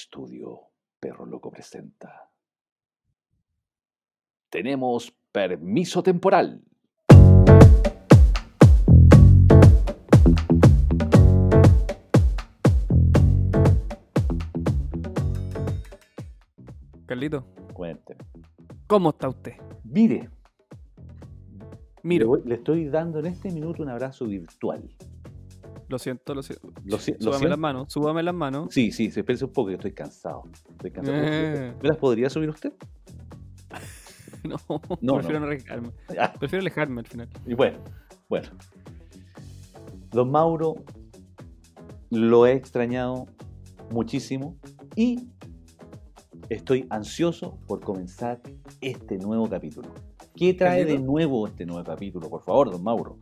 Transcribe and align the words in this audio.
estudio, 0.00 0.70
Perro 0.98 1.26
Loco 1.26 1.50
presenta. 1.50 2.30
Tenemos 4.48 5.12
permiso 5.30 6.02
temporal. 6.02 6.62
Carlito, 17.06 17.44
Cuénteme. 17.72 18.20
¿cómo 18.86 19.10
está 19.10 19.28
usted? 19.28 19.52
Mire, 19.84 20.30
le, 22.02 22.24
voy- 22.24 22.42
le 22.44 22.54
estoy 22.56 22.88
dando 22.88 23.18
en 23.18 23.26
este 23.26 23.50
minuto 23.50 23.82
un 23.82 23.88
abrazo 23.88 24.26
virtual. 24.26 24.88
Lo 25.90 25.98
siento, 25.98 26.34
lo 26.34 26.42
siento. 26.42 26.72
Lo 26.84 26.98
si- 26.98 27.12
lo 27.12 27.18
súbame 27.18 27.38
siento. 27.38 27.48
las 27.48 27.58
manos, 27.58 27.92
súbame 27.92 28.22
las 28.22 28.34
manos. 28.34 28.68
Sí, 28.72 28.92
sí, 28.92 29.10
se 29.10 29.20
espérese 29.20 29.44
un 29.44 29.52
poco, 29.52 29.68
que 29.68 29.74
estoy 29.74 29.92
cansado. 29.92 30.44
Estoy 30.70 30.90
cansado. 30.92 31.18
Eh. 31.20 31.74
¿Me 31.82 31.88
las 31.88 31.98
podría 31.98 32.30
subir 32.30 32.48
usted? 32.50 32.72
No, 34.42 34.56
No, 35.02 35.14
prefiero 35.16 35.40
no. 35.40 35.46
arriesgarme. 35.46 35.90
Ah, 36.18 36.32
Prefiero 36.38 36.62
alejarme 36.62 37.00
al 37.00 37.06
final. 37.06 37.28
Y 37.46 37.52
bueno, 37.54 37.78
bueno. 38.28 38.48
Don 40.10 40.30
Mauro, 40.30 40.76
lo 42.10 42.46
he 42.46 42.52
extrañado 42.54 43.26
muchísimo 43.90 44.56
y 44.96 45.28
estoy 46.48 46.86
ansioso 46.88 47.58
por 47.66 47.80
comenzar 47.80 48.40
este 48.80 49.18
nuevo 49.18 49.46
capítulo. 49.48 49.92
¿Qué 50.34 50.54
trae 50.54 50.86
de 50.86 50.98
nuevo 50.98 51.46
este 51.46 51.66
nuevo 51.66 51.84
capítulo? 51.84 52.30
Por 52.30 52.42
favor, 52.42 52.70
don 52.70 52.82
Mauro. 52.82 53.18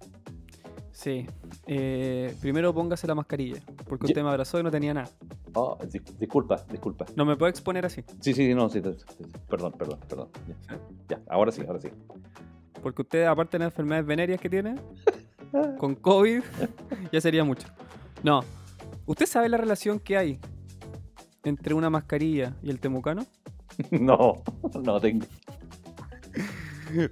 Sí. 0.93 1.27
Eh, 1.71 2.35
primero 2.41 2.73
póngase 2.75 3.07
la 3.07 3.15
mascarilla, 3.15 3.61
porque 3.87 4.07
usted 4.07 4.23
me 4.23 4.31
abrazó 4.31 4.59
y 4.59 4.63
no 4.63 4.71
tenía 4.71 4.95
nada. 4.95 5.11
Oh, 5.55 5.77
dis- 5.83 6.17
disculpa, 6.19 6.65
disculpa. 6.71 7.05
No 7.15 7.25
me 7.27 7.37
puede 7.37 7.51
exponer 7.51 7.85
así, 7.87 8.03
Sí, 8.21 8.33
sí, 8.35 8.55
no, 8.55 8.69
sí, 8.71 8.81
perdón, 9.49 9.73
perdón, 9.79 9.99
perdón. 10.09 10.29
Ya, 10.67 10.79
ya, 11.17 11.23
ahora 11.29 11.53
sí, 11.53 11.63
ahora 11.67 11.79
sí. 11.81 11.89
porque 12.83 13.03
usted, 13.03 13.25
aparte 13.25 13.59
de 13.59 13.65
las 13.65 13.73
enfermedades 13.73 14.07
venéreas 14.07 14.41
que 14.41 14.49
tiene, 14.49 14.77
con 15.79 15.95
COVID, 15.95 16.43
ya 17.13 17.21
sería 17.21 17.45
mucho. 17.45 17.69
No. 18.23 18.41
¿Usted 19.07 19.27
sabe 19.27 19.49
la 19.49 19.57
relación 19.59 20.01
que 20.01 20.17
hay 20.17 20.39
entre 21.45 21.75
una 21.75 21.89
mascarilla 21.91 22.55
y 22.63 22.71
el 22.71 22.81
temucano? 22.81 23.25
No, 23.93 24.43
no 24.83 25.01
tengo. 25.01 25.25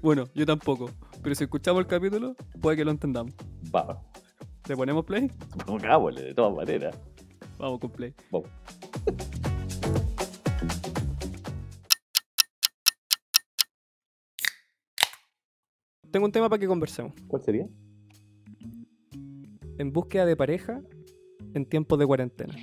Bueno, 0.03 0.25
yo 0.35 0.45
tampoco. 0.47 0.91
Pero 1.23 1.35
si 1.35 1.45
escuchamos 1.45 1.81
el 1.81 1.87
capítulo, 1.87 2.35
puede 2.61 2.77
que 2.79 2.85
lo 2.85 2.91
entendamos. 2.91 3.33
Va, 3.75 4.03
¿Le 4.69 4.77
ponemos 4.77 5.05
play? 5.05 5.31
pongámosle 5.67 6.23
de 6.23 6.35
todas 6.35 6.55
maneras. 6.55 6.97
Vamos 7.59 7.79
con 7.81 7.91
play. 7.91 8.13
Vamos. 8.31 8.49
Tengo 16.11 16.27
un 16.27 16.33
tema 16.33 16.49
para 16.49 16.61
que 16.61 16.67
conversemos. 16.67 17.13
¿Cuál 17.27 17.43
sería? 17.43 17.67
En 19.79 19.93
búsqueda 19.93 20.25
de 20.25 20.37
pareja 20.37 20.81
en 21.55 21.67
tiempos 21.67 21.99
de 21.99 22.07
cuarentena. 22.07 22.55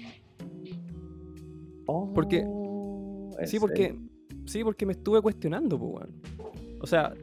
Porque- 2.16 2.44
Oh, 2.48 3.30
¿en 3.40 3.48
Sí, 3.48 3.60
porque. 3.60 3.88
serio? 3.88 4.02
Sí, 4.46 4.64
porque 4.64 4.86
me 4.86 4.94
estuve 4.94 5.22
cuestionando, 5.22 5.78
pues, 5.78 5.92
weón. 5.94 6.22
O 6.82 6.88
sea, 6.88 7.14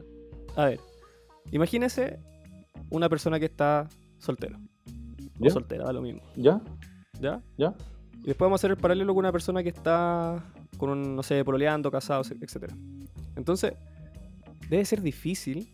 a 0.55 0.65
ver. 0.65 0.79
Imagínese 1.51 2.19
una 2.89 3.09
persona 3.09 3.39
que 3.39 3.45
está 3.45 3.87
soltero. 4.17 4.57
O 5.41 5.45
¿Ya? 5.45 5.51
soltera, 5.51 5.85
da 5.85 5.93
lo 5.93 6.01
mismo. 6.01 6.21
¿Ya? 6.35 6.61
¿Ya? 7.19 7.41
¿Ya? 7.57 7.73
Y 8.23 8.27
después 8.27 8.45
vamos 8.45 8.59
a 8.59 8.61
hacer 8.61 8.71
el 8.71 8.77
paralelo 8.77 9.13
con 9.13 9.19
una 9.19 9.31
persona 9.31 9.63
que 9.63 9.69
está 9.69 10.43
con 10.77 10.89
un, 10.89 11.15
no 11.15 11.23
sé, 11.23 11.43
pololeando, 11.43 11.89
casado, 11.89 12.21
etc. 12.39 12.71
Entonces, 13.35 13.73
debe 14.69 14.85
ser 14.85 15.01
difícil 15.01 15.67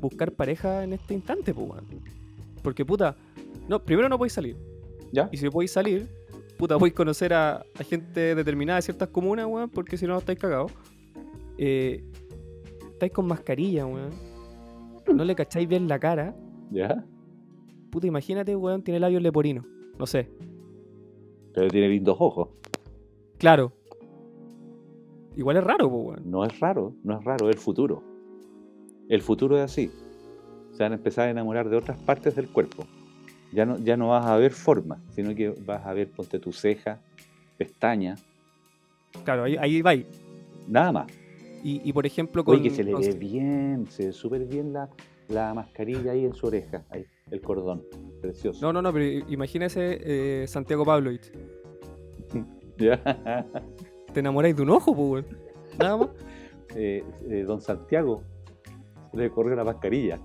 buscar 0.00 0.32
pareja 0.32 0.84
en 0.84 0.92
este 0.92 1.14
instante, 1.14 1.52
pues, 1.52 1.68
weón. 1.68 1.86
Porque, 2.62 2.84
puta, 2.84 3.16
no, 3.68 3.82
primero 3.82 4.08
no 4.08 4.18
podéis 4.18 4.32
salir. 4.32 4.56
¿Ya? 5.12 5.28
Y 5.32 5.36
si 5.36 5.48
podéis 5.50 5.72
salir, 5.72 6.08
puta, 6.56 6.78
podéis 6.78 6.94
conocer 6.94 7.32
a, 7.34 7.56
a 7.56 7.84
gente 7.84 8.34
determinada 8.34 8.76
de 8.76 8.82
ciertas 8.82 9.08
comunas, 9.08 9.46
weón, 9.46 9.70
porque 9.70 9.96
si 9.96 10.06
no, 10.06 10.18
estáis 10.18 10.38
cagados. 10.38 10.72
Eh, 11.58 12.04
estáis 12.92 13.12
con 13.12 13.26
mascarilla, 13.26 13.86
weón. 13.86 14.10
No 15.12 15.24
le 15.24 15.34
cacháis 15.34 15.68
bien 15.68 15.86
la 15.88 15.98
cara. 15.98 16.34
¿Ya? 16.70 17.04
Puta, 17.94 18.08
imagínate, 18.08 18.56
weón, 18.56 18.82
tiene 18.82 18.98
labios 18.98 19.22
leporinos. 19.22 19.64
No 19.96 20.04
sé. 20.04 20.28
Pero 21.54 21.68
tiene 21.70 21.88
lindos 21.88 22.16
ojos. 22.18 22.48
Claro. 23.38 23.72
Igual 25.36 25.58
es 25.58 25.62
raro, 25.62 25.88
pues, 25.88 26.04
weón. 26.04 26.28
No 26.28 26.44
es 26.44 26.58
raro, 26.58 26.92
no 27.04 27.16
es 27.16 27.24
raro, 27.24 27.48
es 27.48 27.54
el 27.54 27.62
futuro. 27.62 28.02
El 29.08 29.22
futuro 29.22 29.56
es 29.58 29.62
así. 29.62 29.92
Se 30.72 30.82
van 30.82 30.90
a 30.90 30.96
empezar 30.96 31.28
a 31.28 31.30
enamorar 31.30 31.68
de 31.68 31.76
otras 31.76 31.96
partes 31.98 32.34
del 32.34 32.48
cuerpo. 32.48 32.84
Ya 33.52 33.64
no, 33.64 33.78
ya 33.78 33.96
no 33.96 34.08
vas 34.08 34.26
a 34.26 34.36
ver 34.38 34.50
forma, 34.50 35.00
sino 35.10 35.32
que 35.32 35.50
vas 35.64 35.86
a 35.86 35.92
ver, 35.94 36.10
ponte 36.10 36.40
tu 36.40 36.50
ceja, 36.52 36.98
pestaña, 37.56 38.16
Claro, 39.24 39.44
ahí, 39.44 39.56
ahí 39.56 39.82
va. 39.82 39.90
ahí. 39.90 40.04
nada 40.66 40.90
más. 40.90 41.06
Y, 41.62 41.80
y, 41.88 41.92
por 41.92 42.06
ejemplo, 42.06 42.42
con. 42.44 42.56
Oye, 42.56 42.64
que 42.64 42.70
se 42.74 42.82
le 42.82 42.92
ve 42.92 43.12
bien, 43.12 43.86
se 43.88 44.06
ve 44.06 44.12
súper 44.12 44.44
bien 44.46 44.72
la, 44.72 44.88
la 45.28 45.54
mascarilla 45.54 46.10
ahí 46.10 46.24
en 46.24 46.34
su 46.34 46.48
oreja, 46.48 46.82
ahí, 46.90 47.06
el 47.30 47.40
cordón, 47.40 47.84
precioso. 48.20 48.64
No, 48.64 48.72
no, 48.72 48.82
no, 48.82 48.92
pero 48.92 49.26
imagínese 49.28 49.98
eh, 50.02 50.46
Santiago 50.46 50.84
Pavlovich. 50.84 51.32
¿Ya? 52.78 53.46
Te 54.12 54.20
enamoráis 54.20 54.56
de 54.56 54.62
un 54.62 54.70
ojo, 54.70 54.94
pues. 54.94 55.24
Nada 55.78 55.96
más. 55.96 56.08
Eh, 56.76 57.04
eh, 57.28 57.44
don 57.46 57.60
Santiago, 57.60 58.24
se 59.12 59.16
le 59.16 59.30
corrió 59.30 59.54
la 59.54 59.62
mascarilla. 59.62 60.18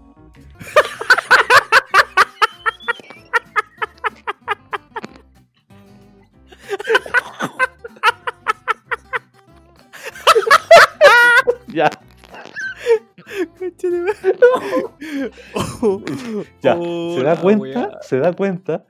Ya. 16.77 17.15
¿Se 17.15 17.23
da 17.23 17.35
cuenta? 17.41 17.99
¿Se 18.01 18.19
da 18.19 18.33
cuenta? 18.33 18.85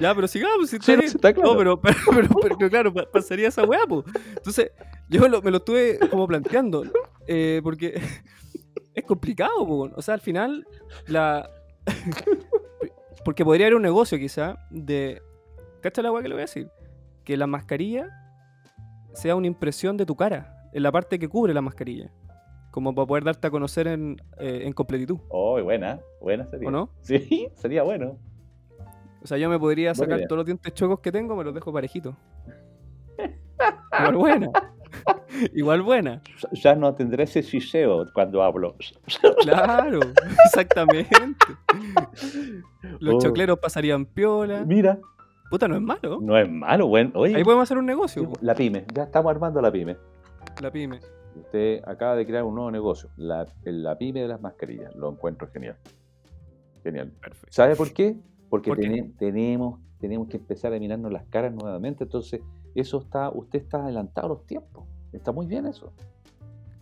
Ya, 0.00 0.14
pero 0.14 0.28
sigamos. 0.28 0.70
Si 0.70 0.78
Sí, 0.78 0.92
no, 0.96 1.02
está 1.02 1.04
está 1.30 1.32
claro. 1.32 1.52
No, 1.52 1.58
pero, 1.58 1.80
pero, 1.82 1.96
pero, 2.14 2.28
pero- 2.40 2.56
pero 2.58 2.70
claro, 2.70 2.94
pa- 2.94 3.10
pasaría 3.12 3.48
esa 3.48 3.64
weá, 3.64 3.80
pues. 3.88 4.04
Entonces, 4.36 4.70
yo 5.08 5.26
lo- 5.28 5.42
me 5.42 5.50
lo 5.50 5.56
estuve 5.58 5.98
como 6.10 6.26
planteando. 6.28 6.84
eh, 7.26 7.60
porque 7.64 8.00
es 8.94 9.04
complicado, 9.04 9.66
pues. 9.66 9.92
O 9.96 10.02
sea, 10.02 10.14
al 10.14 10.20
final, 10.20 10.66
la. 11.06 11.48
porque 13.24 13.44
podría 13.44 13.66
haber 13.66 13.74
un 13.76 13.82
negocio, 13.82 14.18
quizá, 14.18 14.56
de. 14.70 15.20
¿Cacha 15.82 16.02
la 16.02 16.10
weá 16.12 16.22
que 16.22 16.28
le 16.28 16.34
voy 16.34 16.42
a 16.42 16.46
decir? 16.46 16.68
Que 17.24 17.36
la 17.36 17.46
mascarilla 17.46 18.08
sea 19.14 19.34
una 19.36 19.46
impresión 19.46 19.96
de 19.96 20.06
tu 20.06 20.16
cara, 20.16 20.68
en 20.72 20.82
la 20.82 20.92
parte 20.92 21.18
que 21.18 21.28
cubre 21.28 21.52
la 21.54 21.60
mascarilla. 21.62 22.10
Como 22.70 22.94
para 22.94 23.06
poder 23.06 23.24
darte 23.24 23.46
a 23.46 23.50
conocer 23.50 23.86
en, 23.88 24.20
eh, 24.38 24.62
en 24.64 24.72
completitud, 24.72 25.18
Oh, 25.28 25.60
buena, 25.62 26.00
buena 26.20 26.46
sería. 26.46 26.68
¿o 26.68 26.70
no? 26.70 26.90
Sí, 27.00 27.48
sería 27.54 27.82
bueno. 27.82 28.18
O 29.22 29.26
sea, 29.26 29.36
yo 29.38 29.48
me 29.48 29.58
podría 29.58 29.94
sacar 29.94 30.18
idea. 30.18 30.28
todos 30.28 30.38
los 30.38 30.46
dientes 30.46 30.72
chocos 30.74 31.00
que 31.00 31.10
tengo, 31.10 31.34
me 31.34 31.42
los 31.44 31.54
dejo 31.54 31.72
parejitos. 31.72 32.14
Igual 33.98 34.16
buena. 34.16 34.50
Igual 35.54 35.82
buena. 35.82 36.22
Ya 36.52 36.74
no 36.74 36.94
tendré 36.94 37.24
ese 37.24 37.42
siseo 37.42 38.06
cuando 38.14 38.42
hablo. 38.42 38.76
Claro, 39.42 40.00
exactamente. 40.46 41.16
Los 43.00 43.16
Oh. 43.16 43.18
chocleros 43.20 43.58
pasarían 43.58 44.06
piola. 44.06 44.64
Mira, 44.64 44.98
Puta, 45.50 45.66
no 45.66 45.76
es 45.76 45.80
malo. 45.82 46.18
no 46.20 46.36
es 46.38 46.48
malo, 46.50 46.86
bueno. 46.88 47.10
Oye, 47.14 47.34
Ahí 47.34 47.42
podemos 47.42 47.62
hacer 47.64 47.78
un 47.78 47.86
negocio. 47.86 48.30
la 48.42 48.54
pyme, 48.54 48.84
ya 48.94 49.04
estamos 49.04 49.30
armando 49.30 49.60
la 49.62 49.72
pyme. 49.72 49.96
La 50.60 50.70
pyme. 50.70 51.00
Usted 51.36 51.82
acaba 51.86 52.16
de 52.16 52.26
crear 52.26 52.44
un 52.44 52.54
nuevo 52.54 52.70
negocio, 52.70 53.10
la, 53.16 53.46
la 53.64 53.96
pyme 53.96 54.22
de 54.22 54.28
las 54.28 54.40
mascarillas. 54.40 54.94
Lo 54.96 55.10
encuentro 55.10 55.48
genial. 55.52 55.76
Genial. 56.82 57.10
Perfecto. 57.20 57.48
¿Sabe 57.50 57.76
por 57.76 57.92
qué? 57.92 58.16
Porque 58.48 58.70
¿Por 58.70 58.78
qué? 58.78 58.84
tene- 58.88 59.12
tenemos, 59.18 59.80
tenemos 60.00 60.28
que 60.28 60.36
empezar 60.38 60.72
a 60.72 60.78
mirarnos 60.78 61.12
las 61.12 61.24
caras 61.26 61.52
nuevamente. 61.52 62.04
Entonces, 62.04 62.40
eso 62.74 62.98
está, 62.98 63.30
usted 63.30 63.60
está 63.60 63.82
adelantado 63.84 64.26
a 64.26 64.30
los 64.30 64.46
tiempos. 64.46 64.84
Está 65.12 65.32
muy 65.32 65.46
bien 65.46 65.66
eso. 65.66 65.92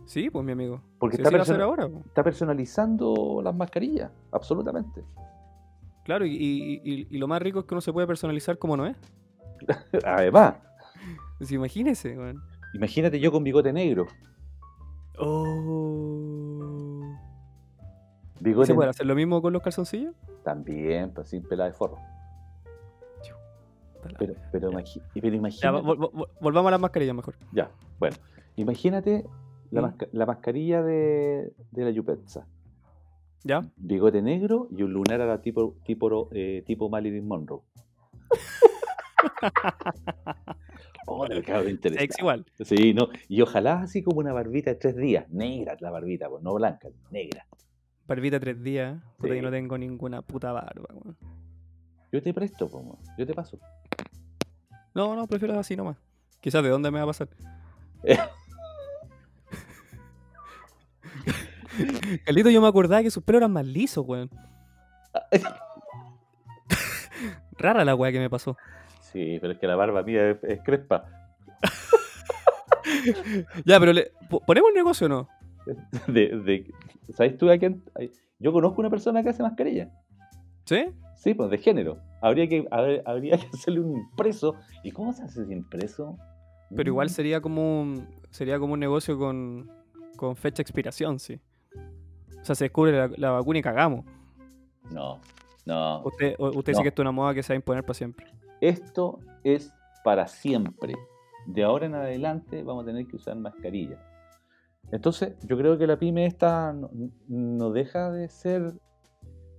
Sí, 0.06 0.30
pues 0.30 0.44
mi 0.44 0.52
amigo. 0.52 0.80
Porque 0.98 1.16
Si 1.16 1.22
está, 1.22 1.30
persona- 1.30 1.64
ahora. 1.64 1.88
po. 1.88 1.98
está 2.06 2.22
personalizando 2.22 3.40
las 3.42 3.54
mascarillas. 3.54 4.10
Absolutamente. 4.30 5.02
Claro, 6.04 6.24
y, 6.24 6.30
y- 6.36 6.80
y- 6.84 7.06
y 7.10 7.18
lo 7.18 7.26
más 7.26 7.42
rico 7.42 7.58
es 7.60 7.64
que 7.66 7.74
uno 7.74 7.80
se 7.80 7.92
puede 7.92 8.06
personalizar 8.06 8.56
como 8.58 8.76
no 8.76 8.86
es. 8.86 8.96
Además, 10.04 10.54
Pues 11.38 11.50
imagínese, 11.52 12.16
weón. 12.16 12.40
imagínate 12.74 13.18
yo 13.20 13.30
con 13.32 13.42
bigote 13.44 13.72
negro. 13.72 14.06
Oh. 15.18 17.02
Bigote 18.40 18.66
¿Se 18.66 18.74
puede 18.74 18.90
hacer 18.90 19.06
lo 19.06 19.14
mismo 19.14 19.40
con 19.42 19.52
los 19.52 19.62
calzoncillos? 19.62 20.14
También, 20.44 21.12
pues 21.12 21.28
sin 21.28 21.42
pela 21.42 21.64
de 21.64 21.72
forro. 21.72 21.96
Pero, 24.18 24.34
pero, 24.52 24.70
imagi- 24.70 25.02
pero 25.20 25.34
imagínate. 25.34 25.78
vol- 25.84 25.96
vol- 25.98 26.12
vol- 26.12 26.28
volvamos 26.40 26.68
a 26.68 26.70
las 26.72 26.80
mascarillas 26.80 27.16
mejor. 27.16 27.34
Ya, 27.52 27.70
bueno. 27.98 28.14
Imagínate 28.54 29.24
la, 29.72 29.80
¿Mm? 29.80 29.84
masca- 29.84 30.08
la 30.12 30.26
mascarilla 30.26 30.82
de, 30.82 31.52
de 31.72 31.84
la 31.84 31.90
Yupetza. 31.90 32.46
¿Ya? 33.42 33.62
Bigote 33.76 34.22
negro 34.22 34.68
y 34.70 34.82
un 34.84 34.92
lunar 34.92 35.20
a 35.22 35.26
la 35.26 35.40
tipo, 35.40 35.74
tipo, 35.84 36.28
eh, 36.32 36.62
tipo 36.66 36.88
Marilyn 36.88 37.26
Monroe. 37.26 37.62
oh, 41.06 41.26
interesante. 41.68 42.14
Igual. 42.18 42.44
Sí, 42.64 42.94
no. 42.94 43.08
Y 43.28 43.40
ojalá 43.40 43.80
así 43.82 44.02
como 44.02 44.20
una 44.20 44.32
barbita 44.32 44.70
de 44.70 44.76
tres 44.76 44.96
días. 44.96 45.28
Negra 45.30 45.76
la 45.80 45.90
barbita, 45.90 46.28
pues, 46.28 46.42
no 46.42 46.54
blanca, 46.54 46.88
negra. 47.10 47.46
Barbita 48.06 48.38
tres 48.38 48.62
días. 48.62 49.00
Puta, 49.16 49.30
Sí. 49.32 49.36
yo 49.36 49.42
no 49.42 49.50
tengo 49.50 49.76
ninguna 49.78 50.22
puta 50.22 50.52
barba, 50.52 50.86
weón. 50.92 51.16
Yo 52.12 52.22
te 52.22 52.32
presto, 52.32 52.68
po, 52.68 52.98
yo 53.18 53.26
te 53.26 53.34
paso. 53.34 53.58
No, 54.94 55.14
no, 55.16 55.26
prefiero 55.26 55.58
así 55.58 55.76
nomás. 55.76 55.96
Quizás 56.40 56.62
de 56.62 56.68
dónde 56.70 56.90
me 56.90 56.98
va 56.98 57.04
a 57.04 57.08
pasar. 57.08 57.28
Carlito, 62.24 62.50
yo 62.50 62.60
me 62.60 62.68
acordaba 62.68 63.02
que 63.02 63.10
sus 63.10 63.22
pelos 63.22 63.40
eran 63.40 63.52
más 63.52 63.66
lisos, 63.66 64.04
weón. 64.06 64.30
Rara 67.58 67.84
la 67.84 67.94
weá 67.94 68.12
que 68.12 68.18
me 68.18 68.30
pasó. 68.30 68.56
Sí, 69.16 69.38
pero 69.40 69.54
es 69.54 69.58
que 69.58 69.66
la 69.66 69.76
barba 69.76 70.02
mía 70.02 70.32
es, 70.32 70.44
es 70.44 70.60
crespa. 70.62 71.06
Ya, 73.64 73.80
pero 73.80 73.92
le, 73.92 74.12
¿ponemos 74.46 74.70
negocio 74.74 75.06
o 75.06 75.08
no? 75.08 75.28
De, 76.06 76.28
de, 76.38 76.72
¿Sabes 77.14 77.36
tú 77.36 77.50
a 77.50 77.58
quién? 77.58 77.82
Yo 78.38 78.52
conozco 78.52 78.80
una 78.80 78.90
persona 78.90 79.22
que 79.22 79.30
hace 79.30 79.42
mascarilla. 79.42 79.90
¿Sí? 80.64 80.86
Sí, 81.16 81.34
pues 81.34 81.50
de 81.50 81.58
género. 81.58 81.98
Habría 82.20 82.48
que, 82.48 82.66
haber- 82.70 83.02
habría 83.06 83.38
que 83.38 83.46
hacerle 83.54 83.80
un 83.80 83.96
impreso. 83.96 84.54
¿Y 84.84 84.92
cómo 84.92 85.12
se 85.12 85.22
hace 85.22 85.42
ese 85.42 85.52
impreso? 85.52 86.16
Pero 86.74 86.90
igual 86.90 87.06
Mm, 87.06 87.10
sería 87.10 87.40
como 87.40 87.80
un, 87.82 88.06
sería 88.30 88.58
como 88.58 88.74
un 88.74 88.80
negocio 88.80 89.18
con, 89.18 89.70
con 90.16 90.36
fecha 90.36 90.56
de 90.58 90.62
expiración, 90.62 91.18
sí. 91.18 91.40
O 92.40 92.44
sea, 92.44 92.54
se 92.54 92.64
descubre 92.64 92.92
la, 92.92 93.10
la 93.16 93.30
vacuna 93.30 93.58
y 93.58 93.62
cagamos. 93.62 94.04
No, 94.92 95.20
no. 95.64 96.02
Usted, 96.04 96.34
usted 96.38 96.72
No. 96.72 96.78
dice 96.78 96.82
que 96.82 96.88
esto 96.88 97.02
es 97.02 97.04
una 97.04 97.12
moda 97.12 97.34
que 97.34 97.42
se 97.42 97.52
va 97.52 97.54
a 97.54 97.56
imponer 97.56 97.82
para 97.82 97.94
siempre. 97.94 98.26
Esto 98.60 99.20
es 99.44 99.72
para 100.04 100.26
siempre. 100.26 100.94
De 101.46 101.64
ahora 101.64 101.86
en 101.86 101.94
adelante 101.94 102.62
vamos 102.62 102.84
a 102.84 102.86
tener 102.86 103.06
que 103.06 103.16
usar 103.16 103.36
mascarilla. 103.36 103.98
Entonces, 104.92 105.34
yo 105.42 105.56
creo 105.56 105.78
que 105.78 105.86
la 105.86 105.98
pyme 105.98 106.26
esta 106.26 106.74
no, 107.28 107.70
deja 107.72 108.10
de 108.10 108.28
ser 108.28 108.74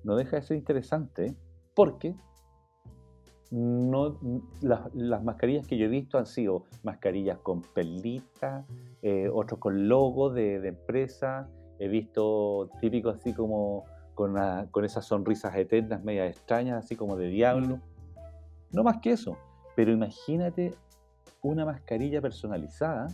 no 0.04 0.16
deja 0.16 0.38
de 0.38 0.42
ser 0.42 0.58
interesante 0.58 1.36
porque 1.76 2.16
no, 3.52 4.20
las, 4.62 4.94
las 4.94 5.24
mascarillas 5.24 5.68
que 5.68 5.78
yo 5.78 5.86
he 5.86 5.90
visto 5.90 6.18
han 6.18 6.26
sido 6.26 6.66
mascarillas 6.84 7.40
con 7.40 7.62
perlitas, 7.62 8.66
eh, 9.02 9.30
otros 9.34 9.60
con 9.60 9.88
logo 9.90 10.30
de, 10.30 10.60
de 10.60 10.70
empresa, 10.70 11.50
he 11.80 11.88
visto 11.88 12.70
típicos 12.80 13.16
así 13.16 13.34
como 13.34 13.86
con, 14.16 14.36
con 14.72 14.84
esas 14.84 15.06
sonrisas 15.06 15.56
eternas, 15.56 16.04
medias 16.04 16.30
extrañas, 16.30 16.84
así 16.84 16.96
como 16.96 17.16
de 17.18 17.28
diablo. 17.28 17.80
No 18.72 18.84
más 18.84 18.98
que 18.98 19.12
eso. 19.12 19.38
Pero 19.76 19.92
imagínate 19.92 20.74
una 21.42 21.66
mascarilla 21.66 22.22
personalizada 22.22 23.08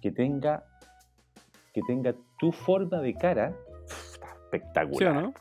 que 0.00 0.12
tenga 0.12 0.64
que 1.72 1.82
tenga 1.82 2.14
tu 2.38 2.50
forma 2.52 2.98
de 3.00 3.14
cara. 3.14 3.54
Está 3.84 4.26
¿Sí 4.26 4.42
espectacular. 4.44 5.22
no? 5.22 5.34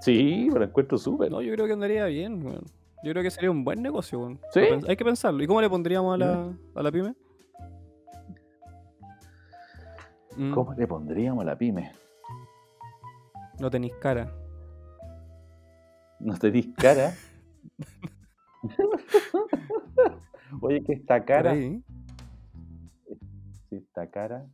Sí, 0.00 0.48
me 0.52 0.58
lo 0.58 0.64
encuentro 0.64 0.98
súper. 0.98 1.30
No, 1.30 1.40
yo 1.42 1.52
creo 1.54 1.66
que 1.66 1.72
andaría 1.72 2.04
bien, 2.06 2.44
weón. 2.44 2.64
Yo 3.02 3.12
creo 3.12 3.22
que 3.22 3.30
sería 3.30 3.50
un 3.50 3.64
buen 3.64 3.82
negocio, 3.82 4.18
weón. 4.18 4.40
¿Sí? 4.52 4.60
Hay 4.88 4.96
que 4.96 5.04
pensarlo. 5.04 5.42
¿Y 5.42 5.46
cómo 5.46 5.60
le 5.60 5.68
pondríamos 5.68 6.14
a 6.14 6.18
la, 6.18 6.52
a 6.74 6.82
la 6.82 6.92
pyme? 6.92 7.14
Mm, 10.36 10.52
¿Cómo 10.52 10.74
le 10.74 10.86
pondríamos 10.86 11.42
a 11.42 11.46
la 11.46 11.56
pyme? 11.56 11.92
No 13.60 13.70
tenéis 13.70 13.94
cara. 13.96 14.32
¿No 16.24 16.36
tenéis 16.38 16.68
cara? 16.76 17.14
Oye, 20.60 20.82
que 20.82 20.94
esta 20.94 21.24
cara. 21.24 21.54
esta 23.70 24.10
cara. 24.10 24.46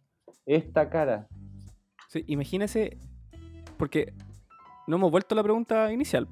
Esta 0.47 0.91
cara. 0.91 1.29
Sí, 2.09 2.25
imagínese, 2.27 2.99
porque 3.77 4.13
no 4.89 4.97
hemos 4.97 5.13
vuelto 5.13 5.35
a 5.35 5.37
la 5.37 5.43
pregunta 5.45 5.93
inicial. 5.93 6.27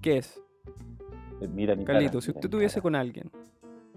¿Qué 0.00 0.16
es? 0.18 0.40
eh, 1.42 1.48
Mira 1.48 1.74
mi 1.76 1.84
Carlito, 1.84 2.12
cara. 2.12 2.22
si 2.22 2.30
usted 2.30 2.48
tuviese 2.48 2.76
cara. 2.76 2.82
con 2.82 2.94
alguien, 2.94 3.30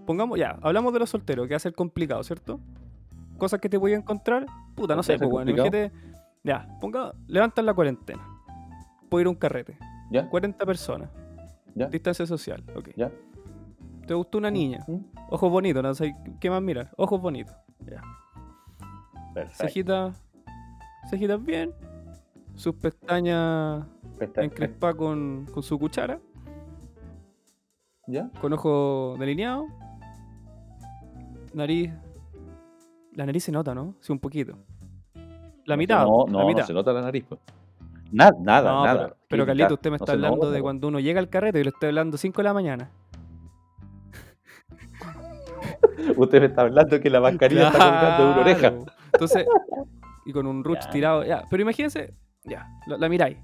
pongamos, 0.04 0.38
ya, 0.38 0.58
hablamos 0.60 0.92
de 0.92 0.98
los 0.98 1.08
solteros, 1.08 1.46
que 1.46 1.54
va 1.54 1.56
a 1.56 1.60
ser 1.60 1.74
complicado, 1.74 2.22
¿cierto? 2.24 2.60
Cosas 3.38 3.58
que 3.58 3.70
te 3.70 3.78
voy 3.78 3.94
a 3.94 3.96
encontrar, 3.96 4.44
puta, 4.74 4.94
no 4.94 5.00
¿Por 5.00 5.06
qué 5.06 5.12
sé, 5.12 5.18
pues 5.18 5.30
bueno, 5.30 5.50
imagínate, 5.50 5.92
ya, 6.42 6.68
ponga, 6.78 7.14
levantan 7.26 7.64
la 7.64 7.72
cuarentena, 7.72 8.22
puedo 9.08 9.22
ir 9.22 9.26
a 9.28 9.30
un 9.30 9.36
carrete, 9.36 9.78
¿Ya? 10.10 10.28
40 10.28 10.64
personas, 10.66 11.10
¿Ya? 11.74 11.86
distancia 11.88 12.26
social, 12.26 12.62
ok. 12.76 12.90
¿Ya? 12.96 13.10
Te 14.06 14.14
gustó 14.14 14.38
una 14.38 14.50
niña, 14.50 14.84
¿Mm? 14.86 14.98
ojos 15.30 15.50
bonitos, 15.50 15.82
no 15.82 15.94
sé 15.94 16.14
qué 16.40 16.50
más 16.50 16.62
mirar, 16.62 16.90
ojos 16.96 17.20
bonitos, 17.20 17.54
ya. 17.86 18.02
Cejitas, 19.50 20.22
cejitas 21.08 21.42
bien, 21.42 21.72
sus 22.54 22.74
pestañas 22.76 23.84
encrespadas 24.36 24.96
con, 24.96 25.46
con 25.52 25.62
su 25.62 25.78
cuchara, 25.78 26.20
¿Ya? 28.06 28.30
con 28.40 28.52
ojo 28.52 29.16
delineado, 29.18 29.66
nariz. 31.54 31.90
La 33.12 33.24
nariz 33.26 33.44
se 33.44 33.52
nota, 33.52 33.74
¿no? 33.74 33.94
Sí, 34.00 34.12
un 34.12 34.18
poquito. 34.18 34.58
La 35.66 35.76
mitad, 35.76 36.04
No, 36.04 36.26
la 36.26 36.32
no, 36.40 36.46
mitad. 36.48 36.60
no 36.62 36.66
se 36.66 36.72
nota 36.74 36.92
la 36.92 37.00
nariz. 37.00 37.24
pues. 37.28 37.40
Nada, 38.14 38.32
nada, 38.40 38.70
No, 38.70 38.84
nada. 38.84 39.02
pero, 39.02 39.16
pero 39.28 39.42
¿Qué 39.44 39.46
Carlito, 39.48 39.74
usted 39.74 39.90
me 39.90 39.96
está 39.96 40.12
hablando 40.12 40.48
de 40.52 40.62
cuando 40.62 40.86
uno 40.86 41.00
llega 41.00 41.18
al 41.18 41.28
carrete 41.28 41.58
y 41.58 41.64
lo 41.64 41.70
estoy 41.70 41.88
hablando 41.88 42.16
5 42.16 42.36
de 42.36 42.44
la 42.44 42.54
mañana. 42.54 42.90
Usted 46.16 46.40
me 46.40 46.46
está 46.46 46.62
hablando 46.62 47.00
que 47.00 47.10
la 47.10 47.20
mascarilla 47.20 47.68
está 47.68 47.78
colgando 47.78 48.24
de 48.24 48.30
una 48.30 48.40
oreja. 48.40 48.72
Entonces, 49.12 49.46
y 50.26 50.32
con 50.32 50.46
un 50.46 50.62
ruch 50.62 50.88
tirado, 50.92 51.24
ya. 51.24 51.42
Pero 51.50 51.62
imagínense, 51.62 52.14
ya, 52.44 52.68
la, 52.86 52.98
la 52.98 53.08
miráis. 53.08 53.38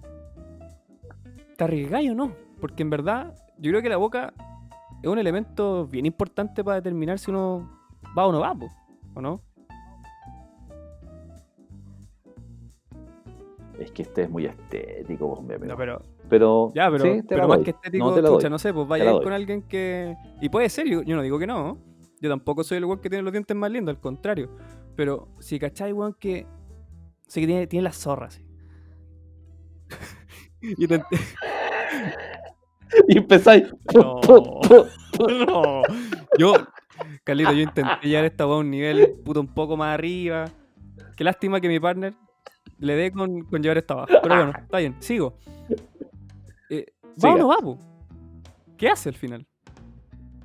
¿Te 1.57 1.65
arriesgáis 1.65 2.11
o 2.13 2.15
no? 2.15 2.33
Porque 2.61 2.85
en 2.85 2.91
verdad, 2.91 3.35
yo 3.59 3.73
creo 3.73 3.83
que 3.83 3.89
la 3.89 3.97
boca 3.97 4.33
es 5.03 5.09
un 5.09 5.19
elemento 5.19 5.89
bien 5.89 6.07
importante 6.07 6.63
para 6.63 6.77
determinar 6.77 7.19
si 7.19 7.33
uno 7.33 7.69
va 8.17 8.25
o 8.27 8.31
no 8.33 8.39
va, 8.39 8.55
po, 8.55 8.69
¿o 9.15 9.21
no? 9.21 9.43
Es 13.81 13.91
que 13.93 14.03
este 14.03 14.25
es 14.25 14.31
muy 14.31 14.45
estético, 14.45 15.27
hombre. 15.27 15.59
No, 15.59 15.77
Pero, 15.77 15.79
pero, 15.79 16.03
pero, 16.29 16.73
ya, 16.75 16.91
pero, 16.91 17.05
sí, 17.05 17.23
pero 17.27 17.49
más 17.49 17.59
doy. 17.59 17.65
que 17.65 17.71
estético, 17.71 18.05
No 18.11 18.21
doy. 18.21 18.51
no 18.51 18.59
sé, 18.59 18.75
pues 18.75 18.87
vaya 18.87 19.11
con 19.13 19.33
alguien 19.33 19.63
que. 19.63 20.15
Y 20.41 20.49
puede 20.51 20.69
ser, 20.69 20.87
yo, 20.87 21.03
yo 21.03 21.17
no 21.17 21.23
digo 21.23 21.39
que 21.39 21.47
no. 21.47 21.79
Yo 22.21 22.29
tampoco 22.29 22.63
soy 22.63 22.77
el 22.77 22.85
weón 22.85 23.01
que 23.01 23.09
tiene 23.09 23.23
los 23.23 23.33
dientes 23.33 23.57
más 23.57 23.71
lindos, 23.71 23.95
al 23.95 24.01
contrario. 24.01 24.51
Pero 24.97 25.29
si 25.41 25.59
cachai, 25.59 25.93
weón, 25.95 26.15
que. 26.15 26.47
Sé 27.27 27.41
que 27.41 27.47
tiene, 27.47 27.67
tiene 27.67 27.85
las 27.85 27.97
zorras, 27.97 28.35
sí. 28.35 28.45
y 30.61 30.87
te, 30.87 31.03
Y 33.09 33.19
empezáis. 33.19 33.65
No. 33.95 34.21
No. 35.47 35.83
Yo, 36.39 36.55
Carlito, 37.25 37.53
yo 37.53 37.61
intenté 37.61 38.09
llevar 38.09 38.25
esta 38.25 38.47
weá 38.47 38.57
a 38.57 38.61
un 38.61 38.71
nivel 38.71 39.15
puto 39.25 39.41
un 39.41 39.53
poco 39.53 39.77
más 39.77 39.95
arriba. 39.95 40.47
Qué 41.17 41.25
lástima 41.25 41.61
que 41.61 41.69
mi 41.69 41.79
partner 41.79 42.15
le 42.81 42.95
dé 42.97 43.13
con, 43.13 43.43
con 43.43 43.63
llevar 43.63 43.79
esta 43.79 43.95
abajo. 43.95 44.09
Pero 44.23 44.35
bueno, 44.37 44.53
está 44.63 44.79
bien, 44.79 44.97
sigo. 44.99 45.35
Eh, 46.69 46.87
¿Va 47.25 47.35
o 47.35 47.39
no 47.39 47.49
va, 47.49 47.57
po? 47.59 47.79
¿Qué 48.77 48.89
hace 48.89 49.09
al 49.11 49.15
final? 49.15 49.47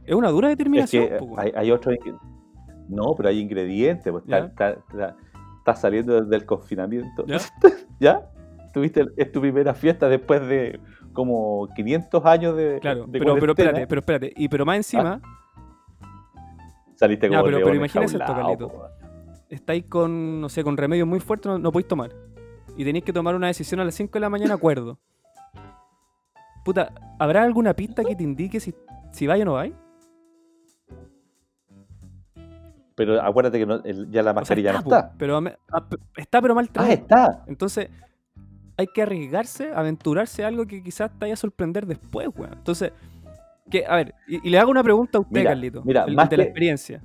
Es 0.06 0.14
una 0.14 0.30
dura 0.30 0.50
Es 0.52 0.58
determinación, 0.58 1.08
que 1.08 1.16
weón. 1.18 1.40
hay, 1.40 1.52
hay 1.56 1.72
otro. 1.72 1.92
No, 2.90 3.14
pero 3.16 3.30
hay 3.30 3.40
ingredientes. 3.40 4.12
Pues, 4.12 4.24
Ya. 4.28 4.38
está, 4.40 4.70
está- 4.72 4.82
está- 4.92 5.16
está 5.60 5.76
saliendo 5.76 6.22
del 6.22 6.46
confinamiento. 6.46 7.26
¿Ya? 7.26 7.38
¿Ya? 8.00 8.30
Tuviste 8.74 9.06
es 9.18 9.32
tu 9.32 9.40
primera 9.42 9.74
fiesta 9.74 10.08
después 10.10 10.46
de 10.48 10.80
como 11.14 11.68
500 11.76 12.26
años 12.26 12.56
de. 12.58 12.80
Claro, 12.82 13.06
de 13.08 13.20
pero, 13.20 13.36
pero 13.40 13.52
espérate, 13.54 13.88
pero 13.88 14.00
espérate. 14.00 14.34
Y 14.36 14.50
pero 14.50 14.66
más 14.66 14.76
encima, 14.78 15.22
Saliste 16.96 17.28
Ya, 17.30 17.38
como 17.38 17.46
pero- 17.46 17.58
león 17.58 17.68
pero 17.70 17.76
imagínese 17.78 18.18
esto, 18.18 18.34
Carlito. 18.34 18.68
po. 18.70 18.84
Estáis 19.50 19.86
con, 19.86 20.42
no 20.42 20.50
sé, 20.50 20.64
con 20.64 20.78
remedios 20.78 21.08
muy 21.08 21.20
fuertes, 21.20 21.48
no, 21.52 21.58
no 21.60 21.72
podéis 21.72 21.88
tomar. 21.88 22.12
Y 22.78 22.84
tenéis 22.84 23.06
que 23.06 23.14
tomar 23.14 23.36
una 23.36 23.48
decisión 23.48 23.80
a 23.80 23.86
las 23.86 23.96
5 23.96 24.12
de 24.14 24.20
la 24.20 24.30
mañana, 24.30 24.54
acuerdo. 24.56 24.98
Puta, 26.66 26.92
¿habrá 27.20 27.44
alguna 27.44 27.74
pista 27.76 28.04
que 28.04 28.16
te 28.16 28.24
indique 28.24 28.60
si, 28.60 28.74
si 29.12 29.28
vais 29.28 29.42
o 29.44 29.46
no 29.46 29.54
vais? 29.54 29.74
Pero 32.96 33.22
acuérdate 33.22 33.60
que 33.60 33.66
no- 33.66 33.84
el- 33.84 34.10
ya 34.10 34.24
la 34.24 34.34
mascarilla 34.34 34.72
no 34.74 34.82
po, 34.84 34.96
está. 34.96 35.12
Pero, 35.18 35.38
ah, 35.38 35.90
p- 35.90 35.98
está, 36.16 36.42
pero 36.42 36.56
mal 36.56 36.66
Ah, 36.70 36.74
traída. 36.74 36.94
está. 36.94 37.44
Entonces, 37.48 37.90
hay 38.78 38.88
que 38.88 39.02
arriesgarse, 39.02 39.72
aventurarse 39.74 40.44
a 40.44 40.48
algo 40.48 40.66
que 40.66 40.82
quizás 40.82 41.12
te 41.12 41.18
vaya 41.26 41.34
a 41.34 41.38
sorprender 41.38 41.86
después, 41.86 42.30
weón. 42.36 42.54
Entonces, 42.54 42.92
Que, 43.70 43.84
a 43.84 43.96
ver, 43.96 44.14
y, 44.28 44.48
y 44.48 44.52
le 44.52 44.60
hago 44.60 44.70
una 44.70 44.84
pregunta 44.84 45.18
a 45.18 45.22
usted, 45.22 45.40
Mira, 45.40 45.50
Carlito. 45.50 45.82
mira, 45.84 46.04
el- 46.04 46.16
más 46.16 46.30
de 46.30 46.38
la 46.38 46.44
que- 46.44 46.50
experiencia. 46.50 47.02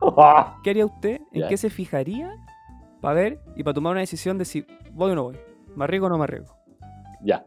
¿Qué 0.62 0.70
haría 0.70 0.86
usted? 0.86 1.20
¿En 1.32 1.48
qué 1.48 1.56
se 1.56 1.70
fijaría 1.70 2.34
para 3.00 3.14
ver 3.14 3.40
y 3.56 3.62
para 3.62 3.74
tomar 3.74 3.92
una 3.92 4.00
decisión 4.00 4.38
de 4.38 4.44
si 4.44 4.66
voy 4.92 5.12
o 5.12 5.14
no 5.14 5.22
voy? 5.24 5.38
¿Me 5.76 5.84
arriesgo 5.84 6.06
o 6.06 6.10
no 6.10 6.18
me 6.18 6.24
arriesgo? 6.24 6.54
Ya. 7.22 7.44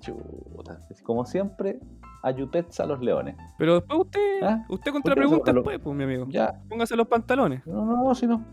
Chuta. 0.00 0.78
Como 1.02 1.24
siempre, 1.24 1.78
ayupets 2.22 2.80
a 2.80 2.86
los 2.86 3.00
leones. 3.00 3.36
Pero 3.58 3.74
después 3.74 4.00
usted, 4.00 4.42
¿Ah? 4.42 4.64
usted 4.68 4.92
¿Por 4.92 5.02
contra 5.02 5.14
qué 5.14 5.20
pregunta 5.20 5.50
eso? 5.50 5.54
después, 5.60 5.78
pues, 5.80 5.96
mi 5.96 6.04
amigo. 6.04 6.26
Ya. 6.28 6.60
Póngase 6.68 6.96
los 6.96 7.08
pantalones. 7.08 7.66
No, 7.66 7.84
no, 7.84 8.04
no, 8.04 8.14
si 8.14 8.26
no. 8.26 8.44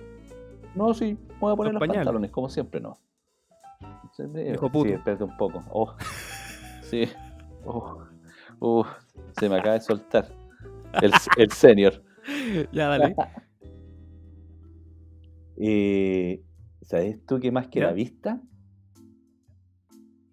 No, 0.75 0.93
sí, 0.93 1.17
voy 1.39 1.53
a 1.53 1.55
poner 1.55 1.73
Los 1.73 1.81
los, 1.81 1.95
pantalones, 1.95 2.31
como 2.31 2.49
siempre, 2.49 2.81
no. 2.81 2.97
Viejo 4.17 4.71
puto. 4.71 4.89
Sí, 4.89 4.93
espérate 4.93 5.23
un 5.23 5.37
poco. 5.37 5.61
Oh. 5.69 5.93
Sí. 6.81 7.09
Oh. 7.65 8.03
Uh, 8.59 8.83
se 9.39 9.49
me 9.49 9.57
acaba 9.57 9.73
de 9.73 9.81
soltar. 9.81 10.27
El, 11.01 11.11
el 11.37 11.51
senior. 11.51 12.04
ya, 12.71 12.87
dale. 12.87 13.15
Eh, 15.57 16.43
¿Sabes 16.81 17.25
tú 17.25 17.39
que 17.39 17.51
más 17.51 17.67
que 17.67 17.79
¿Ya? 17.79 17.87
la 17.87 17.93
vista? 17.93 18.41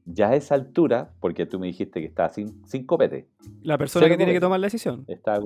Ya 0.04 0.30
a 0.30 0.34
esa 0.36 0.54
altura, 0.56 1.14
porque 1.20 1.46
tú 1.46 1.58
me 1.60 1.68
dijiste 1.68 2.00
que 2.00 2.06
estaba 2.06 2.28
sin, 2.30 2.66
sin 2.66 2.84
copete. 2.86 3.28
La 3.62 3.78
persona 3.78 4.08
que 4.08 4.16
tiene 4.16 4.32
que 4.32 4.40
tomar 4.40 4.58
la 4.60 4.66
decisión. 4.66 5.04
Está 5.06 5.40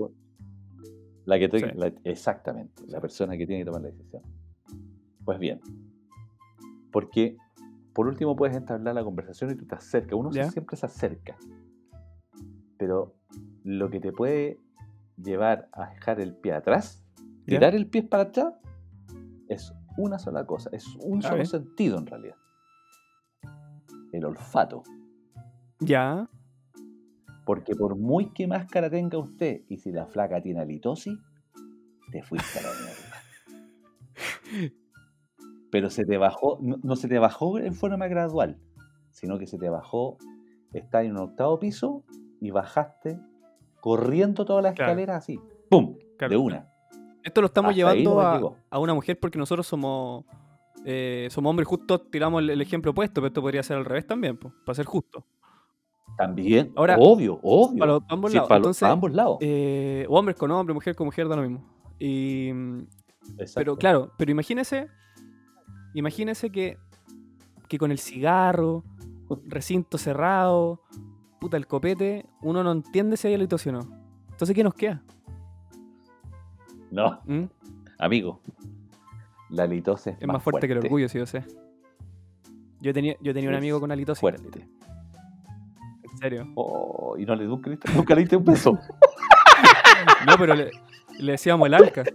la 1.26 1.38
que 1.38 1.48
tú- 1.48 1.58
Sí. 1.58 1.66
la- 1.74 1.92
exactamente, 2.04 2.82
la 2.88 3.00
persona 3.00 3.36
que 3.36 3.46
tiene 3.46 3.62
que 3.62 3.66
tomar 3.66 3.82
la 3.82 3.88
decisión. 3.88 4.22
Pues 5.24 5.38
bien, 5.38 5.60
porque 6.90 7.36
por 7.92 8.06
último 8.06 8.34
puedes 8.36 8.56
entablar 8.56 8.94
la 8.94 9.04
conversación 9.04 9.50
y 9.50 9.56
tú 9.56 9.66
te 9.66 9.74
acercas. 9.74 10.18
Uno 10.18 10.30
Ya. 10.30 10.50
siempre 10.50 10.76
se 10.76 10.86
acerca, 10.86 11.36
pero 12.78 13.14
lo 13.64 13.90
que 13.90 14.00
te 14.00 14.12
puede 14.12 14.58
llevar 15.16 15.68
a 15.72 15.90
dejar 15.90 16.20
el 16.20 16.34
pie 16.36 16.52
atrás, 16.52 17.02
Ya. 17.46 17.58
tirar 17.58 17.74
el 17.74 17.86
pie 17.88 18.02
para 18.02 18.24
atrás, 18.24 18.54
es 19.48 19.72
una 19.96 20.18
sola 20.18 20.44
cosa, 20.46 20.68
es 20.72 20.86
un 21.00 21.18
A 21.20 21.22
solo 21.22 21.36
ver. 21.38 21.46
sentido 21.46 21.98
en 21.98 22.06
realidad. 22.06 22.36
El 24.12 24.24
olfato. 24.24 24.82
Ya. 25.80 26.28
Porque 27.44 27.74
por 27.76 27.96
muy 27.96 28.32
que 28.32 28.46
máscara 28.46 28.90
tenga 28.90 29.18
usted, 29.18 29.62
y 29.68 29.76
si 29.78 29.92
la 29.92 30.06
flaca 30.06 30.40
tiene 30.42 30.60
halitosis, 30.60 31.18
te 32.10 32.22
fuiste 32.22 32.58
a 32.58 32.62
la 32.62 32.68
mierda. 32.70 33.12
Pero 35.70 35.90
se 35.90 36.04
te 36.04 36.16
bajó, 36.16 36.58
no, 36.62 36.76
no 36.82 36.96
se 36.96 37.08
te 37.08 37.18
bajó 37.18 37.58
en 37.58 37.74
forma 37.74 38.06
gradual, 38.08 38.58
sino 39.10 39.38
que 39.38 39.46
se 39.46 39.58
te 39.58 39.68
bajó, 39.68 40.16
está 40.72 41.02
en 41.02 41.12
un 41.12 41.18
octavo 41.18 41.58
piso 41.58 42.04
y 42.40 42.50
bajaste 42.50 43.20
corriendo 43.86 44.44
toda 44.44 44.62
la 44.62 44.72
Claro. 44.74 44.90
escalera 44.90 45.16
así, 45.16 45.38
¡pum! 45.70 45.96
Claro. 46.18 46.30
De 46.32 46.36
una. 46.36 46.68
Esto 47.22 47.40
lo 47.40 47.46
estamos 47.46 47.70
Hasta 47.70 47.76
llevando 47.76 48.20
a, 48.20 48.40
a 48.68 48.78
una 48.80 48.94
mujer 48.94 49.16
porque 49.20 49.38
nosotros 49.38 49.64
somos 49.64 50.24
eh, 50.84 51.28
somos 51.30 51.50
hombres 51.50 51.68
justos, 51.68 52.10
tiramos 52.10 52.42
el, 52.42 52.50
el 52.50 52.60
ejemplo 52.60 52.90
opuesto, 52.90 53.14
pero 53.20 53.28
esto 53.28 53.40
podría 53.42 53.62
ser 53.62 53.76
al 53.76 53.84
revés 53.84 54.04
también, 54.04 54.36
po, 54.38 54.52
para 54.64 54.74
ser 54.74 54.86
justo. 54.86 55.24
También, 56.16 56.72
Ahora, 56.74 56.96
obvio, 56.98 57.38
obvio. 57.44 57.78
Para 57.78 57.92
los- 57.92 58.02
ambos 58.08 58.30
Sí, 58.32 58.36
lados. 58.36 58.48
para 58.48 58.56
Entonces, 58.58 58.82
ambos 58.88 59.12
lados. 59.12 59.38
eh, 59.40 60.04
o 60.08 60.18
hombres 60.18 60.36
con 60.36 60.50
hombre, 60.50 60.74
mujer 60.74 60.96
con 60.96 61.06
mujer, 61.06 61.28
da 61.28 61.36
lo 61.36 61.42
mismo. 61.42 61.64
Y, 62.00 62.48
Exacto. 63.38 63.52
pero 63.54 63.76
claro, 63.76 64.10
pero 64.18 64.32
imagínese, 64.32 64.88
imagínese 65.94 66.50
que, 66.50 66.76
que 67.68 67.78
con 67.78 67.90
el 67.92 67.98
cigarro, 67.98 68.82
recinto 69.46 69.96
cerrado, 69.98 70.80
puta 71.46 71.56
el 71.56 71.68
copete, 71.68 72.26
uno 72.42 72.64
no 72.64 72.72
entiende 72.72 73.16
si 73.16 73.28
hay 73.28 73.34
halitosis 73.34 73.68
o 73.68 73.72
no. 73.72 73.80
Entonces, 74.32 74.52
¿qué 74.52 74.64
nos 74.64 74.74
queda? 74.74 75.00
No, 76.90 77.20
¿Mm? 77.24 77.44
amigo. 77.98 78.40
La 79.48 79.62
halitosis 79.62 80.08
es, 80.08 80.16
Es 80.22 80.26
más 80.26 80.42
fuerte, 80.42 80.66
que 80.66 80.72
el 80.72 80.80
orgullo, 80.80 81.08
sí, 81.08 81.18
yo 81.18 81.26
sé. 81.26 81.44
Yo 82.80 82.92
tenía, 82.92 83.14
yo 83.20 83.32
tenía 83.32 83.48
un 83.48 83.54
amigo 83.54 83.78
con 83.78 83.92
halitosis. 83.92 84.20
Fuerte. 84.20 84.66
En 86.02 86.18
serio. 86.18 86.48
Oh, 86.56 87.14
y 87.16 87.24
no 87.24 87.36
le 87.36 87.44
nunca, 87.44 87.70
nunca 87.94 88.14
le 88.16 88.22
diste 88.22 88.36
un 88.36 88.44
beso. 88.44 88.76
No, 90.26 90.36
pero 90.38 90.54
le, 90.54 90.70
le 91.18 91.32
decíamos 91.32 91.66
el 91.66 91.74
alca. 91.74 92.02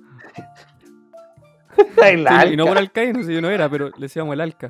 El 2.03 2.27
Sí, 2.27 2.53
y 2.53 2.57
no 2.57 2.63
alca. 2.63 2.71
por 2.73 2.77
alcaíno, 2.77 3.23
si 3.23 3.33
yo 3.33 3.41
no 3.41 3.50
era, 3.50 3.69
pero 3.69 3.89
le 3.89 4.00
decíamos 4.01 4.33
el 4.33 4.41
alca. 4.41 4.69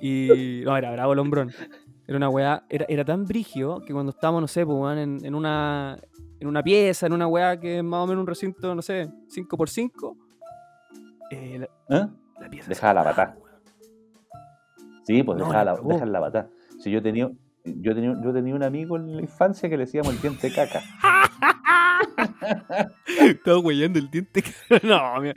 Y 0.00 0.60
no, 0.64 0.76
era 0.76 0.92
bravo 0.92 1.12
el 1.14 1.18
hombrón. 1.18 1.50
Era 2.06 2.16
una 2.18 2.28
weá, 2.28 2.64
era, 2.68 2.84
era 2.88 3.04
tan 3.04 3.24
brigio 3.24 3.80
que 3.86 3.92
cuando 3.92 4.10
estábamos, 4.10 4.42
no 4.42 4.48
sé, 4.48 4.66
pues, 4.66 4.98
en, 4.98 5.24
en 5.24 5.34
una 5.34 5.98
en 6.40 6.48
una 6.48 6.62
pieza, 6.62 7.06
en 7.06 7.12
una 7.14 7.26
weá 7.26 7.58
que 7.58 7.78
es 7.78 7.84
más 7.84 8.00
o 8.04 8.06
menos 8.06 8.20
un 8.20 8.26
recinto, 8.26 8.74
no 8.74 8.82
sé, 8.82 9.08
5x5, 9.34 10.16
eh, 11.30 11.58
la, 11.88 11.98
¿Eh? 11.98 12.06
la 12.40 12.50
pieza 12.50 12.68
Dejaba 12.68 12.94
la 12.94 13.04
patada. 13.04 13.36
Sí, 15.04 15.22
pues 15.22 15.38
No, 15.38 15.46
dejaba 15.46 15.64
la 15.64 15.74
cagó. 15.76 15.92
dejar 15.92 16.08
la 16.08 16.20
patada. 16.20 16.50
Si 16.80 16.90
yo 16.90 17.02
tenía, 17.02 17.30
yo 17.64 17.94
tenía, 17.94 18.14
yo 18.22 18.32
tenía 18.32 18.54
un 18.54 18.62
amigo 18.62 18.96
en 18.96 19.16
la 19.16 19.22
infancia 19.22 19.68
que 19.70 19.76
le 19.78 19.84
decíamos 19.86 20.12
el 20.14 20.20
diente 20.20 20.52
caca. 20.52 20.82
Estaba 23.20 23.58
weyando 23.60 23.98
el 23.98 24.10
diente. 24.10 24.42
no, 24.82 25.20
mi, 25.20 25.32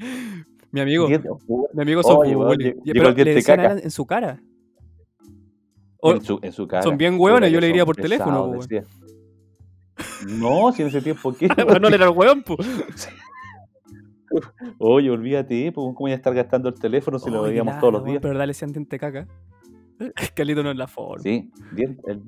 mi 0.72 0.82
amigo, 0.82 1.08
mi 1.08 1.82
amigo 1.82 2.04
son 2.04 2.18
Oye, 2.18 2.76
llegó 2.84 3.08
el 3.10 3.16
diente 3.16 3.44
caca. 3.44 3.72
en 3.74 3.92
su 3.92 4.06
cara. 4.06 4.42
O- 6.00 6.12
en, 6.12 6.22
su, 6.22 6.40
en 6.42 6.52
su 6.52 6.68
cara. 6.68 6.84
son 6.84 6.98
bien 6.98 7.16
hueones, 7.20 7.52
yo 7.52 7.60
le 7.60 7.68
diría 7.68 7.86
por 7.86 7.96
teléfono, 7.96 8.52
decía. 8.52 8.84
No, 10.28 10.72
si 10.72 10.84
en 10.84 10.90
ese 10.90 11.02
tiempo 11.02 11.34
qué. 11.34 11.48
Para 11.56 11.80
no 11.80 11.90
leer 11.90 12.04
al 12.04 12.10
weón, 12.10 12.44
po. 12.44 12.56
Oye, 14.78 15.10
olvídate, 15.10 15.72
pues, 15.72 15.86
¿cómo 15.88 15.96
voy 16.00 16.12
a 16.12 16.16
estar 16.16 16.34
gastando 16.34 16.70
el 16.70 16.76
teléfono 16.76 17.18
si 17.18 17.30
lo 17.32 17.44
veíamos 17.44 17.72
nada, 17.72 17.80
todos 17.82 17.94
los 17.94 18.06
días? 18.06 18.20
Pero 18.22 18.38
dale 18.38 18.52
ese 18.52 18.66
diente 18.68 19.00
caca. 19.00 19.28
Calito 20.36 20.64
no 20.64 20.72
es 20.72 20.78
la 20.78 20.88
forma. 20.88 21.24
Sí, 21.24 21.50
bien, 21.72 22.00
el- 22.08 22.22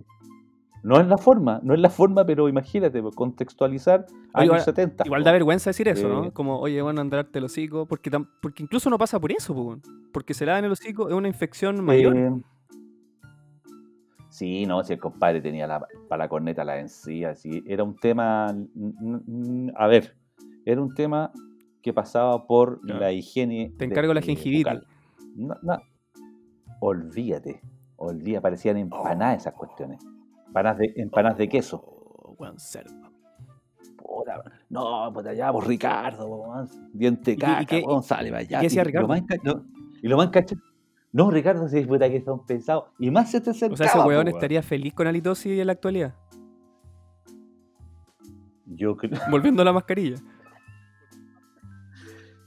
no 0.82 0.98
es 0.98 1.06
la 1.08 1.18
forma, 1.18 1.60
no 1.62 1.74
es 1.74 1.80
la 1.82 1.90
forma, 1.90 2.26
pero 2.26 2.48
imagínate, 2.48 3.02
pues, 3.02 3.14
contextualizar 3.14 4.06
años 4.34 4.46
igual- 4.46 4.62
70. 4.62 5.04
Igual 5.06 5.22
po. 5.22 5.26
da 5.26 5.32
vergüenza 5.34 5.70
decir 5.72 5.90
eso, 5.90 6.08
Eh. 6.08 6.10
¿no? 6.10 6.32
Como, 6.34 6.58
oye, 6.60 6.82
bueno, 6.82 7.02
andarte 7.02 7.40
el 7.40 7.46
hocico. 7.46 7.86
Porque, 7.86 8.10
tam- 8.10 8.30
porque 8.42 8.64
incluso 8.64 8.90
no 8.90 8.98
pasa 8.98 9.20
por 9.20 9.34
eso, 9.34 9.54
po, 9.54 9.62
weón. 9.64 9.82
Porque 10.14 10.34
se 10.34 10.46
la 10.46 10.54
da 10.54 10.60
en 10.60 10.66
el 10.66 10.72
hocico, 10.72 11.10
es 11.10 11.16
una 11.16 11.28
infección 11.28 11.84
mayor. 11.84 12.16
Eh, 12.16 12.32
sí, 14.40 14.66
no, 14.66 14.84
si 14.84 14.94
el 14.94 15.00
compadre 15.00 15.42
tenía 15.42 15.68
la, 15.68 15.86
para 16.08 16.24
la 16.24 16.30
corneta 16.30 16.64
la 16.64 16.80
encía, 16.80 17.36
sí, 17.36 17.62
era 17.68 17.84
un 17.84 17.96
tema, 17.98 18.48
a 19.76 19.88
ver, 19.88 20.16
era 20.66 20.82
un 20.82 20.94
tema 20.94 21.32
que 21.82 21.94
pasaba 21.94 22.48
por 22.48 22.80
la 22.90 23.12
higiene. 23.12 23.74
Te 23.78 23.86
encargo 23.86 24.14
la 24.14 24.22
de- 24.22 24.26
gingivitis. 24.28 24.64
bucal. 24.66 24.88
No, 25.36 25.56
no, 25.62 25.78
olvídate, 26.80 27.62
olvídate, 27.98 28.42
parecían 28.42 28.78
empanadas 28.78 29.38
esas 29.42 29.54
cuestiones. 29.54 30.00
Empanadas 30.48 30.78
de, 30.80 30.94
empanadas 30.96 31.38
de 31.38 31.48
queso. 31.50 31.78
Oh. 31.86 32.36
Puta, 33.98 34.42
no, 34.70 35.12
puta, 35.14 35.34
ya, 35.34 35.52
pues 35.52 35.68
Ricardo, 35.68 36.66
diente 36.94 37.32
¿Y 37.32 37.34
y 37.34 37.38
caca, 37.38 37.78
para 38.08 38.38
allá. 38.40 38.60
qué 38.62 38.68
hacía 38.68 38.82
Y 38.82 38.86
Ricardo? 38.86 39.08
Lo 39.08 39.14
más 39.14 39.22
no, 39.44 39.66
y 40.02 40.08
lo 40.08 40.18
más 40.18 40.28
encacha- 40.28 40.56
No, 41.12 41.32
Ricardo, 41.32 41.68
si 41.68 41.82
puta 41.86 42.10
que 42.10 42.22
son 42.22 42.46
pesados. 42.46 42.86
Y 43.00 43.10
más 43.10 43.32
se 43.32 43.42
te 43.42 43.50
acercaba. 43.50 43.74
O 43.74 43.78
sea, 43.78 43.88
ese 43.88 44.00
weón 44.08 44.28
estaría 44.28 44.62
feliz 44.62 44.94
con 44.94 45.08
halitosis 45.08 45.60
en 45.60 45.66
la 45.68 45.74
actualidad. 45.74 46.16
Yo 48.66 48.96
creo. 48.96 49.20
Volviendo 49.32 49.62
a 49.64 49.66
la 49.66 49.74
mascarilla. 49.74 50.18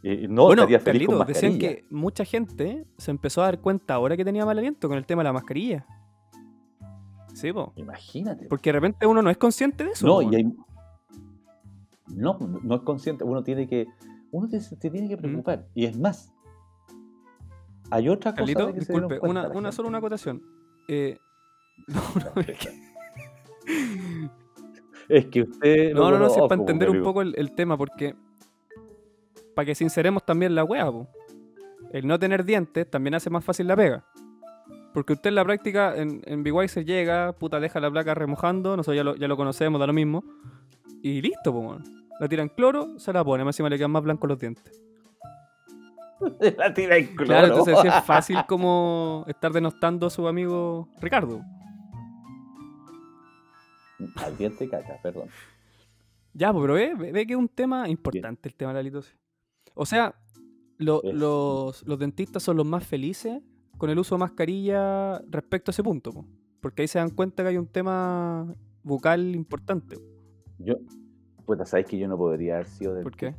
eh, 0.04 0.26
no, 0.28 0.45
bueno, 0.45 0.62
estaría 0.62 0.81
feliz 0.81 1.09
con 1.09 1.26
decían 1.26 1.59
que 1.59 1.85
mucha 1.90 2.25
gente 2.25 2.87
se 2.97 3.11
empezó 3.11 3.42
a 3.42 3.47
dar 3.47 3.61
cuenta 3.61 3.95
ahora 3.95 4.16
que 4.16 4.25
tenía 4.25 4.47
mal 4.47 4.59
aliento 4.59 4.88
con 4.88 4.97
el 4.97 5.07
tema 5.07 5.23
de 5.23 5.25
la 5.25 5.33
mascarilla. 5.33 5.85
Sí, 7.35 7.52
po. 7.52 7.73
Imagínate. 7.76 8.47
Porque 8.47 8.69
de 8.71 8.75
repente 8.75 9.07
uno 9.07 9.23
no 9.23 9.31
es 9.31 9.38
consciente 9.38 9.85
de 9.85 9.90
eso. 9.90 10.07
No, 10.07 10.14
po, 10.14 10.23
y 10.23 10.37
hay. 10.37 10.52
No, 12.14 12.38
no 12.38 12.75
es 12.76 12.83
consciente. 12.83 13.25
Uno 13.25 13.42
tiene 13.42 13.66
que. 13.66 13.87
Uno 14.31 14.49
te, 14.49 14.61
te 14.61 14.90
tiene 14.90 15.09
que 15.09 15.16
preocupar. 15.16 15.66
Y 15.75 15.87
es 15.87 15.99
más. 15.99 16.33
Hay 17.92 18.08
otra 18.08 18.32
cosa. 18.32 18.37
Carlito, 18.40 18.66
que 18.72 18.78
disculpe, 18.80 19.18
una, 19.22 19.49
una 19.49 19.72
solo 19.72 19.88
una 19.88 19.99
acotación. 19.99 20.42
Eh, 20.88 21.18
no, 21.88 22.00
no, 22.34 22.40
es 22.42 22.58
que- 22.58 22.82
Es 25.08 25.26
que 25.26 25.42
usted. 25.42 25.92
no, 25.94 26.11
no, 26.11 26.18
no, 26.18 26.28
si 26.30 26.40
es 26.40 26.46
para 26.49 26.61
entender 26.61 26.90
un 26.90 27.02
poco 27.02 27.22
el, 27.22 27.34
el 27.37 27.54
tema, 27.54 27.76
porque 27.76 28.14
para 29.54 29.66
que 29.66 29.75
sinceremos 29.75 30.25
también 30.25 30.54
la 30.54 30.64
wea, 30.64 30.90
po. 30.90 31.08
el 31.92 32.06
no 32.06 32.18
tener 32.18 32.44
dientes 32.44 32.88
también 32.90 33.14
hace 33.14 33.28
más 33.30 33.44
fácil 33.44 33.66
la 33.66 33.76
pega. 33.76 34.04
Porque 34.94 35.14
usted 35.14 35.28
en 35.28 35.34
la 35.37 35.44
práctica, 35.44 35.94
en, 35.96 36.22
en 36.26 36.68
se 36.68 36.84
llega, 36.84 37.32
puta, 37.32 37.61
deja 37.61 37.80
la 37.80 37.90
placa 37.90 38.14
remojando, 38.14 38.76
nosotros 38.76 38.96
ya 38.96 39.04
lo, 39.04 39.16
ya 39.16 39.26
lo 39.28 39.37
conocemos, 39.37 39.80
da 39.80 39.87
lo 39.87 39.92
mismo, 39.92 40.22
y 41.02 41.20
listo, 41.22 41.52
po. 41.52 41.78
La 42.20 42.28
tira 42.28 42.42
en 42.42 42.49
cloro, 42.50 42.99
se 42.99 43.12
la 43.12 43.25
pone, 43.25 43.42
más 43.44 43.54
encima 43.54 43.68
le 43.68 43.76
quedan 43.78 43.90
más 43.90 44.02
blancos 44.02 44.28
los 44.28 44.38
dientes. 44.38 44.82
La 46.58 46.72
tira 46.74 46.96
en 46.96 47.06
cloro. 47.08 47.24
Claro, 47.26 47.46
entonces 47.48 47.78
sí 47.80 47.88
es 47.88 47.94
fácil 48.04 48.38
como 48.48 49.24
estar 49.28 49.52
denostando 49.52 50.06
a 50.06 50.10
su 50.10 50.26
amigo 50.28 50.88
Ricardo. 51.00 51.42
Al 54.16 54.36
diente 54.36 54.68
caca, 54.68 54.98
perdón. 55.02 55.28
Ya, 56.34 56.52
pues, 56.52 56.62
pero 56.62 56.74
ve, 56.74 57.12
ve- 57.12 57.26
que 57.26 57.32
es 57.34 57.38
un 57.38 57.48
tema 57.48 57.88
importante 57.88 58.48
el 58.48 58.54
tema 58.54 58.70
de 58.72 58.78
la 58.78 58.82
litosis. 58.82 59.16
O 59.74 59.86
sea, 59.86 60.14
lo- 60.78 61.02
los, 61.04 61.86
los 61.86 61.98
dentistas 61.98 62.42
son 62.42 62.56
los 62.56 62.66
más 62.66 62.84
felices 62.86 63.40
con 63.78 63.90
el 63.90 63.98
uso 63.98 64.14
de 64.14 64.20
mascarilla 64.20 65.18
respecto 65.30 65.70
a 65.70 65.72
ese 65.72 65.82
punto, 65.82 66.10
po. 66.12 66.24
porque 66.60 66.82
ahí 66.82 66.88
se 66.88 66.98
dan 66.98 67.10
cuenta 67.10 67.42
que 67.42 67.50
hay 67.50 67.56
un 67.58 67.66
tema 67.66 68.52
bucal 68.82 69.34
importante. 69.34 69.96
Yo, 70.58 70.74
puta, 71.44 71.64
sabes 71.66 71.86
que 71.86 71.98
yo 71.98 72.08
no 72.08 72.16
podría 72.16 72.54
haber 72.56 72.66
sido 72.68 73.00
¿Por 73.02 73.16
qué? 73.16 73.34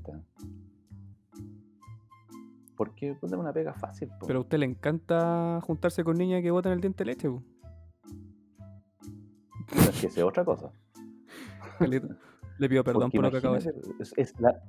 Porque 2.83 3.15
puta, 3.15 3.35
es 3.35 3.39
una 3.39 3.53
pega 3.53 3.73
fácil. 3.73 4.09
po. 4.19 4.27
Pero 4.27 4.39
a 4.39 4.41
usted 4.41 4.57
le 4.57 4.65
encanta 4.65 5.59
juntarse 5.63 6.03
con 6.03 6.17
niñas 6.17 6.41
que 6.41 6.51
botan 6.51 6.73
el 6.73 6.81
diente 6.81 7.03
de 7.03 7.11
leche. 7.11 7.29
po. 7.29 7.43
Es 9.89 10.01
que 10.01 10.09
sea 10.09 10.25
otra 10.25 10.43
cosa. 10.43 10.71
Le 12.59 12.69
pido 12.69 12.83
perdón 12.83 13.09
Porque 13.09 13.17
por 13.17 13.25
lo 13.25 13.31
que 13.31 13.37
acabo 13.37 13.55
de 13.55 13.61
decir. 13.61 13.95
Es, 13.99 14.13
es 14.15 14.39
la, 14.39 14.61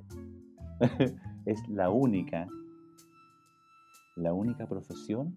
es 1.44 1.68
la 1.68 1.90
única, 1.90 2.46
la 4.16 4.32
única 4.32 4.66
profesión 4.66 5.36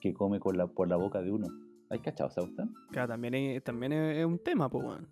que 0.00 0.14
come 0.14 0.38
con 0.38 0.56
la, 0.56 0.66
por 0.66 0.88
la 0.88 0.96
boca 0.96 1.20
de 1.22 1.32
uno. 1.32 1.48
¿Hay 1.90 1.98
cachado, 1.98 2.30
sabe 2.30 2.48
usted? 2.48 2.64
Claro, 2.90 3.08
también 3.08 3.34
es, 3.34 3.64
también 3.64 3.92
es, 3.92 4.18
es 4.18 4.24
un 4.24 4.38
tema, 4.38 4.70
pues, 4.70 4.84
weón. 4.84 5.08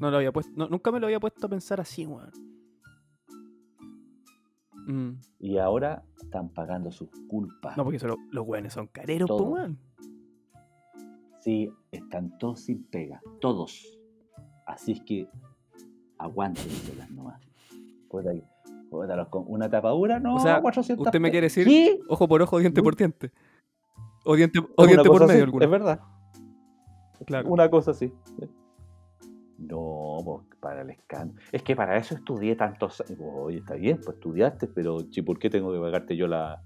No 0.00 0.10
lo 0.10 0.16
había 0.16 0.32
puesto, 0.32 0.52
no, 0.56 0.68
nunca 0.68 0.90
me 0.90 0.98
lo 0.98 1.06
había 1.06 1.20
puesto 1.20 1.46
a 1.46 1.50
pensar 1.50 1.80
así, 1.80 2.06
weón. 2.06 2.30
Mm, 4.86 5.10
Y 5.38 5.58
ahora 5.58 6.02
están 6.20 6.48
pagando 6.48 6.90
sus 6.90 7.08
culpas. 7.28 7.76
No, 7.76 7.84
porque 7.84 7.96
eso 7.98 8.08
lo- 8.08 8.16
los 8.30 8.46
weones 8.46 8.72
son 8.72 8.86
careros, 8.88 9.28
Todo. 9.28 9.44
weón. 9.44 9.78
Sí, 11.40 11.70
están 11.90 12.36
todos 12.38 12.60
sin 12.60 12.84
pega, 12.84 13.20
todos. 13.40 13.98
Así 14.66 14.92
es 14.92 15.00
que 15.02 15.28
aguántenselas 16.18 17.10
nomás. 17.10 17.40
Puta, 18.08 18.30
puta, 18.90 19.24
con 19.30 19.44
una 19.48 19.68
tapadura, 19.68 20.20
no, 20.20 20.36
O 20.36 20.38
sea, 20.38 20.60
400 20.60 21.06
usted 21.06 21.20
me 21.20 21.30
quiere 21.30 21.46
decir- 21.46 21.66
¿Qué? 21.66 21.98
Ojo 22.08 22.28
por 22.28 22.42
ojo, 22.42 22.58
diente 22.58 22.80
Mm. 22.80 22.84
por 22.84 22.96
diente. 22.96 23.32
O 24.24 24.36
diente, 24.36 24.60
o 24.60 24.86
diente 24.86 25.08
por 25.08 25.20
medio 25.22 25.32
así, 25.34 25.42
alguno. 25.42 25.64
Es 25.64 25.70
verdad. 25.70 26.00
Claro. 27.26 27.48
Una 27.50 27.68
cosa 27.70 27.90
así. 27.92 28.12
No, 29.68 30.18
pues, 30.24 30.46
para 30.60 30.82
el 30.82 30.90
escándalo. 30.90 31.40
Es 31.52 31.62
que 31.62 31.76
para 31.76 31.96
eso 31.96 32.14
estudié 32.14 32.56
tantos 32.56 33.00
años. 33.00 33.20
Oye, 33.20 33.58
está 33.58 33.74
bien, 33.74 33.98
pues 34.04 34.16
estudiaste, 34.16 34.66
pero 34.68 34.98
¿por 35.24 35.38
qué 35.38 35.50
tengo 35.50 35.72
que 35.72 35.78
pagarte 35.78 36.16
yo 36.16 36.26
la 36.26 36.62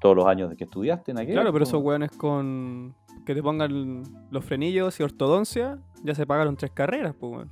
todos 0.00 0.14
los 0.14 0.26
años 0.26 0.50
de 0.50 0.56
que 0.56 0.64
estudiaste 0.64 1.12
en 1.12 1.18
aquel? 1.18 1.34
Claro, 1.34 1.52
pero 1.52 1.64
esos 1.64 1.82
weones 1.82 2.10
con 2.10 2.94
que 3.24 3.34
te 3.34 3.42
pongan 3.42 4.04
los 4.30 4.44
frenillos 4.44 5.00
y 5.00 5.02
ortodoncia, 5.02 5.78
ya 6.04 6.14
se 6.14 6.26
pagaron 6.26 6.56
tres 6.56 6.70
carreras, 6.70 7.14
pues, 7.18 7.32
weón. 7.32 7.50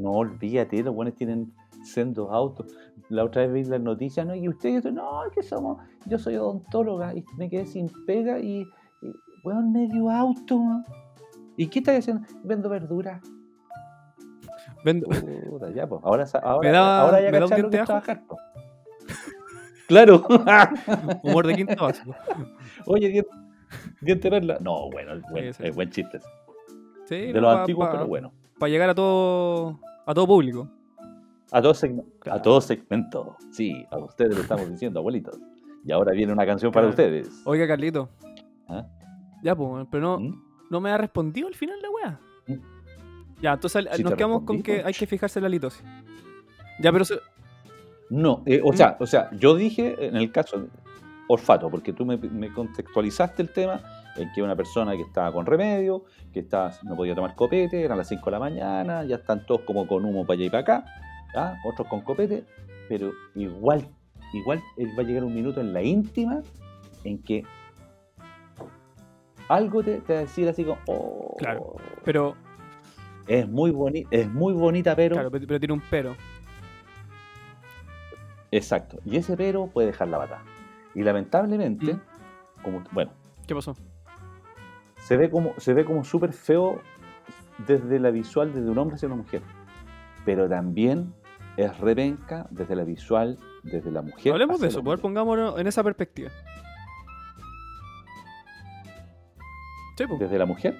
No, 0.00 0.12
olvídate, 0.12 0.82
los 0.82 0.94
buenos 0.94 1.14
tienen 1.14 1.52
sendos 1.82 2.28
autos. 2.30 2.72
La 3.08 3.24
otra 3.24 3.42
vez 3.42 3.52
vi 3.52 3.64
las 3.64 3.80
noticias, 3.80 4.26
¿no? 4.26 4.34
Y 4.34 4.48
ustedes, 4.48 4.84
no, 4.92 5.22
que 5.34 5.42
somos, 5.42 5.78
yo 6.06 6.18
soy 6.18 6.36
odontóloga 6.36 7.14
y 7.14 7.24
me 7.36 7.50
quedé 7.50 7.66
sin 7.66 7.90
pega 8.06 8.38
y, 8.38 8.60
y 8.60 9.12
weón, 9.44 9.72
medio 9.72 10.08
auto. 10.08 10.60
¿Y 11.62 11.68
qué 11.68 11.78
estás 11.78 11.98
haciendo? 11.98 12.26
Vendo 12.42 12.68
verduras. 12.68 13.22
Vendo- 14.84 15.06
Puta, 15.48 15.70
ya, 15.70 15.86
pues. 15.86 16.00
Ahora, 16.04 16.24
¿Me 16.60 16.70
da- 16.70 17.00
ahora 17.00 17.20
ya 17.20 17.30
me 17.30 17.38
da 17.38 17.44
un 17.46 17.62
lo 17.62 17.70
que 17.70 17.78
trabajar. 17.78 18.22
Claro. 19.88 20.24
humor 21.22 21.46
de 21.46 21.54
quinto 21.54 21.84
básico. 21.84 22.14
Oye, 22.86 23.24
diente, 24.00 24.30
perla. 24.30 24.58
No, 24.60 24.90
bueno, 24.90 25.12
es 25.14 25.22
buen, 25.30 25.52
Sí, 25.52 25.62
sí. 25.62 25.68
es 25.68 25.74
buen 25.74 25.90
chiste. 25.90 26.18
Sí, 27.04 27.32
De 27.32 27.40
los 27.40 27.52
pa- 27.54 27.60
antiguos, 27.60 27.86
pa- 27.86 27.92
pero 27.92 28.06
bueno. 28.06 28.32
Para 28.58 28.70
llegar 28.70 28.88
a 28.90 28.94
todo, 28.94 29.80
a 30.06 30.14
todo 30.14 30.26
público. 30.26 30.68
A 31.50 31.60
todo, 31.60 31.74
segmento, 31.74 32.10
Claro. 32.20 32.38
a 32.38 32.42
todo 32.42 32.60
segmento. 32.62 33.36
Sí, 33.50 33.84
a 33.90 33.98
ustedes 33.98 34.34
le 34.34 34.40
estamos 34.42 34.70
diciendo, 34.70 35.00
abuelitos. 35.00 35.38
Y 35.84 35.92
ahora 35.92 36.12
viene 36.12 36.32
una 36.32 36.46
canción 36.46 36.72
para 36.72 36.86
Claro. 36.86 36.90
ustedes. 36.90 37.42
Oiga, 37.44 37.66
Carlito. 37.66 38.08
¿Ah? 38.68 38.86
Ya, 39.42 39.54
pues, 39.54 39.86
pero 39.90 40.02
no, 40.02 40.20
¿Mm? 40.20 40.42
No 40.72 40.80
me 40.80 40.90
ha 40.90 40.96
respondido 40.96 41.46
al 41.48 41.54
final 41.54 41.78
la 41.82 41.90
weá. 41.90 42.20
¿Mm? 42.48 43.42
Ya, 43.42 43.52
entonces 43.52 43.86
Sí 43.92 44.02
nos 44.02 44.14
quedamos 44.14 44.42
con 44.44 44.62
que 44.62 44.82
hay 44.82 44.94
que 44.94 45.06
fijarse 45.06 45.38
en 45.38 45.42
la 45.44 45.48
litosis. 45.50 45.84
Ya, 46.80 46.90
pero 46.90 47.04
se- 47.04 47.20
No, 48.08 48.42
eh, 48.46 48.60
o, 48.64 48.72
¿Mm? 48.72 48.76
sea, 48.76 48.96
o 48.98 49.06
sea, 49.06 49.30
yo 49.32 49.54
dije 49.54 50.06
en 50.06 50.16
el 50.16 50.32
caso 50.32 50.66
olfato, 51.28 51.70
porque 51.70 51.92
tú 51.92 52.04
me, 52.06 52.16
me 52.16 52.52
contextualizaste 52.52 53.42
el 53.42 53.52
tema 53.52 53.80
en 54.16 54.32
que 54.32 54.42
una 54.42 54.56
persona 54.56 54.92
que 54.92 55.02
estaba 55.02 55.30
con 55.32 55.44
remedio, 55.46 56.04
que 56.32 56.40
estaba, 56.40 56.72
no 56.84 56.96
podía 56.96 57.14
tomar 57.14 57.34
copete, 57.34 57.82
eran 57.82 57.98
las 57.98 58.08
5 58.08 58.24
de 58.24 58.30
la 58.30 58.38
mañana, 58.38 59.04
ya 59.04 59.16
están 59.16 59.44
todos 59.46 59.60
como 59.62 59.86
con 59.86 60.04
humo 60.04 60.26
para 60.26 60.34
allá 60.38 60.44
y 60.46 60.50
para 60.50 60.60
acá, 60.62 60.84
¿ah? 61.34 61.54
otros 61.64 61.86
con 61.88 62.00
copete, 62.00 62.44
pero 62.88 63.12
igual, 63.34 63.86
igual 64.32 64.60
él 64.78 64.88
va 64.98 65.02
a 65.02 65.06
llegar 65.06 65.24
un 65.24 65.34
minuto 65.34 65.60
en 65.60 65.72
la 65.72 65.82
íntima 65.82 66.40
en 67.04 67.22
que 67.22 67.44
algo 69.48 69.82
te, 69.82 69.98
te 70.00 70.12
va 70.12 70.18
a 70.20 70.22
decir 70.22 70.48
así 70.48 70.64
como, 70.64 70.78
oh, 70.86 71.36
Claro. 71.38 71.76
pero, 72.04 72.34
es 73.26 73.48
muy 73.48 73.70
bonita, 73.70 74.08
es 74.10 74.28
muy 74.28 74.52
bonita, 74.52 74.96
pero 74.96 75.14
claro, 75.14 75.30
pero, 75.30 75.46
pero 75.46 75.60
tiene 75.60 75.74
un 75.74 75.82
pero. 75.90 76.16
Exacto. 78.50 78.98
Y 79.04 79.16
ese 79.16 79.36
pero 79.36 79.66
puede 79.68 79.88
dejar 79.88 80.08
la 80.08 80.18
bata. 80.18 80.42
Y 80.94 81.02
lamentablemente, 81.02 81.94
Mm. 81.94 82.00
como, 82.62 82.84
bueno, 82.92 83.12
¿Qué 83.46 83.54
pasó? 83.54 83.74
se 84.98 85.16
ve 85.16 85.30
como, 85.30 85.54
se 85.58 85.72
ve 85.74 85.84
como 85.84 86.04
súper 86.04 86.32
feo 86.32 86.80
desde 87.66 87.98
la 87.98 88.10
visual 88.10 88.52
desde 88.52 88.68
un 88.70 88.78
hombre 88.78 88.96
hacia 88.96 89.06
una 89.06 89.16
mujer. 89.16 89.42
Pero 90.24 90.48
también 90.48 91.14
es 91.56 91.76
repenca 91.78 92.46
desde 92.50 92.76
la 92.76 92.84
visual 92.84 93.38
desde 93.62 93.90
la 93.90 94.02
mujer. 94.02 94.32
Hablemos 94.32 94.60
de 94.60 94.68
eso, 94.68 94.82
pues, 94.82 95.00
pongámonos 95.00 95.58
en 95.58 95.66
esa 95.66 95.82
perspectiva. 95.82 96.30
Sí, 99.96 100.06
pues. 100.06 100.20
Desde 100.20 100.38
la 100.38 100.46
mujer. 100.46 100.74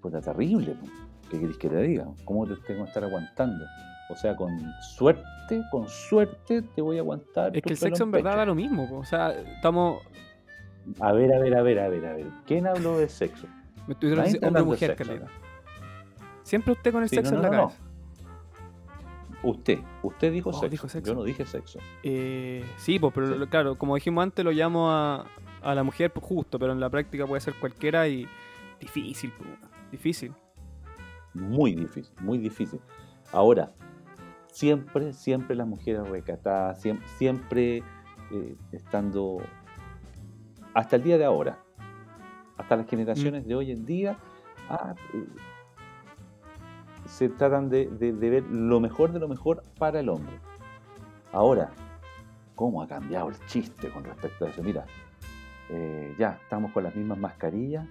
Puta, 0.00 0.20
terrible. 0.20 0.72
po. 0.72 0.86
¿Qué 1.30 1.40
querés 1.40 1.56
que 1.56 1.68
te 1.68 1.82
diga? 1.82 2.06
¿Cómo 2.24 2.46
te 2.46 2.56
tengo 2.66 2.82
que 2.84 2.88
estar 2.88 3.04
aguantando? 3.04 3.64
O 4.10 4.16
sea, 4.16 4.36
con 4.36 4.58
suerte, 4.96 5.62
con 5.70 5.88
suerte 5.88 6.62
te 6.62 6.82
voy 6.82 6.98
a 6.98 7.00
aguantar. 7.00 7.56
Es 7.56 7.62
que 7.62 7.70
el 7.70 7.76
sexo 7.78 8.04
en 8.04 8.10
verdad 8.10 8.36
da 8.36 8.44
lo 8.46 8.54
mismo, 8.54 8.86
pues. 8.88 9.00
o 9.00 9.04
sea, 9.04 9.30
estamos. 9.32 10.02
A 11.00 11.12
ver, 11.12 11.32
a 11.32 11.38
ver, 11.38 11.56
a 11.56 11.62
ver, 11.62 11.78
a 11.78 11.88
ver, 11.88 12.04
a 12.06 12.12
ver. 12.14 12.26
¿Quién 12.46 12.66
habló 12.66 12.98
de 12.98 13.08
sexo? 13.08 13.46
Me 13.86 13.94
Nadie 14.14 14.32
está 14.32 14.48
hombre 14.48 14.62
de 14.62 14.66
mujer, 14.68 14.90
acá. 14.92 15.04
Siempre 16.42 16.72
usted 16.72 16.92
con 16.92 17.02
el 17.04 17.08
Sí, 17.08 17.16
sexo 17.16 17.32
no, 17.32 17.36
en 17.38 17.42
no, 17.44 17.50
la 17.50 17.56
no, 17.56 17.62
cabeza. 17.68 17.82
Usted, 19.44 19.78
usted 20.02 20.32
dijo 20.32 20.50
Oh, 20.50 20.52
sexo. 20.52 20.68
dijo 20.68 20.88
sexo. 20.88 21.12
Yo 21.12 21.14
no 21.18 21.24
dije 21.24 21.46
sexo. 21.46 21.78
Eh, 22.02 22.64
sí, 22.76 22.98
pues, 22.98 23.12
pero 23.14 23.38
Sí. 23.40 23.46
claro, 23.48 23.76
como 23.76 23.94
dijimos 23.94 24.22
antes, 24.22 24.44
lo 24.44 24.50
llamo 24.52 24.90
a, 24.90 25.24
a 25.62 25.74
la 25.74 25.82
mujer 25.82 26.12
pues, 26.12 26.24
justo, 26.26 26.58
pero 26.58 26.72
en 26.72 26.80
la 26.80 26.90
práctica 26.90 27.26
puede 27.26 27.40
ser 27.40 27.54
cualquiera 27.58 28.06
y 28.08 28.26
difícil, 28.80 29.32
pues, 29.36 29.48
difícil. 29.90 30.32
Muy 31.34 31.74
difícil, 31.74 32.12
muy 32.20 32.38
difícil. 32.38 32.80
Ahora, 33.32 33.72
siempre, 34.48 35.12
siempre 35.12 35.56
las 35.56 35.66
mujeres 35.66 36.06
recatadas, 36.08 36.80
siempre, 36.80 37.08
siempre 37.16 37.76
eh, 38.30 38.56
estando, 38.72 39.38
hasta 40.74 40.96
el 40.96 41.02
día 41.02 41.16
de 41.18 41.24
ahora, 41.24 41.58
hasta 42.58 42.76
las 42.76 42.86
generaciones 42.86 43.46
de 43.46 43.54
hoy 43.54 43.70
en 43.72 43.84
día, 43.86 44.18
ah, 44.68 44.94
eh, 45.14 45.26
se 47.06 47.28
tratan 47.28 47.68
de, 47.68 47.86
de- 47.86 48.12
de 48.12 48.30
ver 48.30 48.44
lo 48.44 48.78
mejor 48.80 49.12
de 49.12 49.18
lo 49.20 49.28
mejor 49.28 49.62
para 49.78 50.00
el 50.00 50.08
hombre. 50.08 50.38
Ahora, 51.32 51.70
¿cómo 52.54 52.82
ha 52.82 52.86
cambiado 52.86 53.30
el 53.30 53.46
chiste 53.46 53.88
con 53.90 54.04
respecto 54.04 54.44
a 54.44 54.48
eso? 54.50 54.62
Mira, 54.62 54.84
eh, 55.72 56.14
ya 56.18 56.38
estamos 56.42 56.70
con 56.72 56.84
las 56.84 56.94
mismas 56.94 57.18
mascarillas, 57.18 57.86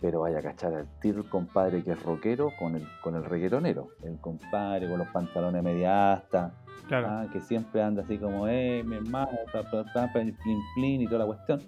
pero 0.00 0.20
vaya 0.20 0.38
a 0.38 0.42
cachar 0.42 0.74
al 0.74 0.86
tiro 1.00 1.20
el 1.22 1.28
compadre 1.28 1.82
que 1.82 1.92
es 1.92 2.02
rockero 2.02 2.50
con 2.58 2.74
el, 2.76 2.86
con 3.02 3.14
el 3.14 3.24
reggaetonero. 3.24 3.88
El 4.02 4.18
compadre 4.20 4.88
con 4.88 4.98
los 4.98 5.08
pantalones 5.08 5.62
media 5.62 6.12
asta, 6.14 6.52
Claro. 6.88 7.06
ah, 7.08 7.26
que 7.32 7.40
siempre 7.40 7.82
anda 7.82 8.02
así 8.02 8.18
como, 8.18 8.46
eh, 8.48 8.82
mi 8.84 8.96
hermano, 8.96 9.30
pa, 9.52 9.62
pa, 9.62 9.84
pa, 9.94 10.12
plin, 10.12 10.36
plin 10.74 11.00
y 11.02 11.06
toda 11.06 11.20
la 11.20 11.26
cuestión. 11.26 11.62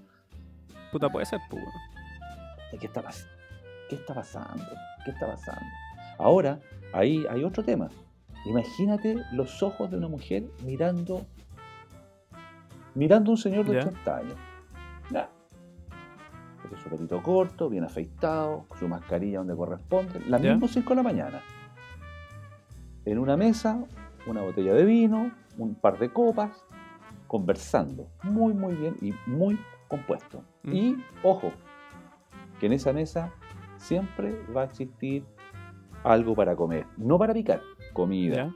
Puta, 0.93 1.09
puede 1.09 1.25
ser, 1.27 1.41
pues. 1.49 1.63
¿Qué 2.79 2.87
está, 2.87 3.03
¿Qué 3.89 3.95
está 3.95 4.13
pasando? 4.15 4.65
¿Qué 5.05 5.13
está 5.13 5.27
pasando? 5.27 5.63
Ahora, 6.19 6.59
ahí 6.93 7.25
hay 7.31 7.45
otro 7.45 7.63
tema. 7.63 7.89
Imagínate 8.45 9.17
los 9.33 9.63
ojos 9.63 9.91
de 9.91 9.97
una 9.97 10.09
mujer 10.09 10.45
mirando 10.65 11.25
mirando 12.95 13.31
a 13.31 13.33
un 13.35 13.39
señor 13.39 13.65
de 13.67 13.75
Ya. 13.75 13.81
80 13.81 14.17
años. 14.17 14.35
Su 16.83 16.89
pelito 16.89 17.23
corto, 17.23 17.69
bien 17.69 17.85
afeitado, 17.85 18.65
con 18.69 18.79
su 18.79 18.89
mascarilla 18.89 19.39
donde 19.39 19.55
corresponde, 19.57 20.21
las 20.27 20.41
Ya. 20.43 20.53
mismas 20.53 20.71
5 20.73 20.91
de 20.91 20.97
la 20.97 21.03
mañana. 21.03 21.41
En 23.05 23.19
una 23.19 23.37
mesa, 23.37 23.85
una 24.27 24.43
botella 24.43 24.75
de 24.75 24.85
vino, 24.85 25.31
un 25.59 25.75
par 25.75 25.99
de 25.99 26.13
copas, 26.13 26.65
conversando. 27.29 28.09
Muy, 28.25 28.53
muy 28.53 28.75
bien 28.75 28.97
y 29.01 29.15
muy 29.27 29.59
compuesto. 29.89 30.43
Mm. 30.65 30.73
Y, 30.75 31.05
ojo, 31.23 31.53
que 32.59 32.67
en 32.67 32.73
esa 32.73 32.93
mesa 32.93 33.33
siempre 33.77 34.35
va 34.55 34.63
a 34.63 34.65
existir 34.65 35.25
algo 36.03 36.35
para 36.35 36.57
comer. 36.57 36.87
No 36.97 37.19
para 37.19 37.33
picar, 37.35 37.61
comida. 37.93 38.53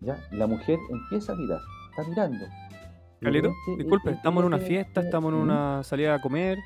¿Ya? 0.00 0.14
¿ya? 0.14 0.24
La 0.32 0.46
mujer 0.46 0.78
empieza 0.90 1.32
a 1.32 1.36
mirar, 1.36 1.60
está 1.90 2.08
mirando. 2.08 2.44
Carlito, 3.20 3.52
disculpe, 3.76 4.10
estamos 4.12 4.42
en 4.42 4.46
una 4.46 4.58
fiesta, 4.58 5.00
estamos 5.00 5.32
en 5.32 5.38
una 5.40 5.82
salida 5.82 6.14
a 6.14 6.20
comer. 6.20 6.58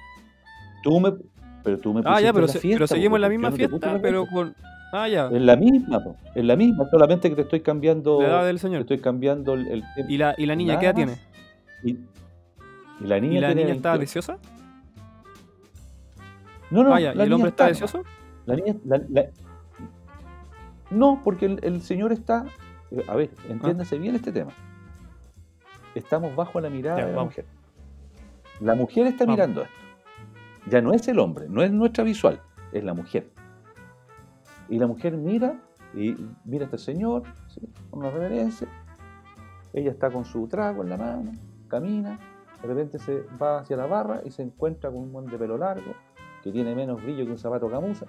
Tú 0.83 1.01
me, 1.01 1.13
pero 1.65 1.79
tú 1.79 1.95
me 1.95 2.03
Ah, 2.05 2.21
ya, 2.21 2.33
pero, 2.33 2.47
la 2.47 2.53
se- 2.53 2.59
fiesta, 2.59 2.79
pero 2.79 2.89
po, 2.89 2.95
seguimos 2.95 3.17
en 3.17 3.23
la 3.23 3.29
misma 3.29 3.51
no 3.51 3.57
te 3.57 3.69
fiesta, 3.69 3.99
pero 4.03 4.27
con. 4.27 4.55
Ah, 4.93 5.09
ya. 5.09 5.29
Es 5.33 5.41
la 5.41 5.57
misma, 5.57 6.01
po, 6.05 6.17
es 6.35 6.45
la 6.45 6.55
misma, 6.57 6.87
solamente 6.91 7.31
que 7.31 7.37
te 7.37 7.43
estoy 7.43 7.61
cambiando, 7.61 8.21
La 8.21 8.29
edad 8.29 8.45
del 8.47 8.57
te 8.57 8.63
señor. 8.63 8.81
estoy 8.83 8.99
cambiando 8.99 9.55
el, 9.55 9.67
el 9.69 9.85
¿Y 10.09 10.19
la, 10.19 10.35
y 10.37 10.45
la 10.45 10.55
niña 10.55 10.79
qué 10.79 10.87
edad 10.87 10.95
tiene? 10.95 11.17
Y, 11.83 11.91
y 11.93 13.07
la 13.07 13.19
niña 13.19 13.39
¿Y 13.39 13.41
la 13.41 13.47
tiene 13.49 13.63
niña 13.63 13.75
está 13.75 13.93
28. 13.97 14.01
deseosa? 14.21 14.39
No, 16.71 16.83
no, 16.85 16.95
Ah, 16.95 17.01
ya. 17.01 17.15
¿Y 17.15 17.21
el 17.21 17.33
hombre 17.33 17.49
está 17.51 17.65
nomás. 17.65 17.81
deseoso? 17.81 18.07
La 18.45 18.57
niña, 18.57 18.75
la- 18.85 19.03
la- 19.09 19.27
No, 20.91 21.21
porque 21.25 21.47
el, 21.47 21.61
el 21.63 21.81
señor 21.83 22.13
está. 22.13 22.45
eh, 22.91 23.03
A 23.09 23.17
ver, 23.17 23.31
entiéndase 23.49 23.97
bien 23.99 24.15
este 24.15 24.33
tema. 24.33 24.53
Estamos 25.95 26.35
bajo 26.35 26.61
la 26.61 26.71
mirada 26.71 26.99
Ya, 26.99 27.05
de 27.07 27.11
la 27.13 27.17
vamos. 27.17 27.33
mujer. 27.33 27.45
La 28.61 28.75
mujer 28.75 29.07
está 29.07 29.25
Vamos. 29.25 29.37
mirando 29.37 29.63
esto. 29.63 29.75
Ya 30.71 30.81
no 30.81 30.93
es 30.93 31.07
el 31.09 31.19
hombre, 31.19 31.47
no 31.49 31.63
es 31.63 31.73
nuestra 31.73 32.05
visual, 32.05 32.41
es 32.73 32.85
la 32.85 32.95
mujer. 32.95 33.29
Y 34.69 34.79
la 34.79 34.87
mujer 34.87 35.17
mira 35.17 35.61
y 35.95 36.15
mira 36.45 36.65
a 36.65 36.67
este 36.67 36.79
señor, 36.79 37.25
¿sí? 37.49 37.61
con 37.91 38.01
una 38.01 38.11
reverencia. 38.11 38.69
Ella 39.73 39.91
está 39.91 40.11
con 40.11 40.25
su 40.25 40.47
trago 40.47 40.83
en 40.83 40.91
la 40.91 40.97
mano, 40.97 41.33
camina, 41.69 42.19
de 42.63 42.69
repente 42.69 42.99
se 43.01 43.23
va 43.43 43.59
hacia 43.59 43.77
la 43.77 43.87
barra 43.87 44.21
y 44.25 44.31
se 44.31 44.43
encuentra 44.43 44.91
con 44.91 45.01
un 45.01 45.13
buen 45.13 45.27
de 45.27 45.37
pelo 45.37 45.59
largo, 45.59 45.93
que 46.45 46.53
tiene 46.53 46.75
menos 46.77 47.03
brillo 47.03 47.25
que 47.25 47.33
un 47.33 47.39
zapato 47.39 47.69
gamuza. 47.69 48.07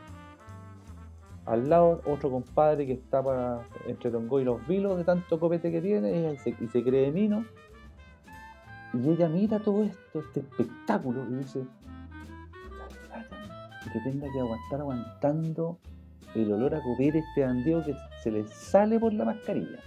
Al 1.46 1.68
lado 1.70 2.02
otro 2.06 2.30
compadre 2.30 2.86
que 2.86 2.94
está 2.94 3.22
para, 3.24 3.62
entre 3.88 4.12
Tongo 4.12 4.40
y 4.40 4.44
los 4.46 4.66
vilos 4.68 4.96
de 4.98 5.04
tanto 5.04 5.40
copete 5.40 5.72
que 5.72 5.82
tiene 5.82 6.32
y 6.34 6.38
se, 6.38 6.56
y 6.60 6.68
se 6.68 6.84
cree 6.84 7.12
mino. 7.12 7.44
Y 8.94 9.10
ella 9.10 9.28
mira 9.28 9.60
todo 9.60 9.84
esto, 9.84 10.20
este 10.20 10.42
espectáculo, 10.42 11.26
y 11.30 11.36
dice, 11.36 11.66
que 13.92 14.00
tenga 14.00 14.32
que 14.32 14.40
aguantar 14.40 14.80
aguantando 14.82 15.78
el 16.36 16.52
olor 16.52 16.76
a 16.76 16.82
copete, 16.82 17.20
este 17.20 17.44
andeo 17.44 17.84
que 17.84 17.96
se 18.24 18.32
le 18.32 18.48
sale 18.48 19.00
por 19.00 19.14
la 19.14 19.26
mascarilla. 19.26 19.80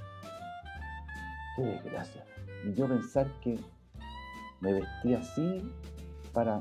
Qué 1.56 1.62
desgracia. 1.62 2.24
Y 2.64 2.74
yo 2.74 2.86
pensar 2.86 3.26
que 3.40 3.58
me 4.60 4.72
vestí 4.72 5.14
así 5.14 5.72
para 6.32 6.60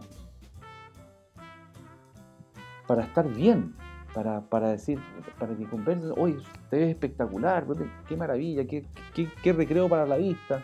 para 2.87 3.03
estar 3.03 3.27
bien, 3.27 3.75
para, 4.13 4.41
para 4.41 4.69
decir, 4.69 4.99
para 5.39 5.55
que 5.55 5.65
conversen, 5.65 6.13
oye, 6.17 6.37
te 6.69 6.77
ves 6.77 6.89
espectacular, 6.89 7.65
qué 8.07 8.15
maravilla, 8.15 8.65
qué, 8.65 8.85
qué, 9.13 9.29
qué 9.41 9.53
recreo 9.53 9.89
para 9.89 10.05
la 10.05 10.17
vista. 10.17 10.61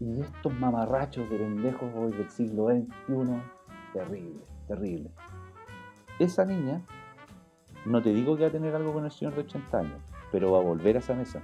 Y 0.00 0.20
estos 0.20 0.52
mamarrachos 0.54 1.28
de 1.28 1.38
pendejos 1.38 1.90
hoy 1.96 2.12
del 2.12 2.30
siglo 2.30 2.68
XXI, 2.68 3.42
terrible, 3.92 4.40
terrible. 4.68 5.10
Esa 6.18 6.44
niña, 6.44 6.84
no 7.84 8.00
te 8.00 8.12
digo 8.12 8.36
que 8.36 8.42
va 8.42 8.48
a 8.48 8.52
tener 8.52 8.74
algo 8.74 8.92
con 8.92 9.04
el 9.04 9.10
señor 9.10 9.34
de 9.34 9.40
80 9.40 9.78
años, 9.78 10.00
pero 10.30 10.52
va 10.52 10.58
a 10.58 10.62
volver 10.62 10.96
a 10.96 10.98
esa 11.00 11.14
mesa 11.14 11.42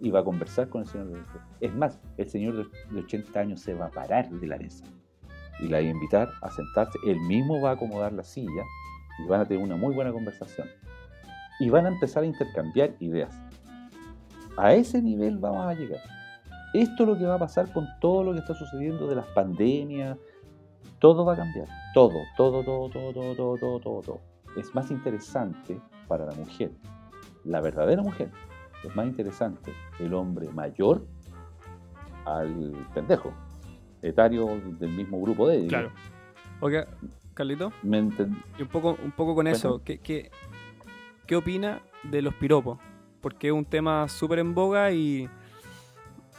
y 0.00 0.10
va 0.10 0.20
a 0.20 0.24
conversar 0.24 0.68
con 0.68 0.82
el 0.82 0.88
señor 0.88 1.06
de 1.08 1.22
Es 1.60 1.74
más, 1.74 2.00
el 2.16 2.28
señor 2.28 2.68
de 2.90 3.00
80 3.00 3.38
años 3.38 3.60
se 3.60 3.74
va 3.74 3.86
a 3.86 3.90
parar 3.90 4.28
de 4.28 4.46
la 4.46 4.58
mesa 4.58 4.84
y 5.60 5.68
la 5.68 5.78
va 5.78 5.84
a 5.84 5.88
invitar 5.88 6.28
a 6.42 6.50
sentarse. 6.50 6.98
Él 7.06 7.20
mismo 7.20 7.60
va 7.60 7.70
a 7.70 7.72
acomodar 7.74 8.12
la 8.12 8.24
silla 8.24 8.64
y 9.18 9.28
van 9.28 9.40
a 9.40 9.46
tener 9.46 9.62
una 9.62 9.76
muy 9.76 9.94
buena 9.94 10.12
conversación. 10.12 10.68
Y 11.60 11.70
van 11.70 11.86
a 11.86 11.90
empezar 11.90 12.24
a 12.24 12.26
intercambiar 12.26 12.94
ideas. 12.98 13.40
A 14.56 14.74
ese 14.74 15.00
nivel 15.00 15.38
vamos 15.38 15.66
a 15.66 15.74
llegar. 15.74 16.00
Esto 16.74 17.04
es 17.04 17.08
lo 17.08 17.16
que 17.16 17.24
va 17.24 17.36
a 17.36 17.38
pasar 17.38 17.72
con 17.72 17.86
todo 18.00 18.24
lo 18.24 18.32
que 18.32 18.40
está 18.40 18.52
sucediendo 18.52 19.06
de 19.06 19.14
las 19.14 19.26
pandemias. 19.28 20.18
Todo 20.98 21.24
va 21.24 21.34
a 21.34 21.36
cambiar. 21.36 21.68
Todo, 21.94 22.18
todo, 22.36 22.64
todo, 22.64 22.90
todo, 22.90 23.12
todo, 23.12 23.34
todo, 23.34 23.56
todo, 23.56 23.80
todo. 23.80 24.00
todo. 24.02 24.20
Es 24.56 24.74
más 24.74 24.90
interesante 24.90 25.80
para 26.08 26.26
la 26.26 26.34
mujer, 26.34 26.72
la 27.44 27.60
verdadera 27.60 28.02
mujer. 28.02 28.30
Es 28.82 28.94
más 28.96 29.06
interesante 29.06 29.72
el 30.00 30.14
hombre 30.14 30.48
mayor 30.50 31.06
al 32.24 32.72
pendejo, 32.92 33.32
etario 34.02 34.60
del 34.80 34.90
mismo 34.90 35.20
grupo 35.20 35.48
de 35.48 35.58
ellos. 35.58 35.68
Claro. 35.68 35.92
Okay. 36.60 36.82
Carlito. 37.34 37.72
Y 37.82 38.62
un 38.62 38.68
poco, 38.68 38.96
un 39.02 39.12
poco 39.12 39.34
con 39.36 39.46
eso, 39.46 39.80
¿qué, 39.84 39.98
qué, 39.98 40.30
qué 41.26 41.36
opina 41.36 41.82
de 42.02 42.22
los 42.22 42.34
piropos? 42.34 42.78
Porque 43.20 43.48
es 43.48 43.52
un 43.52 43.64
tema 43.64 44.08
súper 44.08 44.40
en 44.40 44.54
boga 44.54 44.92
y 44.92 45.28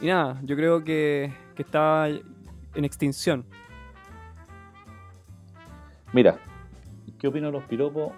y 0.00 0.06
nada, 0.06 0.40
yo 0.44 0.56
creo 0.56 0.84
que, 0.84 1.32
que 1.54 1.62
está 1.62 2.08
en 2.08 2.84
extinción. 2.84 3.44
Mira, 6.12 6.38
¿qué 7.18 7.28
opino 7.28 7.46
de 7.46 7.52
los 7.52 7.64
piropos? 7.64 8.12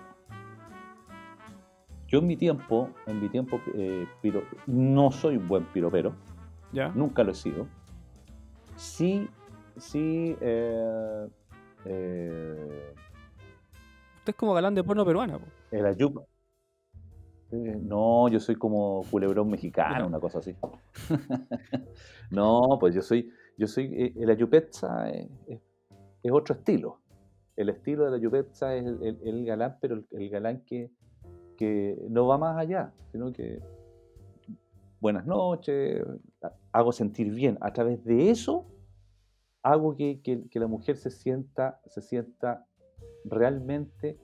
Yo 2.08 2.20
en 2.20 2.26
mi 2.26 2.36
tiempo, 2.36 2.90
en 3.06 3.20
mi 3.20 3.28
tiempo, 3.28 3.60
eh, 3.74 4.06
piro- 4.22 4.42
no 4.66 5.10
soy 5.12 5.36
un 5.36 5.46
buen 5.46 5.64
piropero, 5.64 6.14
¿Ya? 6.72 6.88
nunca 6.94 7.22
lo 7.22 7.32
he 7.32 7.34
sido. 7.34 7.66
Sí, 8.76 9.28
sí, 9.76 10.36
eh, 10.40 11.26
eh, 11.84 12.94
Usted 14.18 14.30
es 14.32 14.36
como 14.36 14.54
galán 14.54 14.74
de 14.74 14.82
porno 14.84 15.04
peruana. 15.04 15.38
po. 15.38 15.44
el 15.70 15.84
ayup. 15.86 16.18
eh, 17.50 17.78
no, 17.82 18.28
yo 18.28 18.40
soy 18.40 18.54
como 18.56 19.02
culebrón 19.10 19.50
mexicano, 19.50 20.06
una 20.06 20.18
cosa 20.20 20.38
así. 20.38 20.54
no, 22.30 22.76
pues 22.80 22.94
yo 22.94 23.02
soy, 23.02 23.30
yo 23.56 23.66
soy, 23.66 23.86
eh, 23.94 24.12
el 24.16 24.30
ayupetza 24.30 25.10
es, 25.10 25.28
otro 26.30 26.54
estilo. 26.54 27.00
El 27.56 27.70
estilo 27.70 28.04
de 28.04 28.10
la 28.10 28.16
ayupetza 28.16 28.74
es 28.76 28.84
el, 28.84 29.44
galán, 29.46 29.78
pero 29.80 30.04
el, 30.10 30.28
galán 30.30 30.62
que, 30.64 30.90
que 31.56 31.96
no 32.10 32.26
va 32.26 32.38
más 32.38 32.56
allá, 32.58 32.92
sino 33.10 33.32
que 33.32 33.60
buenas 35.00 35.26
noches, 35.26 36.04
ha- 36.42 36.52
hago 36.72 36.92
sentir 36.92 37.32
bien. 37.32 37.56
A 37.60 37.72
través 37.72 38.04
de 38.04 38.30
eso 38.30 38.66
hago 39.62 39.96
que, 39.96 40.20
que- 40.22 40.48
que 40.48 40.60
la 40.60 40.66
mujer 40.66 40.96
se 40.96 41.10
sienta, 41.10 41.80
se 41.86 42.00
sienta 42.02 42.66
realmente 43.24 44.18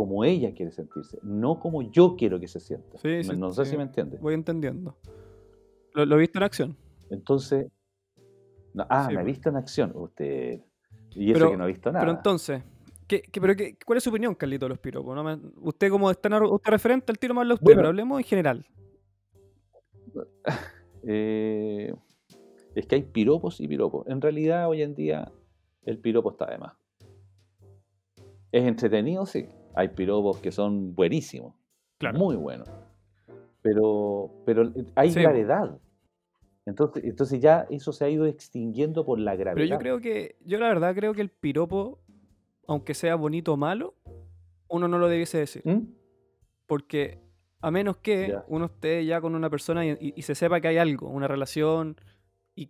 como 0.00 0.24
ella 0.24 0.54
quiere 0.54 0.72
sentirse, 0.72 1.18
no 1.22 1.60
como 1.60 1.82
yo 1.82 2.16
quiero 2.16 2.40
que 2.40 2.48
se 2.48 2.58
sienta. 2.58 2.96
Sí, 2.96 3.22
sí, 3.22 3.36
no 3.36 3.50
sé 3.50 3.66
sí. 3.66 3.72
si 3.72 3.76
me 3.76 3.82
entiendes. 3.82 4.18
Voy 4.18 4.32
entendiendo. 4.32 4.96
¿Lo, 5.92 6.06
lo 6.06 6.16
viste 6.16 6.38
en 6.38 6.42
acción? 6.44 6.74
Entonces, 7.10 7.70
no- 8.72 8.86
ah, 8.88 9.08
me 9.08 9.14
ha 9.16 9.16
pues. 9.18 9.26
visto 9.26 9.50
en 9.50 9.56
acción 9.56 9.92
usted. 9.94 10.62
Y 11.10 11.32
eso 11.32 11.34
Pero- 11.40 11.50
que 11.50 11.56
no 11.58 11.64
ha 11.64 11.66
visto 11.66 11.92
nada. 11.92 12.00
Pero 12.06 12.16
entonces, 12.16 12.62
¿qué, 13.06 13.20
qué- 13.20 13.40
pero 13.42 13.54
qué- 13.54 13.76
¿cuál 13.84 13.98
es 13.98 14.04
su 14.04 14.08
opinión, 14.08 14.34
Carlito, 14.34 14.64
de 14.64 14.70
los 14.70 14.78
piropos? 14.78 15.14
No 15.14 15.22
me- 15.22 15.38
usted 15.60 15.90
como 15.90 16.10
está 16.10 16.28
en- 16.34 16.44
usted 16.44 16.70
referente 16.70 17.12
al 17.12 17.18
tiro 17.18 17.34
más 17.34 17.42
habla 17.42 17.54
usted, 17.54 17.64
Bueno. 17.64 17.78
pero 17.80 17.88
hablemos 17.88 18.18
en 18.20 18.24
general. 18.24 18.66
Eh, 21.02 21.94
es 22.74 22.86
que 22.86 22.94
hay 22.94 23.02
piropos 23.02 23.60
y 23.60 23.66
piropos. 23.68 24.06
En 24.06 24.20
realidad, 24.20 24.68
hoy 24.68 24.82
en 24.82 24.94
día, 24.94 25.30
el 25.84 25.98
piropo 25.98 26.30
está 26.30 26.50
de 26.50 26.58
más. 26.58 26.74
Es 28.52 28.64
entretenido, 28.64 29.24
sí. 29.26 29.46
Hay 29.80 29.88
piropos 29.88 30.36
que 30.40 30.52
son 30.52 30.94
buenísimos, 30.94 31.54
Claro. 31.98 32.18
muy 32.18 32.36
buenos. 32.36 32.68
Pero, 33.62 34.30
pero 34.44 34.70
hay 34.94 35.10
Sí, 35.10 35.20
gravedad. 35.22 35.78
Entonces, 36.66 37.02
entonces 37.04 37.40
ya 37.40 37.66
eso 37.70 37.90
se 37.94 38.04
ha 38.04 38.10
ido 38.10 38.26
extinguiendo 38.26 39.06
por 39.06 39.18
la 39.18 39.34
gravedad. 39.36 39.54
Pero 39.56 39.66
yo 39.66 39.78
creo 39.78 40.00
que, 40.00 40.36
yo 40.44 40.58
la 40.58 40.68
verdad 40.68 40.94
creo 40.94 41.14
que 41.14 41.22
el 41.22 41.30
piropo, 41.30 41.98
aunque 42.66 42.92
sea 42.92 43.14
bonito 43.14 43.54
o 43.54 43.56
malo, 43.56 43.94
uno 44.68 44.86
no 44.86 44.98
lo 44.98 45.08
debiese 45.08 45.38
decir. 45.38 45.62
¿Mm? 45.64 45.86
Porque 46.66 47.18
a 47.62 47.70
menos 47.70 47.96
que 47.96 48.28
Ya. 48.28 48.44
uno 48.48 48.66
esté 48.66 49.04
ya 49.06 49.22
con 49.22 49.34
una 49.34 49.48
persona 49.48 49.86
y, 49.86 49.92
y- 49.98 50.12
y 50.14 50.22
se 50.22 50.34
sepa 50.34 50.60
que 50.60 50.68
hay 50.68 50.76
algo, 50.76 51.08
una 51.08 51.26
relación, 51.26 51.96
y 52.54 52.68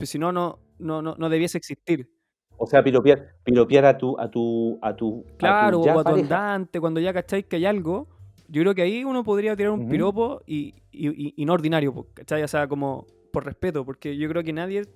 si 0.00 0.18
no, 0.18 0.32
no, 0.32 0.58
no, 0.78 1.02
no, 1.02 1.14
no 1.16 1.28
debiese 1.28 1.56
existir. 1.56 2.10
O 2.58 2.66
sea, 2.66 2.82
piropear, 2.82 3.36
piropear 3.44 3.84
a 3.86 3.96
tu, 3.96 4.18
a 4.18 4.28
tu, 4.30 4.78
a 4.82 4.94
tu, 4.96 5.24
a 5.24 5.30
tu 5.30 5.36
Claro, 5.38 5.80
o 5.80 5.98
a 5.98 6.04
tu 6.04 6.10
andante, 6.22 6.80
cuando 6.80 7.00
ya 7.00 7.12
cacháis 7.12 7.46
que 7.46 7.56
hay 7.56 7.66
algo, 7.66 8.08
yo 8.48 8.62
creo 8.62 8.74
que 8.74 8.82
ahí 8.82 9.04
uno 9.04 9.22
podría 9.24 9.54
tirar 9.56 9.70
un 9.72 9.88
piropo 9.88 10.42
y, 10.46 10.74
y- 10.90 11.08
y- 11.28 11.34
y 11.36 11.44
no 11.44 11.52
ordinario, 11.52 11.94
po, 11.94 12.06
¿cachai? 12.14 12.42
O 12.42 12.48
sea, 12.48 12.66
como 12.66 13.06
por 13.32 13.44
respeto, 13.44 13.84
porque 13.84 14.16
yo 14.16 14.28
creo 14.28 14.42
que 14.42 14.52
nadie, 14.52 14.86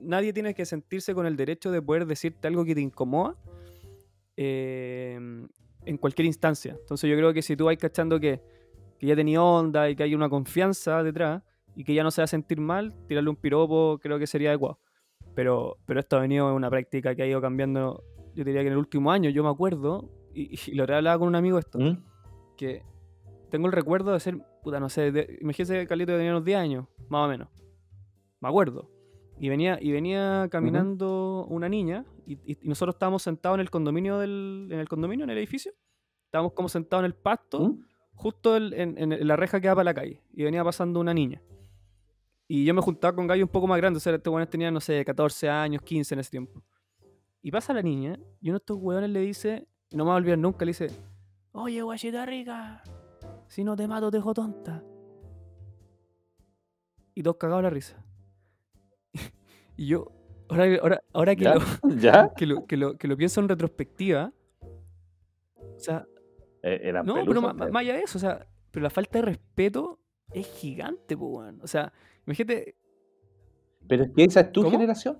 nadie 0.00 0.32
tiene 0.32 0.52
que 0.54 0.64
sentirse 0.64 1.14
con 1.14 1.26
el 1.26 1.36
derecho 1.36 1.70
de 1.70 1.80
poder 1.80 2.06
decirte 2.06 2.48
algo 2.48 2.64
que 2.64 2.74
te 2.74 2.80
incomoda 2.80 3.36
eh, 4.36 5.18
en 5.84 5.96
cualquier 5.98 6.26
instancia. 6.26 6.76
Entonces 6.80 7.08
yo 7.08 7.16
creo 7.16 7.32
que 7.32 7.42
si 7.42 7.56
tú 7.56 7.66
vas 7.66 7.76
cachando 7.76 8.18
que, 8.18 8.40
que 8.98 9.06
ya 9.06 9.14
tenía 9.16 9.42
onda 9.42 9.88
y 9.88 9.96
que 9.96 10.02
hay 10.02 10.14
una 10.14 10.28
confianza 10.28 11.02
detrás 11.02 11.42
y 11.74 11.84
que 11.84 11.94
ya 11.94 12.02
no 12.02 12.10
se 12.10 12.20
va 12.22 12.24
a 12.24 12.28
sentir 12.28 12.60
mal, 12.60 12.94
tirarle 13.06 13.30
un 13.30 13.36
piropo 13.36 13.98
creo 14.02 14.18
que 14.18 14.26
sería 14.26 14.50
adecuado. 14.50 14.78
Pero, 15.36 15.76
pero 15.86 16.00
esto 16.00 16.16
ha 16.16 16.20
venido 16.20 16.48
en 16.48 16.56
una 16.56 16.68
práctica 16.70 17.14
que 17.14 17.22
ha 17.22 17.26
ido 17.26 17.40
cambiando 17.40 18.02
yo 18.34 18.42
diría 18.44 18.60
que 18.62 18.66
en 18.66 18.72
el 18.72 18.78
último 18.78 19.10
año, 19.12 19.30
yo 19.30 19.42
me 19.44 19.48
acuerdo, 19.48 20.10
y, 20.34 20.58
y 20.70 20.74
lo 20.74 20.82
hablaba 20.82 21.18
con 21.18 21.28
un 21.28 21.36
amigo 21.36 21.58
esto, 21.58 21.78
¿Mm? 21.78 22.02
que 22.58 22.82
tengo 23.50 23.66
el 23.66 23.72
recuerdo 23.72 24.12
de 24.12 24.20
ser, 24.20 24.38
puta, 24.62 24.78
no 24.80 24.88
sé, 24.90 25.10
de, 25.12 25.38
imagínese 25.40 25.80
que 25.80 25.86
Carlito 25.86 26.12
tenía 26.12 26.32
unos 26.32 26.44
10 26.44 26.58
años, 26.58 26.86
más 27.08 27.24
o 27.24 27.28
menos. 27.30 27.48
Me 28.40 28.48
acuerdo. 28.50 28.90
Y 29.38 29.48
venía, 29.48 29.78
y 29.80 29.90
venía 29.92 30.48
caminando 30.50 31.46
una 31.48 31.68
niña, 31.70 32.04
y, 32.26 32.34
y- 32.44 32.58
y 32.62 32.68
nosotros 32.68 32.94
estábamos 32.96 33.22
sentados 33.22 33.56
en 33.56 33.60
el 33.60 33.70
condominio 33.70 34.18
del, 34.18 34.68
en 34.70 34.80
el 34.80 34.88
condominio, 34.88 35.24
en 35.24 35.30
el 35.30 35.38
edificio. 35.38 35.72
Estábamos 36.26 36.52
como 36.52 36.68
sentados 36.68 37.02
en 37.02 37.06
el 37.06 37.14
pasto, 37.14 37.60
¿Mm? 37.68 37.84
justo 38.16 38.56
el- 38.56 38.74
en, 38.74 38.98
en 39.12 39.26
la 39.28 39.36
reja 39.36 39.60
que 39.62 39.68
da 39.68 39.74
para 39.74 39.84
la 39.84 39.94
calle. 39.94 40.20
Y 40.34 40.42
venía 40.42 40.62
pasando 40.62 41.00
una 41.00 41.14
niña. 41.14 41.40
Y 42.48 42.64
yo 42.64 42.74
me 42.74 42.80
juntaba 42.82 43.14
con 43.14 43.26
gallos 43.26 43.44
un 43.44 43.52
poco 43.52 43.66
más 43.66 43.76
grandes. 43.78 44.02
O 44.02 44.04
sea, 44.04 44.14
estos 44.14 44.32
weones 44.32 44.48
tenían, 44.50 44.72
no 44.72 44.80
sé, 44.80 45.04
14 45.04 45.48
años, 45.48 45.82
15 45.82 46.14
en 46.14 46.20
ese 46.20 46.30
tiempo. 46.30 46.62
Y 47.42 47.50
pasa 47.50 47.72
la 47.72 47.82
niña, 47.82 48.18
y 48.40 48.48
uno 48.50 48.58
de 48.58 48.62
estos 48.62 48.78
weones 48.80 49.10
le 49.10 49.20
dice, 49.20 49.66
no 49.92 50.04
me 50.04 50.08
va 50.08 50.14
a 50.14 50.18
olvidar 50.18 50.38
nunca, 50.38 50.64
le 50.64 50.70
dice, 50.70 50.88
Oye, 51.52 51.80
guachita 51.82 52.26
rica, 52.26 52.82
si 53.48 53.64
no 53.64 53.74
te 53.76 53.86
mato 53.88 54.10
te 54.10 54.18
dejo 54.18 54.34
tonta. 54.34 54.82
Y 57.14 57.22
todos 57.22 57.36
cagados 57.36 57.62
la 57.62 57.70
risa. 57.70 58.04
y 59.76 59.86
yo, 59.86 60.12
ahora, 60.48 60.64
ahora, 60.82 61.02
ahora 61.12 61.36
que, 61.36 61.44
¿Ya? 61.44 61.54
lo, 61.54 61.60
¿Ya? 62.00 62.34
que, 62.36 62.46
lo, 62.46 62.66
que, 62.66 62.76
lo, 62.76 62.96
que 62.98 63.08
lo 63.08 63.16
pienso 63.16 63.40
en 63.40 63.48
retrospectiva, 63.48 64.32
o 65.56 65.78
sea, 65.78 66.06
Eh, 66.62 66.92
no, 66.92 67.02
pero 67.04 67.14
pelusos, 67.26 67.42
más, 67.42 67.54
pues. 67.56 67.74
allá 67.74 67.94
de 67.94 68.00
eso, 68.02 68.18
o 68.18 68.20
sea, 68.20 68.46
pero 68.70 68.82
la 68.82 68.90
falta 68.90 69.18
de 69.20 69.24
respeto 69.26 70.00
es 70.32 70.46
gigante, 70.46 71.16
pues, 71.16 71.30
weón. 71.32 71.60
O 71.62 71.66
sea, 71.66 71.92
imagínate, 72.26 72.76
Pero 73.88 74.04
es 74.04 74.10
que 74.14 74.24
esa 74.24 74.40
es 74.40 74.52
tu 74.52 74.62
¿Cómo? 74.62 74.72
generación. 74.72 75.18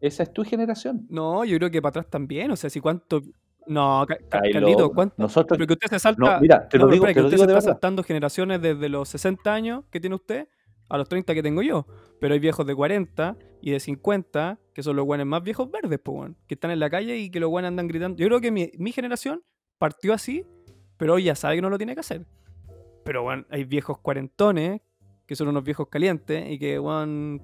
Esa 0.00 0.24
es 0.24 0.32
tu 0.32 0.42
generación. 0.44 1.06
no, 1.08 1.44
yo 1.44 1.56
creo 1.58 1.70
que 1.70 1.80
para 1.80 1.90
atrás 1.90 2.10
también, 2.10 2.50
o 2.50 2.56
sea, 2.56 2.68
si 2.70 2.80
cuánto. 2.80 3.22
No, 3.68 4.04
Carlito, 4.28 4.90
¿cuánto? 4.92 5.14
nosotros- 5.18 5.56
Pero 5.56 5.68
que 5.68 5.74
usted 5.74 5.88
se 5.88 5.98
salta. 6.00 6.34
No, 6.34 6.40
mira, 6.40 6.68
te 6.68 6.76
lo 6.78 6.88
digo, 6.88 7.04
espera, 7.06 7.14
te 7.14 7.20
lo 7.22 7.28
que 7.28 7.36
digo 7.36 7.42
usted 7.44 7.46
de 7.46 7.52
se 7.52 7.58
está 7.58 7.68
verdad. 7.68 7.72
saltando 7.74 8.02
generaciones 8.02 8.60
desde 8.60 8.88
los 8.88 9.08
60 9.08 9.54
años 9.54 9.84
que 9.92 10.00
tiene 10.00 10.16
usted 10.16 10.48
a 10.88 10.98
los 10.98 11.08
30 11.08 11.32
que 11.32 11.44
tengo 11.44 11.62
yo. 11.62 11.86
Pero 12.18 12.34
hay 12.34 12.40
viejos 12.40 12.66
de 12.66 12.74
40 12.74 13.36
y 13.60 13.70
de 13.70 13.78
50 13.78 14.58
que 14.74 14.82
son 14.82 14.96
los 14.96 15.06
buenos 15.06 15.28
más 15.28 15.44
viejos 15.44 15.70
verdes, 15.70 16.00
pues, 16.02 16.32
que 16.48 16.54
están 16.54 16.72
en 16.72 16.80
la 16.80 16.90
calle 16.90 17.16
y 17.18 17.30
que 17.30 17.38
los 17.38 17.50
buenos 17.50 17.68
andan 17.68 17.86
gritando. 17.86 18.18
Yo 18.18 18.26
creo 18.26 18.40
que 18.40 18.50
mi, 18.50 18.72
mi 18.78 18.90
generación 18.90 19.44
partió 19.78 20.12
así, 20.12 20.44
pero 20.96 21.14
hoy 21.14 21.24
ya 21.24 21.36
sabe 21.36 21.54
que 21.54 21.62
no 21.62 21.70
lo 21.70 21.76
tiene 21.78 21.94
que 21.94 22.00
hacer. 22.00 22.26
Pero, 23.04 23.22
bueno, 23.22 23.44
hay 23.50 23.64
viejos 23.64 23.98
cuarentones 23.98 24.80
que 25.26 25.36
son 25.36 25.48
unos 25.48 25.64
viejos 25.64 25.88
calientes 25.88 26.50
y 26.50 26.58
que, 26.58 26.78
weón, 26.78 27.40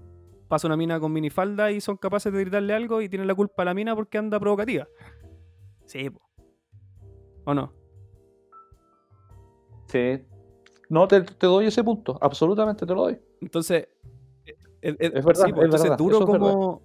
pasa 0.49 0.67
una 0.67 0.77
mina 0.77 0.99
con 1.01 1.13
minifalda 1.13 1.71
y 1.71 1.81
son 1.81 1.97
capaces 1.97 2.33
de 2.33 2.41
gritarle 2.41 2.75
algo 2.75 3.01
y 3.03 3.09
tienen 3.09 3.27
la 3.29 3.35
culpa 3.35 3.63
a 3.63 3.65
la 3.67 3.75
mina 3.75 3.95
porque 3.95 4.19
anda 4.19 4.39
provocativa. 4.39 4.87
Sí, 5.85 6.11
po. 6.11 6.21
¿O 7.45 7.55
no? 7.55 7.73
Sí. 9.87 10.21
No, 10.91 11.07
te, 11.09 11.23
te 11.23 11.47
doy 11.47 11.67
ese 11.67 11.83
punto. 11.85 12.19
Absolutamente 12.21 12.85
te 12.87 12.95
lo 12.95 13.03
doy. 13.03 13.19
Entonces, 13.41 13.89
eh, 14.45 14.55
eh, 14.83 14.97
eh, 14.99 15.11
Es 15.15 15.25
verdad, 15.25 15.47
sí, 15.47 15.53
po, 15.53 15.61
es 15.61 15.65
entonces 15.67 15.83
verdad, 15.91 15.99
duro 15.99 16.19
verdad. 16.21 16.33
como... 16.39 16.83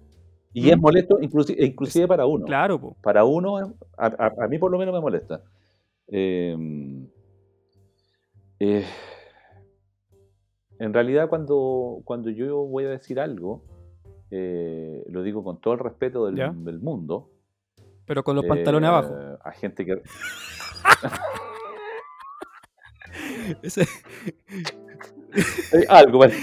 Y 0.56 0.70
es 0.70 0.78
molesto 0.78 1.18
inclusive, 1.20 1.66
inclusive 1.66 2.06
para 2.06 2.26
uno. 2.26 2.46
Claro, 2.46 2.80
po. 2.80 2.96
Para 3.02 3.24
uno, 3.24 3.56
a, 3.58 4.06
a- 4.06 4.32
a 4.44 4.48
mí 4.48 4.56
por 4.58 4.70
lo 4.70 4.78
menos 4.78 4.94
me 4.94 5.00
molesta. 5.00 5.42
Eh, 6.06 6.56
eh, 8.64 8.84
en 10.78 10.94
realidad 10.94 11.28
cuando, 11.28 12.00
cuando 12.04 12.30
yo 12.30 12.64
voy 12.64 12.84
a 12.84 12.90
decir 12.90 13.20
algo, 13.20 13.62
eh, 14.30 15.04
lo 15.08 15.22
digo 15.22 15.44
con 15.44 15.60
todo 15.60 15.74
el 15.74 15.80
respeto 15.80 16.24
del, 16.26 16.80
mundo. 16.80 17.30
Pero 18.06 18.24
con 18.24 18.36
los 18.36 18.44
eh, 18.44 18.48
pantalones 18.48 18.88
abajo. 18.88 19.14
A 19.42 19.52
gente 19.52 19.84
que... 19.84 20.02
Ese- 23.62 23.86
algo, 25.88 26.18
vale. 26.18 26.34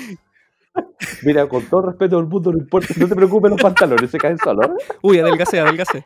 Mira, 1.23 1.47
con 1.47 1.63
todo 1.65 1.81
el 1.81 1.87
respeto 1.87 2.17
del 2.17 2.27
mundo, 2.27 2.51
no 2.51 2.59
importa, 2.59 2.93
no 2.97 3.07
te 3.07 3.15
preocupes 3.15 3.51
los 3.51 3.61
pantalones, 3.61 4.09
se 4.09 4.17
caen 4.17 4.37
solos. 4.37 4.67
Uy, 5.01 5.19
adelgacé, 5.19 5.59
adelgacé. 5.59 6.05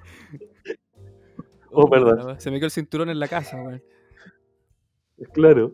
Oh, 1.71 1.89
perdón. 1.89 2.39
Se 2.39 2.49
me 2.49 2.57
quedó 2.57 2.67
el 2.67 2.71
cinturón 2.71 3.09
en 3.09 3.19
la 3.19 3.27
casa, 3.27 3.61
weón. 3.61 3.83
Claro. 5.33 5.73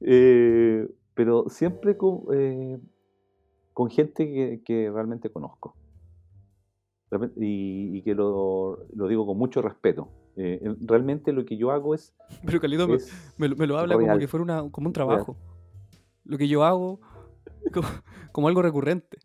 Eh, 0.00 0.88
pero 1.14 1.48
siempre 1.48 1.96
con, 1.96 2.22
eh, 2.32 2.78
con 3.72 3.90
gente 3.90 4.26
que, 4.26 4.62
que 4.64 4.90
realmente 4.90 5.30
conozco. 5.30 5.76
Y, 7.36 7.98
y 7.98 8.02
que 8.02 8.14
lo, 8.14 8.86
lo 8.94 9.08
digo 9.08 9.26
con 9.26 9.36
mucho 9.36 9.60
respeto. 9.62 10.08
Eh, 10.36 10.60
en- 10.62 10.86
realmente 10.86 11.32
lo 11.32 11.44
que 11.44 11.56
yo 11.56 11.72
hago 11.72 11.94
es... 11.94 12.14
Pero 12.44 12.60
Carlito 12.60 12.86
me, 13.36 13.48
lo- 13.48 13.56
me 13.56 13.66
lo 13.66 13.78
habla 13.78 13.96
como 13.98 14.18
que 14.18 14.28
fuera 14.28 14.44
una, 14.44 14.70
como 14.70 14.86
un 14.86 14.92
trabajo. 14.92 15.36
Lo 16.24 16.38
que 16.38 16.46
yo 16.46 16.62
hago 16.64 17.00
como, 17.72 17.88
como 18.32 18.48
algo 18.48 18.62
recurrente. 18.62 19.18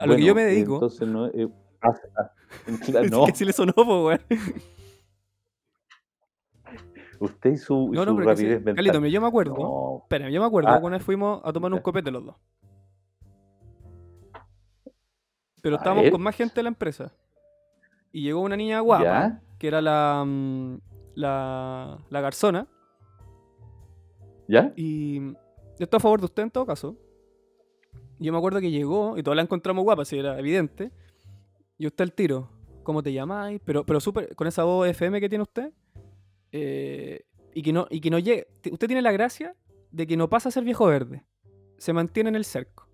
A 0.00 0.06
lo 0.06 0.16
que 0.16 0.24
yo 0.24 0.34
me 0.34 0.44
dedico. 0.44 0.74
Entonces 0.74 1.06
no... 1.08 1.24
ah, 1.82 2.00
ah, 2.18 2.32
claro, 2.84 3.04
es 3.06 3.10
no, 3.10 3.26
que 3.26 3.34
sí 3.34 3.44
le 3.44 3.52
sonó, 3.52 3.72
weón. 3.76 4.20
Usted 7.20 7.52
y 7.52 7.56
su, 7.56 7.90
y 7.92 7.96
No, 7.96 8.04
no, 8.04 8.12
su 8.12 8.18
sí. 8.20 8.24
rapidez 8.26 8.56
mental. 8.58 8.74
Carlito, 8.76 9.00
mira, 9.00 9.12
yo 9.12 9.20
me 9.20 9.26
acuerdo. 9.28 9.54
No, 9.56 9.98
Espera, 10.02 10.30
yo 10.30 10.40
me 10.40 10.46
acuerdo 10.46 10.68
Ah. 10.70 10.78
vez 10.78 11.02
fuimos 11.02 11.40
a 11.44 11.52
tomar 11.52 11.72
un 11.72 11.80
copete 11.80 12.10
los 12.10 12.24
dos. 12.24 12.36
Pero 15.62 15.76
A 15.76 15.78
estábamos 15.78 16.04
ver. 16.04 16.12
con 16.12 16.22
más 16.22 16.36
gente 16.36 16.54
de 16.56 16.62
la 16.62 16.68
empresa. 16.68 17.12
Y 18.12 18.22
llegó 18.22 18.40
una 18.40 18.56
niña 18.56 18.80
guapa, 18.80 19.04
¿Ya? 19.04 19.42
que 19.58 19.68
era 19.68 19.80
la, 19.82 20.24
mm, 20.26 20.78
la, 21.14 21.98
la 22.08 22.20
garzona. 22.20 22.66
¿Ya? 24.46 24.72
Y 24.76 25.20
yo 25.20 25.34
estoy 25.80 25.96
a 25.98 26.00
favor 26.00 26.20
de 26.20 26.26
usted 26.26 26.42
en 26.44 26.50
todo 26.50 26.64
caso. 26.64 26.96
Yo 28.18 28.32
me 28.32 28.38
acuerdo 28.38 28.60
que 28.60 28.70
llegó 28.70 29.16
y 29.18 29.22
todos 29.22 29.36
la 29.36 29.42
encontramos 29.42 29.84
guapa, 29.84 30.04
si 30.04 30.18
era 30.18 30.38
evidente. 30.38 30.90
Y 31.76 31.86
usted 31.86 32.02
al 32.02 32.12
tiro, 32.12 32.48
¿cómo 32.82 33.02
te 33.02 33.12
llamáis? 33.12 33.60
Pero, 33.64 33.84
pero 33.84 34.00
súper, 34.00 34.34
con 34.34 34.46
esa 34.46 34.64
voz 34.64 34.88
FM 34.88 35.20
que 35.20 35.28
tiene 35.28 35.42
usted. 35.42 35.72
Eh, 36.52 37.24
y 37.54 37.62
que 37.62 37.72
no, 37.72 37.86
y 37.90 38.00
que 38.00 38.10
no 38.10 38.18
llegue. 38.18 38.46
Usted 38.70 38.86
tiene 38.86 39.02
la 39.02 39.12
gracia 39.12 39.54
de 39.90 40.06
que 40.06 40.16
no 40.16 40.28
pasa 40.28 40.48
a 40.48 40.52
ser 40.52 40.64
viejo 40.64 40.86
verde. 40.86 41.24
Se 41.78 41.92
mantiene 41.92 42.28
en 42.30 42.36
el 42.36 42.44
cerco. 42.44 42.88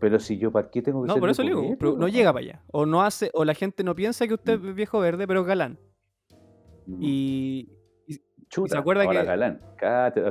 Pero 0.00 0.18
si 0.18 0.36
yo, 0.36 0.50
¿para 0.50 0.68
qué 0.70 0.82
tengo 0.82 1.02
que 1.02 1.06
No, 1.08 1.14
ser 1.14 1.20
por 1.20 1.30
eso 1.30 1.42
le 1.42 1.50
digo, 1.50 1.76
pero 1.78 1.96
no 1.96 2.08
llega 2.08 2.32
para 2.32 2.44
allá. 2.44 2.62
O 2.72 2.86
no 2.86 3.02
hace, 3.02 3.30
o 3.34 3.44
la 3.44 3.54
gente 3.54 3.84
no 3.84 3.94
piensa 3.94 4.26
que 4.26 4.34
usted 4.34 4.58
Mm. 4.58 4.68
es 4.70 4.74
viejo 4.74 4.98
verde, 4.98 5.26
pero 5.28 5.40
es 5.42 5.46
galán. 5.46 5.78
Y, 6.98 7.68
Chuta, 8.48 8.80
acuerda 8.80 9.04
ahora 9.04 9.20
que- 9.20 9.26
galán. 9.26 9.60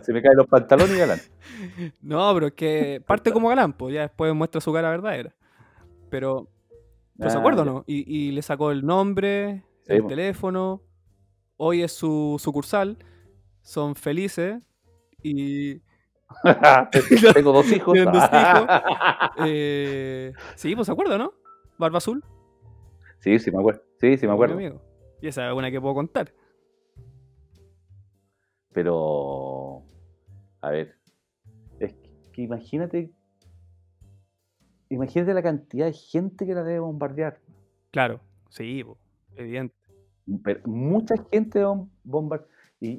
Se 0.03 0.13
me 0.13 0.21
caen 0.21 0.37
los 0.37 0.47
pantalones 0.47 0.93
y 0.95 0.99
galán. 0.99 1.19
No, 2.01 2.33
pero 2.33 2.47
es 2.47 2.53
que 2.53 3.01
parte 3.07 3.31
como 3.31 3.47
galán, 3.49 3.73
pues 3.73 3.95
ya 3.95 4.01
después 4.01 4.33
muestra 4.35 4.59
su 4.61 4.71
cara 4.73 4.89
verdadera. 4.89 5.33
Pero, 6.09 6.49
pero 7.17 7.29
¿se 7.29 7.37
Ah, 7.37 7.39
acuerda 7.39 7.61
o 7.61 7.65
no? 7.65 7.83
Y, 7.87 8.03
y 8.27 8.31
le 8.31 8.41
sacó 8.41 8.71
el 8.71 8.85
nombre, 8.85 9.63
Sí, 9.87 9.93
el 9.93 10.05
teléfono. 10.05 10.81
Hoy 11.63 11.83
es 11.83 11.91
su 11.91 12.37
sucursal. 12.39 12.97
Son 13.61 13.93
felices. 13.93 14.59
Y. 15.21 15.75
Tengo 17.35 17.53
dos 17.53 17.71
hijos. 17.71 17.95
Dos 18.03 18.15
hijos. 18.15 18.67
eh, 19.45 20.33
sí, 20.55 20.75
pues 20.75 20.87
se 20.87 20.91
acuerda, 20.91 21.19
¿no? 21.19 21.33
Barba 21.77 21.99
azul. 21.99 22.23
sí, 23.19 23.37
sí 23.37 23.51
me 23.51 23.59
acuerdo. 23.59 23.83
Sí, 23.99 24.17
sí 24.17 24.25
me 24.25 24.33
acuerdo. 24.33 24.55
amigo. 24.55 24.81
Y 25.21 25.27
esa 25.27 25.47
es 25.47 25.55
una 25.55 25.69
que 25.69 25.79
puedo 25.79 25.93
contar. 25.93 26.33
Pero, 28.73 29.83
a 30.61 30.71
ver, 30.71 30.95
es 31.79 31.93
que 32.33 32.41
imagínate, 32.41 33.11
imagínate 34.89 35.35
la 35.35 35.43
cantidad 35.43 35.85
de 35.85 35.93
gente 35.93 36.47
que 36.47 36.55
la 36.55 36.63
debe 36.63 36.79
bombardear. 36.79 37.39
Claro, 37.91 38.19
sí, 38.49 38.83
evidente. 39.35 39.80
Pero 40.43 40.61
mucha 40.65 41.15
gente 41.31 41.63
bombardear. 42.03 42.49
Y, 42.79 42.89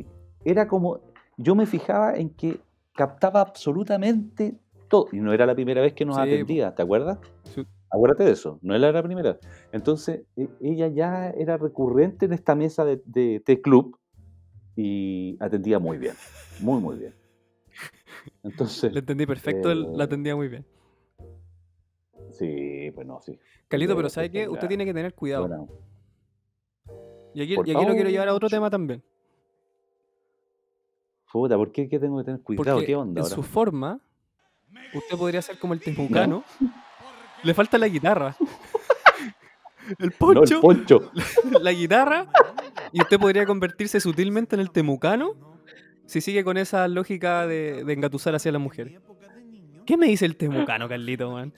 y 0.00 0.06
era 0.44 0.68
como, 0.68 1.00
yo 1.36 1.54
me 1.54 1.66
fijaba 1.66 2.14
en 2.16 2.30
que 2.30 2.60
captaba 2.94 3.40
absolutamente 3.40 4.54
todo. 4.88 5.08
Y 5.12 5.20
no 5.20 5.32
era 5.32 5.46
la 5.46 5.54
primera 5.54 5.80
vez 5.80 5.94
que 5.94 6.04
nos 6.04 6.16
Sí, 6.16 6.22
atendía, 6.22 6.74
¿te 6.74 6.82
acuerdas? 6.82 7.18
Sí. 7.44 7.66
Acuérdate 7.90 8.24
de 8.24 8.32
eso, 8.32 8.58
no 8.62 8.74
era 8.74 8.92
la 8.92 9.02
primera. 9.02 9.38
Entonces, 9.72 10.22
e- 10.36 10.48
ella 10.60 10.88
ya 10.88 11.30
era 11.30 11.56
recurrente 11.56 12.26
en 12.26 12.32
esta 12.32 12.54
mesa 12.54 12.84
de, 12.84 13.02
de 13.04 13.40
té 13.44 13.60
club 13.60 13.98
y 14.76 15.36
atendía 15.40 15.78
muy 15.78 15.98
bien, 15.98 16.14
muy, 16.60 16.80
muy 16.80 16.96
bien. 16.96 17.14
Entonces, 18.42 18.92
Le 18.94 19.00
entendí 19.00 19.26
perfecto, 19.26 19.70
él 19.70 19.88
la 19.92 20.04
eh, 20.04 20.06
atendía 20.06 20.36
muy 20.36 20.48
bien. 20.48 20.64
sí, 22.32 22.90
pues 22.94 23.06
no, 23.06 23.20
sí. 23.20 23.38
Calito, 23.68 23.92
de 23.92 23.96
pero 23.96 24.08
verdad 24.08 24.14
¿sabe 24.14 24.30
qué? 24.30 24.48
Usted 24.48 24.68
tiene 24.68 24.84
que 24.84 24.94
tener 24.94 25.14
cuidado. 25.14 25.68
Y 27.34 27.42
aquí, 27.42 27.54
Por 27.54 27.68
y 27.68 27.72
aquí 27.72 27.84
lo 27.84 27.92
quiero 27.94 28.10
llevar 28.10 28.28
a 28.28 28.34
otro 28.34 28.48
tema 28.48 28.70
también. 28.70 29.02
Puta, 31.32 31.56
¿por 31.56 31.70
qué, 31.70 31.88
qué 31.88 31.98
tengo 31.98 32.18
que 32.18 32.24
tener 32.24 32.40
cuidado? 32.40 32.76
Porque 32.76 32.86
¿Qué 32.86 32.96
onda 32.96 33.20
en 33.20 33.24
ahora? 33.24 33.34
su 33.34 33.42
forma, 33.42 34.00
usted 34.94 35.16
podría 35.16 35.40
ser 35.40 35.58
como 35.58 35.74
el 35.74 35.80
temucano, 35.80 36.42
Le 37.44 37.54
falta 37.54 37.78
la 37.78 37.88
guitarra. 37.88 38.36
El 39.98 40.12
No, 40.20 40.42
el 40.44 40.60
poncho, 40.60 41.10
la 41.62 41.72
guitarra, 41.72 42.28
y 42.92 43.00
usted 43.00 43.18
podría 43.18 43.44
convertirse 43.44 43.98
sutilmente 43.98 44.54
en 44.54 44.60
el 44.60 44.70
temucano 44.70 45.32
si 46.06 46.20
sigue 46.20 46.44
con 46.44 46.56
esa 46.58 46.86
lógica 46.86 47.44
de, 47.46 47.82
de 47.82 47.92
engatusar 47.92 48.36
hacia 48.36 48.52
la 48.52 48.60
mujer. 48.60 49.00
¿Qué 49.86 49.96
me 49.96 50.06
dice 50.06 50.26
el 50.26 50.36
temucano, 50.36 50.88
Carlito, 50.88 51.32
man? 51.32 51.52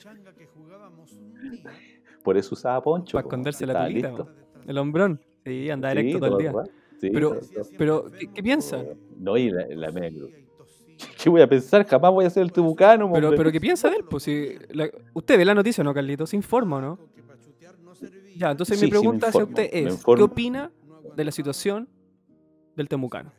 Por 2.23 2.37
eso 2.37 2.55
usaba 2.55 2.81
poncho. 2.81 3.17
Para 3.17 3.27
esconderse 3.27 3.67
la 3.67 3.85
tulita. 3.85 4.25
El 4.65 4.77
hombrón. 4.79 5.21
Sí, 5.45 5.69
anda 5.69 5.91
Sí, 5.91 5.97
directo 5.97 6.19
todo 6.19 6.37
el 6.37 6.41
día. 6.43 6.51
rato. 6.51 6.71
Sí, 6.99 7.09
Pero, 7.11 7.29
todo 7.31 7.63
pero 7.77 8.05
¿qué, 8.17 8.27
qué 8.33 8.43
piensa? 8.43 8.83
No, 9.17 9.35
y 9.37 9.49
la, 9.49 9.67
la 9.67 9.91
media 9.91 10.09
cruz. 10.09 10.31
¿Qué 11.21 11.29
voy 11.29 11.41
a 11.41 11.47
pensar? 11.47 11.85
Jamás 11.85 12.11
voy 12.13 12.25
a 12.25 12.29
ser 12.29 12.43
el 12.43 12.51
temucano, 12.53 13.11
Pero, 13.11 13.27
hombre. 13.27 13.37
pero 13.37 13.51
¿qué 13.51 13.59
piensa 13.59 13.89
de 13.89 13.97
él? 13.97 14.03
Pues 14.09 14.23
si 14.23 14.55
la- 14.69 14.89
usted 15.13 15.37
ve 15.37 15.43
la 15.43 15.53
noticia, 15.53 15.83
¿no, 15.83 15.93
Carlito? 15.93 16.25
¿Se 16.25 16.35
informa 16.37 16.77
o 16.77 16.81
no? 16.81 16.99
Ya, 18.37 18.51
entonces 18.51 18.79
Sí, 18.79 18.85
mi 18.85 18.89
pregunta 18.91 19.27
hacia 19.27 19.43
usted 19.43 19.69
es, 19.71 20.03
¿qué 20.03 20.21
opina 20.23 20.71
de 21.15 21.23
la 21.23 21.31
situación 21.31 21.87
del 22.75 22.87
temucano? 22.87 23.31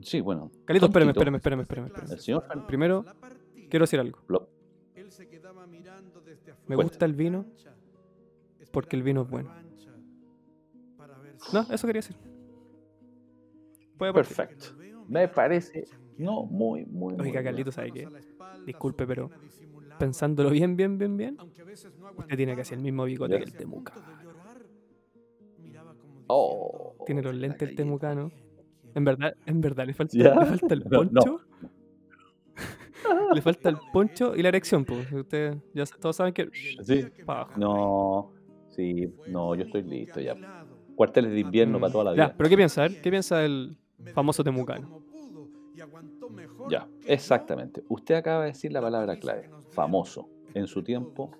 Sí, 0.00 0.20
bueno. 0.20 0.50
Carlito, 0.64 0.86
espérame, 0.86 1.10
espérame, 1.10 1.36
espérame, 1.36 1.60
espérame, 1.62 1.86
espérame. 1.86 2.12
El 2.12 2.20
señor 2.20 2.44
Fan- 2.46 2.66
Primero, 2.66 3.04
quiero 3.68 3.82
decir 3.84 3.98
algo. 4.00 4.18
Lo- 4.28 4.48
Me 6.68 6.76
gusta 6.76 7.04
el 7.04 7.14
vino 7.14 7.46
porque 8.72 8.96
el 8.96 9.02
vino 9.02 9.22
es 9.22 9.30
bueno. 9.30 9.50
No, 11.52 11.66
eso 11.70 11.86
quería 11.86 12.00
decir. 12.00 12.16
Perfecto. 13.98 14.66
Me 15.08 15.26
parece 15.28 15.84
no 16.18 16.44
muy, 16.44 16.84
muy. 16.84 17.14
muy 17.14 17.28
Oiga. 17.28 17.42
Carlito, 17.42 17.72
¿sabe 17.72 17.92
qué? 17.92 18.08
Disculpe, 18.66 19.06
pero 19.06 19.30
pensándolo 19.98 20.50
bien, 20.50 20.76
bien, 20.76 20.98
bien, 20.98 21.16
bien, 21.16 21.38
usted 22.16 22.36
tiene 22.36 22.54
casi 22.54 22.74
el 22.74 22.80
mismo 22.80 23.04
bigote 23.04 23.38
que 23.38 23.44
el 23.44 23.52
temucano. 23.52 24.02
Oh. 26.26 26.94
Tiene 27.06 27.22
los 27.22 27.34
lentes 27.34 27.68
el 27.68 27.74
temucano. 27.74 28.30
En 28.94 29.04
verdad, 29.04 29.34
en 29.46 29.60
verdad, 29.60 29.86
le 29.86 29.94
falta, 29.94 30.16
le 30.16 30.46
falta 30.46 30.74
el 30.74 30.84
No, 30.88 31.04
no. 31.04 31.40
le 33.34 33.42
falta 33.42 33.68
el 33.68 33.76
poncho 33.92 34.34
y 34.36 34.42
la 34.42 34.48
erección, 34.48 34.84
pues. 34.84 35.10
Ustedes 35.12 35.56
ya 35.74 35.84
todos 36.00 36.16
saben 36.16 36.32
que. 36.32 36.48
Sí. 36.82 37.06
No, 37.56 38.30
sí, 38.70 39.12
no, 39.28 39.54
yo 39.54 39.64
estoy 39.64 39.82
listo 39.82 40.20
ya. 40.20 40.36
Cuarteles 40.96 41.32
de 41.32 41.40
invierno 41.40 41.78
Mm, 41.78 41.80
para 41.80 41.92
toda 41.92 42.04
la 42.04 42.10
Ya, 42.16 42.26
vida. 42.26 42.34
pero 42.36 42.48
¿qué 42.50 42.56
piensa? 42.56 42.82
Ver, 42.82 43.00
¿Qué 43.00 43.10
piensa 43.10 43.38
del 43.38 43.76
famoso 44.14 44.42
temucano? 44.42 45.02
Ya, 46.70 46.88
exactamente. 47.06 47.82
Usted 47.88 48.16
acaba 48.16 48.42
de 48.42 48.48
decir 48.48 48.72
la 48.72 48.80
palabra 48.80 49.16
clave. 49.18 49.48
Famoso. 49.70 50.28
En 50.54 50.66
su 50.66 50.82
tiempo, 50.82 51.30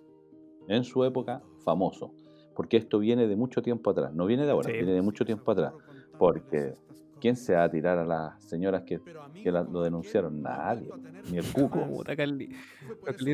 en 0.69 0.85
su 0.85 1.03
época, 1.05 1.43
famoso. 1.65 2.13
Porque 2.55 2.77
esto 2.77 2.99
viene 2.99 3.27
de 3.27 3.37
mucho 3.37 3.63
tiempo 3.63 3.91
atrás. 3.91 4.13
No 4.15 4.27
viene 4.27 4.45
de 4.45 4.51
ahora, 4.53 4.69
Sí. 4.69 4.73
viene 4.77 4.93
de 4.93 5.03
mucho 5.03 5.25
tiempo 5.25 5.51
atrás. 5.53 5.73
Porque, 6.19 6.75
¿quién 7.21 7.37
se 7.37 7.55
va 7.55 7.65
a 7.65 7.71
tirar 7.71 7.99
a 7.99 8.05
las 8.05 8.43
señoras 8.45 8.83
que, 8.85 9.01
que 9.43 9.51
la- 9.53 9.63
lo 9.63 9.83
denunciaron? 9.83 10.41
Nadie. 10.43 10.89
Ni 11.31 11.39
el 11.39 11.53
cuco. 11.53 11.79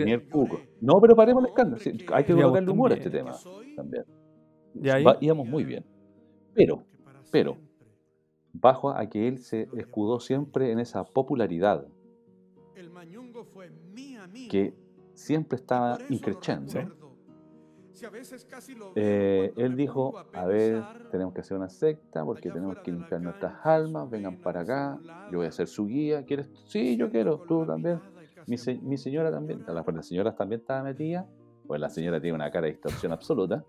Ni 0.04 0.12
el 0.12 0.28
cuco. 0.28 0.60
No, 0.80 1.00
pero 1.00 1.14
paremos 1.16 1.42
el 1.44 1.48
escándalo. 1.50 1.78
sí, 1.82 1.90
hay 2.12 2.24
que 2.24 2.32
colocarle 2.46 2.70
humor 2.70 2.92
a 2.92 2.94
este 2.94 3.10
tema 3.10 3.32
también. 3.76 4.04
Va- 5.06 5.18
íbamos 5.20 5.46
muy 5.46 5.64
bien. 5.64 5.84
Pero, 6.54 6.84
pero, 7.30 7.56
bajo 8.52 8.90
a 8.90 9.06
que 9.08 9.26
él 9.28 9.38
se 9.38 9.68
escudó 9.76 10.20
siempre 10.20 10.70
en 10.72 10.78
esa 10.80 11.04
popularidad 11.04 11.86
que 14.48 14.74
siempre 15.14 15.56
estaba 15.56 15.98
increchando. 16.08 16.72
Eh, 18.96 19.52
él 19.56 19.76
dijo, 19.76 20.16
a 20.32 20.44
ver, 20.46 20.84
tenemos 21.10 21.34
que 21.34 21.40
hacer 21.40 21.56
una 21.56 21.68
secta 21.68 22.24
porque 22.24 22.50
tenemos 22.50 22.76
que 22.78 22.92
limpiar 22.92 23.20
nuestras 23.20 23.54
almas, 23.64 24.08
vengan 24.10 24.36
para 24.36 24.60
acá, 24.60 24.98
yo 25.30 25.38
voy 25.38 25.46
a 25.46 25.52
ser 25.52 25.66
su 25.68 25.86
guía, 25.86 26.24
¿quieres? 26.24 26.48
Sí, 26.66 26.96
yo 26.96 27.10
quiero, 27.10 27.40
tú 27.46 27.66
también. 27.66 28.00
Mi, 28.46 28.58
se- 28.58 28.74
mi 28.82 28.98
señora 28.98 29.30
también, 29.30 29.64
la, 29.66 29.84
la 29.86 30.02
señora 30.02 30.34
también 30.34 30.60
estaba 30.60 30.82
metida, 30.82 31.26
pues 31.66 31.80
la 31.80 31.88
señora 31.88 32.20
tiene 32.20 32.34
una 32.34 32.50
cara 32.50 32.66
de 32.66 32.72
distorsión 32.72 33.12
absoluta. 33.12 33.64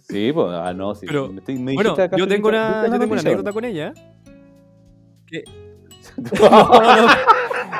Sí, 0.00 0.32
pues, 0.32 0.46
ah, 0.50 0.72
no, 0.74 0.94
sí. 0.94 1.06
Pero, 1.06 1.28
me, 1.28 1.38
estoy- 1.38 1.58
me 1.58 1.74
Bueno, 1.74 1.92
acá, 1.92 2.16
yo 2.16 2.26
tengo 2.26 2.48
¿viste 2.50 2.58
una, 2.58 2.86
yo 2.86 2.98
tengo 2.98 3.12
una 3.12 3.20
anécdota 3.20 3.50
no? 3.50 3.54
con 3.54 3.64
ella. 3.64 3.92
Que... 5.26 5.44
No, 6.40 6.48
no, 6.48 7.08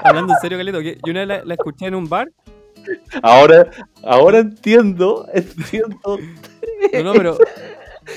hablando 0.02 0.32
en 0.32 0.38
serio, 0.40 0.58
Calito, 0.58 0.80
que 0.80 0.98
yo 1.04 1.10
una 1.10 1.20
vez 1.20 1.28
la, 1.28 1.44
la 1.44 1.54
escuché 1.54 1.86
en 1.86 1.94
un 1.94 2.08
bar. 2.08 2.28
Ahora, 3.22 3.70
ahora 4.02 4.38
entiendo, 4.38 5.26
entiendo 5.32 6.18
No, 6.92 7.02
no, 7.02 7.12
pero 7.12 7.38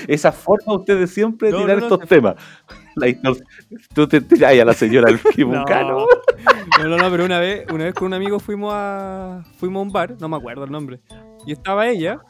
esa 0.06 0.32
forma 0.32 0.74
ustedes 0.74 1.10
siempre 1.10 1.48
de 1.48 1.52
No, 1.52 1.60
tirar 1.62 1.76
no, 1.80 1.88
no, 1.88 1.94
estos 1.94 2.08
temas. 2.08 2.36
La 2.96 3.06
tú 3.94 4.06
te 4.08 4.20
tiras 4.20 4.52
a 4.52 4.64
la 4.64 4.72
señora 4.72 5.08
Kibucano. 5.34 6.06
No, 6.78 6.88
no, 6.88 6.96
no, 6.96 7.10
pero 7.10 7.24
una 7.24 7.38
vez, 7.38 7.64
una 7.72 7.84
vez 7.84 7.94
con 7.94 8.06
un 8.06 8.14
amigo 8.14 8.38
fuimos 8.38 8.72
a 8.74 9.42
fuimos 9.58 9.80
a 9.80 9.82
un 9.82 9.92
bar, 9.92 10.16
no 10.20 10.28
me 10.28 10.36
acuerdo 10.36 10.64
el 10.64 10.70
nombre. 10.70 11.00
Y 11.46 11.52
estaba 11.52 11.88
ella, 11.88 12.20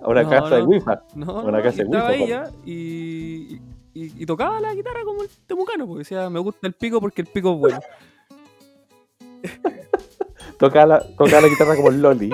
a 0.00 0.08
una 0.08 0.28
casa 0.28 0.56
de 0.56 0.62
no. 0.62 0.68
Wi-Fi. 0.68 0.90
no, 1.14 1.42
Una 1.42 1.62
casa 1.62 1.76
y 1.76 1.78
de 1.78 1.84
estaba 1.84 2.10
Wifa, 2.10 2.24
ella 2.24 2.44
y, 2.64 3.60
y, 3.94 4.22
y 4.22 4.26
tocaba 4.26 4.60
la 4.60 4.74
guitarra 4.74 5.02
como 5.04 5.22
el 5.22 5.28
temucano, 5.46 5.86
porque 5.86 6.00
decía, 6.00 6.30
me 6.30 6.38
gusta 6.38 6.66
el 6.66 6.74
pico 6.74 7.00
porque 7.00 7.22
el 7.22 7.26
pico 7.28 7.52
es 7.54 7.58
bueno. 7.58 7.80
Tocaba 10.60 10.86
la, 10.86 11.00
tocaba 11.16 11.40
la 11.42 11.48
guitarra 11.48 11.74
como 11.76 11.88
el 11.88 12.00
Loli. 12.02 12.30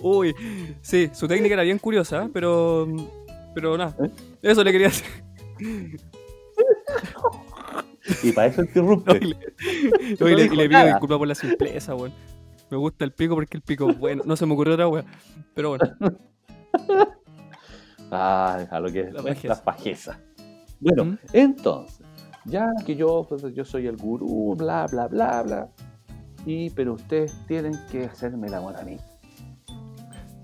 Uy, 0.00 0.34
sí, 0.80 1.10
su 1.12 1.26
técnica 1.26 1.54
era 1.54 1.62
bien 1.62 1.78
curiosa, 1.78 2.28
pero 2.32 2.86
pero 3.54 3.76
nada, 3.76 3.96
¿Eh? 4.04 4.10
eso 4.42 4.62
le 4.62 4.70
quería 4.72 4.88
decir. 4.88 5.06
Y 8.22 8.32
para 8.32 8.46
eso 8.48 8.62
No, 8.62 8.68
interrumpe. 8.68 9.18
y 9.20 9.24
le, 9.26 9.36
no, 10.20 10.28
y 10.28 10.34
le- 10.34 10.40
y 10.40 10.42
dijo 10.44 10.54
le 10.54 10.68
pido 10.68 10.84
disculpas 10.86 11.18
por 11.18 11.28
la 11.28 11.34
simpleza, 11.34 11.94
weón. 11.94 12.12
Me 12.70 12.76
gusta 12.76 13.04
el 13.04 13.12
pico 13.12 13.34
porque 13.34 13.56
el 13.56 13.62
pico 13.62 13.88
es 13.90 13.98
bueno. 13.98 14.22
No 14.26 14.36
se 14.36 14.46
me 14.46 14.52
ocurrió 14.54 14.74
otra 14.74 14.88
weón. 14.88 15.06
Pero 15.54 15.70
bueno, 15.70 15.84
Ah, 18.10 18.66
a 18.70 18.80
lo 18.80 18.90
que 18.90 19.00
es 19.00 19.12
La 19.12 19.20
la 19.22 19.28
pajeza. 19.34 19.64
pajeza. 19.64 20.20
Bueno, 20.80 21.04
¿Mm? 21.04 21.18
entonces, 21.34 22.06
ya 22.48 22.72
que 22.84 22.96
yo, 22.96 23.24
pues, 23.28 23.42
yo 23.54 23.64
soy 23.64 23.86
el 23.86 23.96
gurú, 23.96 24.54
bla, 24.56 24.86
bla, 24.90 25.06
bla, 25.08 25.42
bla. 25.42 25.68
Y, 26.46 26.70
pero 26.70 26.94
ustedes 26.94 27.34
tienen 27.46 27.74
que 27.90 28.04
hacerme 28.04 28.46
el 28.48 28.54
amor 28.54 28.76
a 28.76 28.82
mí. 28.82 28.96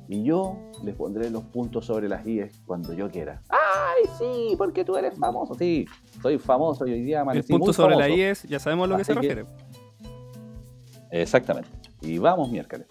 Y 0.09 0.23
yo 0.23 0.59
les 0.83 0.95
pondré 0.95 1.31
los 1.31 1.45
puntos 1.45 1.87
sobre 1.87 2.09
las 2.09 2.27
IES 2.27 2.61
cuando 2.67 2.93
yo 2.93 3.11
quiera. 3.11 3.43
¡Ay, 3.49 4.05
sí! 4.19 4.55
Porque 4.59 4.85
tú 4.85 4.97
eres 4.97 5.17
famoso. 5.19 5.55
Sí, 5.55 5.87
soy 6.21 6.38
famoso 6.38 6.87
y 6.87 6.93
hoy 6.93 7.03
día 7.03 7.19
el 7.19 7.23
amanecí 7.23 7.49
punto 7.53 7.67
muy 7.67 7.75
sobre 7.75 7.97
la 7.97 8.03
famoso. 8.05 8.19
IES, 8.19 8.43
ya 8.45 8.59
sabemos 8.59 8.85
a 8.85 8.88
lo 8.88 8.97
que 8.99 9.05
se 9.05 9.12
Así 9.12 9.21
que- 9.23 9.35
refiere. 9.35 9.51
Exactamente. 11.11 11.71
Y 12.03 12.19
vamos 12.19 12.51
miércoles. 12.51 12.87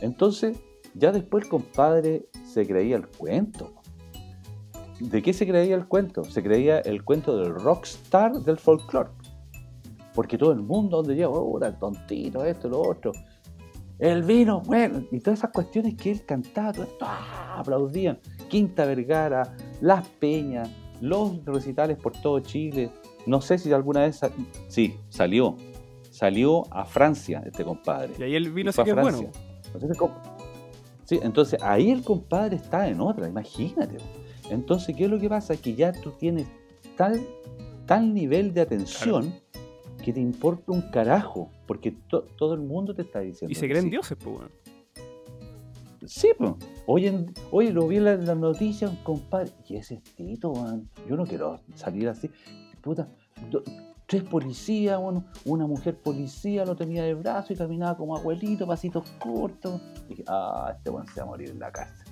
Entonces, 0.00 0.58
ya 0.94 1.12
después 1.12 1.44
el 1.44 1.50
compadre 1.50 2.26
se 2.44 2.66
creía 2.66 2.96
el 2.96 3.06
cuento. 3.06 3.74
¿De 5.00 5.22
qué 5.22 5.32
se 5.32 5.46
creía 5.46 5.74
el 5.74 5.86
cuento? 5.86 6.24
Se 6.24 6.42
creía 6.42 6.78
el 6.80 7.04
cuento 7.04 7.36
del 7.36 7.54
rockstar 7.54 8.32
del 8.32 8.58
folclore. 8.58 9.10
Porque 10.14 10.38
todo 10.38 10.52
el 10.52 10.60
mundo 10.60 10.98
donde 10.98 11.14
llega, 11.14 11.28
oh, 11.28 11.62
el 11.62 11.76
tontito, 11.78 12.44
esto, 12.44 12.68
lo 12.68 12.80
otro. 12.80 13.12
El 13.98 14.22
vino, 14.22 14.60
bueno, 14.60 15.02
y 15.10 15.20
todas 15.20 15.40
esas 15.40 15.50
cuestiones 15.50 15.94
que 15.96 16.12
él 16.12 16.24
cantaba, 16.24 16.72
todo 16.72 16.84
esto, 16.84 17.04
¡ah! 17.08 17.56
aplaudían. 17.58 18.18
Quinta 18.48 18.84
Vergara, 18.86 19.54
Las 19.80 20.06
Peñas, 20.08 20.68
los 21.00 21.44
recitales 21.44 21.96
por 21.98 22.12
todo 22.12 22.40
Chile. 22.40 22.90
No 23.26 23.40
sé 23.40 23.58
si 23.58 23.72
alguna 23.72 24.00
vez, 24.02 24.16
sa- 24.16 24.30
sí, 24.68 24.96
salió. 25.08 25.56
Salió 26.10 26.62
a 26.72 26.84
Francia 26.84 27.42
este 27.44 27.64
compadre. 27.64 28.14
Y 28.18 28.22
ahí 28.22 28.36
el 28.36 28.52
vino 28.52 28.70
sí 28.70 28.82
que 28.84 28.90
a 28.90 28.94
es 28.94 29.00
bueno. 29.00 29.18
Francia. 29.18 29.42
Entonces. 29.74 29.98
Sí, 31.04 31.20
entonces 31.22 31.62
ahí 31.62 31.90
el 31.90 32.02
compadre 32.02 32.56
está 32.56 32.88
en 32.88 33.00
otra, 33.00 33.28
imagínate. 33.28 33.98
Entonces, 34.54 34.94
¿qué 34.96 35.04
es 35.04 35.10
lo 35.10 35.18
que 35.18 35.28
pasa? 35.28 35.56
Que 35.56 35.74
ya 35.74 35.92
tú 35.92 36.12
tienes 36.12 36.46
tal, 36.96 37.20
tal 37.86 38.14
nivel 38.14 38.54
de 38.54 38.60
atención 38.62 39.34
que 40.02 40.12
te 40.12 40.20
importa 40.20 40.72
un 40.72 40.82
carajo, 40.90 41.50
porque 41.66 41.92
to- 42.08 42.22
todo 42.36 42.54
el 42.54 42.60
mundo 42.60 42.94
te 42.94 43.02
está 43.02 43.20
diciendo. 43.20 43.50
Y 43.50 43.54
se 43.54 43.68
creen 43.68 43.84
sí. 43.84 43.90
dioses, 43.90 44.16
pues, 44.22 44.36
weón. 44.36 44.50
Sí, 46.06 46.28
pues. 46.36 46.52
Hoy, 46.86 47.06
en- 47.06 47.32
hoy 47.50 47.70
lo 47.72 47.88
vi 47.88 47.96
en 47.96 48.04
la- 48.04 48.16
las 48.16 48.36
noticias, 48.36 48.90
un 48.90 48.98
compadre. 48.98 49.50
Y 49.66 49.76
ese 49.76 50.02
Tito, 50.16 50.52
man. 50.52 50.88
Yo 51.08 51.16
no 51.16 51.24
quiero 51.24 51.60
salir 51.74 52.08
así. 52.08 52.30
Puta. 52.82 53.08
do- 53.50 53.62
tres 54.06 54.22
policías, 54.22 55.00
bueno, 55.00 55.24
una 55.46 55.66
mujer 55.66 55.96
policía 55.98 56.64
lo 56.66 56.76
tenía 56.76 57.02
de 57.04 57.14
brazo 57.14 57.52
y 57.54 57.56
caminaba 57.56 57.96
como 57.96 58.14
abuelito, 58.16 58.66
pasitos 58.66 59.10
cortos. 59.18 59.80
Y 60.04 60.10
dije, 60.10 60.24
ah, 60.28 60.74
este 60.76 60.90
weón 60.90 61.06
se 61.08 61.20
va 61.20 61.26
a 61.26 61.30
morir 61.30 61.50
en 61.50 61.58
la 61.58 61.72
cárcel. 61.72 62.03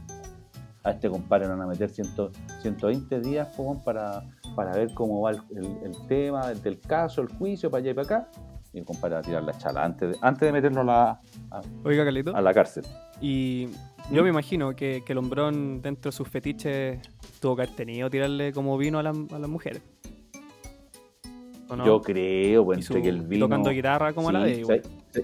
A 0.85 0.91
este 0.91 1.09
compadre 1.09 1.47
le 1.47 1.53
van 1.53 1.63
a 1.63 1.67
meter 1.67 1.89
100 1.91 2.09
120 2.63 3.21
días 3.21 3.49
po, 3.57 3.81
para, 3.85 4.25
para 4.57 4.73
ver 4.73 4.93
cómo 4.95 5.21
va 5.21 5.31
el, 5.31 5.41
el- 5.57 5.77
el 5.85 6.07
tema 6.09 6.49
del, 6.49 6.61
del 6.63 6.81
caso, 6.81 7.21
el 7.23 7.29
juicio, 7.29 7.71
para 7.71 7.83
allá 7.83 7.91
y 7.93 7.95
para 7.95 8.05
acá. 8.19 8.29
Y 8.73 8.79
el 8.79 8.85
compadre 8.85 9.15
va 9.15 9.21
a 9.21 9.23
tirar 9.23 9.43
la 9.45 9.57
chala 9.59 9.85
antes 9.85 10.11
de, 10.13 10.19
antes 10.23 10.41
de 10.41 10.53
meterlo 10.53 10.81
a 10.81 10.85
la, 10.85 11.21
Oiga, 11.85 12.05
Carlito. 12.05 12.35
a 12.35 12.41
la 12.41 12.53
cárcel. 12.55 12.85
Y 13.21 13.69
¿Mm? 14.11 14.15
yo 14.15 14.23
me 14.25 14.31
imagino 14.31 14.75
que, 14.75 15.03
que 15.07 15.13
el 15.13 15.19
hombrón, 15.19 15.83
dentro 15.83 16.11
de 16.11 16.17
sus 16.17 16.27
fetiches, 16.29 16.99
tuvo 17.41 17.55
que 17.57 17.63
haber 17.63 17.77
tenido 17.77 18.09
tirarle 18.11 18.53
como 18.53 18.77
vino 18.79 18.99
a, 18.99 19.03
la- 19.03 19.11
a 19.11 19.39
las 19.39 19.49
mujeres. 19.49 19.83
¿O 21.69 21.77
no? 21.77 21.85
Yo 21.87 22.01
creo, 22.03 22.65
pues, 22.65 22.89
que 22.89 23.09
el 23.09 23.23
vino. 23.23 23.47
tocando 23.47 23.71
guitarra 23.71 24.13
como 24.13 24.33
la 24.33 24.45
Sí, 24.47 24.51
de 24.53 24.61
igual. 24.61 24.83
sí. 25.11 25.21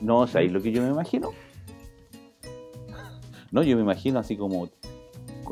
No, 0.00 0.26
¿sabéis 0.26 0.52
lo 0.52 0.60
que 0.62 0.70
yo 0.72 0.82
me 0.82 0.88
imagino? 0.88 1.30
No, 3.50 3.62
yo 3.62 3.76
me 3.76 3.82
imagino 3.82 4.18
así 4.18 4.36
como 4.36 4.68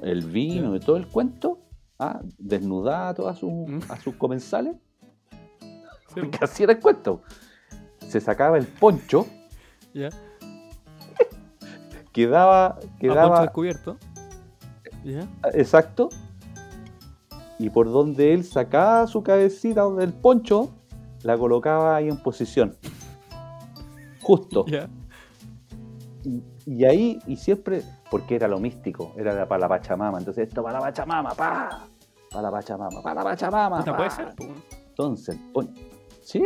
el 0.03 0.25
vino 0.27 0.75
y 0.77 0.81
todo 0.81 0.97
el 0.97 1.07
cuento, 1.07 1.59
ah, 1.99 2.21
desnudada 2.39 3.09
a 3.11 3.15
todas 3.15 3.39
sus, 3.39 3.51
Mm. 3.51 3.81
a 3.89 3.99
sus 4.01 4.15
comensales, 4.17 4.77
Sí, 6.15 6.21
que 6.31 6.45
así 6.45 6.63
era 6.63 6.73
el 6.73 6.81
cuento. 6.81 7.23
Se 8.09 8.21
sacaba 8.21 8.57
el 8.59 8.67
poncho, 8.67 9.27
ya. 9.93 10.09
quedaba, 12.13 12.79
quedaba 12.99 13.43
descubierto. 13.43 13.97
Ya. 15.05 15.29
exacto, 15.55 16.09
y 17.59 17.71
por 17.71 17.91
donde 17.91 18.35
él 18.35 18.45
sacaba 18.45 19.07
su 19.07 19.23
cabecita 19.23 19.89
del 19.91 20.13
poncho, 20.13 20.71
la 21.23 21.37
colocaba 21.39 21.97
ahí 21.97 22.09
en 22.09 22.17
posición. 22.19 22.77
Justo. 24.23 24.65
Ya. 24.67 24.89
Y, 26.67 26.85
ahí, 26.85 27.21
y 27.27 27.37
siempre, 27.37 27.83
porque 28.11 28.35
era 28.35 28.49
lo 28.49 28.59
místico, 28.59 29.14
era 29.17 29.33
la- 29.33 29.47
para 29.49 29.61
la 29.61 29.69
Pachamama. 29.69 30.19
Entonces, 30.19 30.49
esto 30.49 30.62
para 30.64 30.79
la 30.81 30.85
Pachamama, 30.87 31.31
pa, 31.35 31.87
para 32.31 32.43
la 32.43 32.51
Pachamama, 32.51 33.03
para 33.03 33.14
la 33.14 33.25
Pachamama. 33.31 33.85
Pa. 33.85 33.97
puede 33.97 34.11
ser. 34.11 34.35
Entonces, 34.89 35.39
pon- 35.53 35.73
sí, 36.23 36.43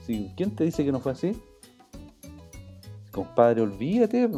sí, 0.00 0.32
¿quién 0.36 0.56
te 0.56 0.64
dice 0.64 0.84
que 0.84 0.90
no 0.90 1.00
fue 1.00 1.12
así? 1.12 1.40
Compadre, 3.12 3.60
olvídate. 3.60 4.30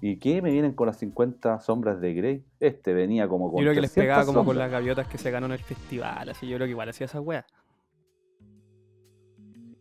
¿Y 0.00 0.16
qué? 0.18 0.42
Me 0.42 0.50
vienen 0.50 0.72
con 0.74 0.86
las 0.88 0.98
50 0.98 1.60
sombras 1.60 2.00
de 2.00 2.12
Grey. 2.14 2.44
Este 2.60 2.92
venía 2.92 3.28
como 3.28 3.50
con 3.50 3.60
Yo 3.60 3.64
creo 3.70 3.74
que 3.74 3.80
les 3.82 3.92
300 3.92 4.02
pegaba 4.02 4.26
como 4.26 4.44
con 4.44 4.58
las 4.58 4.70
gaviotas 4.70 5.06
que 5.08 5.16
se 5.18 5.30
ganó 5.30 5.46
en 5.46 5.52
el 5.52 5.58
festival. 5.58 6.28
Así 6.28 6.46
yo 6.48 6.56
creo 6.56 6.66
que 6.66 6.70
igual 6.72 6.88
hacía 6.88 7.06
esa 7.06 7.20
wea. 7.20 7.46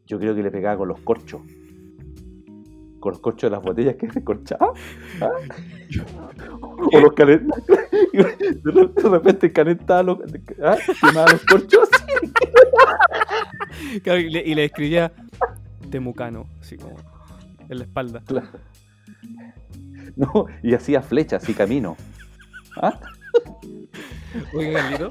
Yo 0.05 0.19
creo 0.19 0.35
que 0.35 0.43
le 0.43 0.51
pegaba 0.51 0.77
con 0.77 0.87
los 0.87 0.99
corchos. 1.01 1.41
Corchos 3.13 3.49
de 3.49 3.55
las 3.55 3.63
botellas 3.63 3.95
que 3.95 4.07
recorchaba. 4.07 4.73
¿ah? 5.21 5.29
O 6.93 6.99
los 6.99 7.13
calentaba. 7.13 7.61
De 8.13 9.09
repente 9.09 9.51
calentaba 9.51 10.03
los, 10.03 10.19
¿ah? 10.61 10.77
quemaba 11.01 11.31
los 11.31 11.45
corchos. 11.45 11.89
Claro, 14.03 14.19
y, 14.19 14.29
le, 14.29 14.41
y 14.45 14.55
le 14.55 14.65
escribía 14.65 15.11
Temucano, 15.89 16.47
así 16.61 16.77
como 16.77 16.95
en 17.69 17.77
la 17.77 17.83
espalda. 17.83 18.21
Claro. 18.25 18.47
No, 20.15 20.45
y 20.63 20.73
hacía 20.73 21.01
flechas 21.01 21.47
y 21.49 21.53
camino. 21.53 21.97
¿Ah? 22.77 22.99
Oiga, 24.53 24.81
Carlito. 24.81 25.09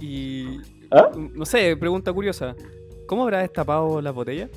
Y. 0.00 0.60
¿Ah? 0.90 1.10
No 1.14 1.44
sé, 1.44 1.76
pregunta 1.76 2.12
curiosa. 2.12 2.54
¿Cómo 3.06 3.24
habrá 3.24 3.40
destapado 3.40 4.00
las 4.00 4.14
botellas? 4.14 4.50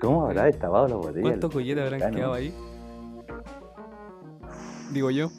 ¿Cómo 0.00 0.26
habrá 0.26 0.44
destapado 0.44 0.88
la 0.88 0.96
botella? 0.96 1.22
¿Cuántos 1.22 1.52
colletes 1.52 1.84
habrán 1.84 2.14
quedado 2.14 2.34
ahí? 2.34 2.52
Digo 4.92 5.10
yo. 5.10 5.30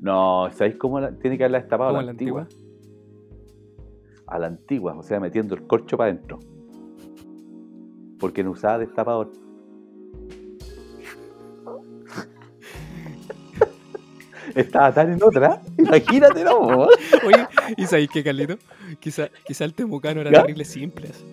No, 0.00 0.50
¿sabéis 0.52 0.76
cómo 0.76 1.00
la- 1.00 1.12
tiene 1.12 1.38
que 1.38 1.44
haberla 1.44 1.60
destapado? 1.60 1.90
¿Cómo 1.90 2.00
a 2.00 2.04
la 2.04 2.10
antigua. 2.10 2.42
antigua? 2.42 2.62
A 4.26 4.38
la 4.38 4.46
antigua, 4.48 4.94
o 4.96 5.02
sea, 5.02 5.20
metiendo 5.20 5.54
el 5.54 5.66
corcho 5.66 5.96
para 5.96 6.10
adentro. 6.10 6.38
Porque 8.18 8.42
no 8.44 8.50
usaba 8.52 8.78
destapador. 8.78 9.30
Estaba 14.54 14.92
tan 14.92 15.12
en 15.12 15.22
otra, 15.22 15.60
imagínate, 15.78 16.44
no. 16.44 16.86
Oye, 17.26 17.46
¿y 17.76 17.86
sabéis 17.86 18.10
qué, 18.10 18.22
Carlito? 18.24 18.56
Quizá, 19.00 19.28
quizá 19.46 19.64
el 19.64 19.74
temucano 19.74 20.20
era 20.20 20.30
¿Ya? 20.30 20.40
terrible 20.40 20.64
simple. 20.64 21.08
Así, 21.08 21.24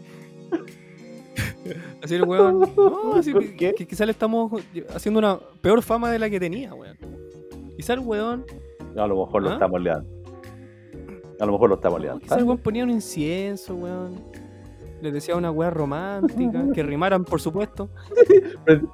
así 2.03 2.15
el 2.15 2.23
weón. 2.23 2.59
No, 2.75 3.13
así 3.15 3.31
¿Por 3.31 3.41
que, 3.43 3.55
qué? 3.55 3.73
que 3.73 3.87
quizá 3.87 4.05
le 4.05 4.11
estamos 4.11 4.51
haciendo 4.95 5.19
una 5.19 5.39
peor 5.61 5.81
fama 5.81 6.11
de 6.11 6.19
la 6.19 6.29
que 6.29 6.39
tenía, 6.39 6.73
weón. 6.73 6.97
Quizá 7.77 7.93
el 7.93 7.99
weón. 7.99 8.45
A 8.97 9.07
lo 9.07 9.25
mejor 9.25 9.41
lo 9.43 9.49
¿Ah? 9.49 9.53
estamos 9.53 9.81
liando. 9.81 10.09
A 11.39 11.45
lo 11.45 11.51
mejor 11.53 11.69
lo 11.69 11.75
estamos 11.75 11.99
no, 11.99 12.03
liando. 12.03 12.19
quizá 12.21 12.35
el 12.37 12.43
weón 12.43 12.57
ponía 12.59 12.83
un 12.83 12.91
incienso, 12.91 13.75
weón. 13.75 14.15
Les 15.01 15.11
decía 15.11 15.35
una 15.35 15.51
weá 15.51 15.69
romántica, 15.69 16.63
que 16.73 16.83
rimaran, 16.83 17.25
por 17.25 17.41
supuesto. 17.41 17.89
Prend- 18.65 18.89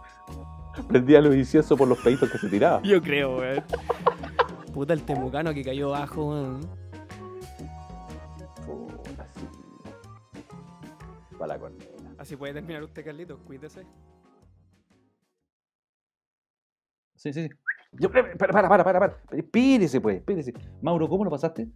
Prendía 0.88 1.20
los 1.20 1.36
inciensos 1.36 1.78
por 1.78 1.88
los 1.88 1.98
peditos 2.00 2.32
que 2.32 2.38
se 2.38 2.48
tiraban. 2.48 2.82
Yo 2.84 3.02
creo, 3.02 3.38
weón. 3.38 3.64
Puta 4.74 4.94
el 4.94 5.02
temucano 5.04 5.54
que 5.54 5.64
cayó 5.64 5.90
bajo, 5.90 6.30
weón. 6.30 6.62
Para 11.38 11.54
la 11.54 11.60
corneta. 11.60 11.89
Así 12.20 12.36
puede 12.36 12.54
terminar 12.54 12.84
usted, 12.84 13.04
Carlito. 13.04 13.40
Cuídese. 13.46 13.86
Sí, 17.16 17.32
sí, 17.34 17.48
sí. 17.48 17.50
Yo, 17.94 18.12
para, 18.12 18.36
para, 18.38 18.68
para, 18.70 18.84
para, 18.84 19.00
para. 19.00 19.18
Espírese, 19.32 20.02
pues, 20.02 20.18
espírese. 20.18 20.54
Mauro, 20.82 21.08
¿cómo 21.08 21.24
lo 21.24 21.32
pasaste? 21.32 21.70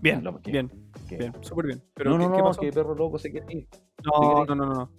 Bien, 0.00 0.22
No, 0.22 0.40
¿qué? 0.40 0.52
bien, 0.52 0.70
¿Qué? 1.08 1.16
bien, 1.18 1.32
súper 1.42 1.66
bien. 1.66 1.82
Pero 1.94 2.10
no, 2.10 2.18
¿qué, 2.18 2.24
no, 2.24 2.32
qué 2.32 2.38
no, 2.38 2.44
pasó? 2.44 2.60
que 2.60 2.72
perro 2.72 2.94
loco 2.94 3.18
se 3.18 3.30
quiere 3.30 3.46
ir. 3.50 3.68
No, 4.04 4.44
no, 4.46 4.54
no, 4.54 4.66
no, 4.66 4.74
no. 4.74 4.90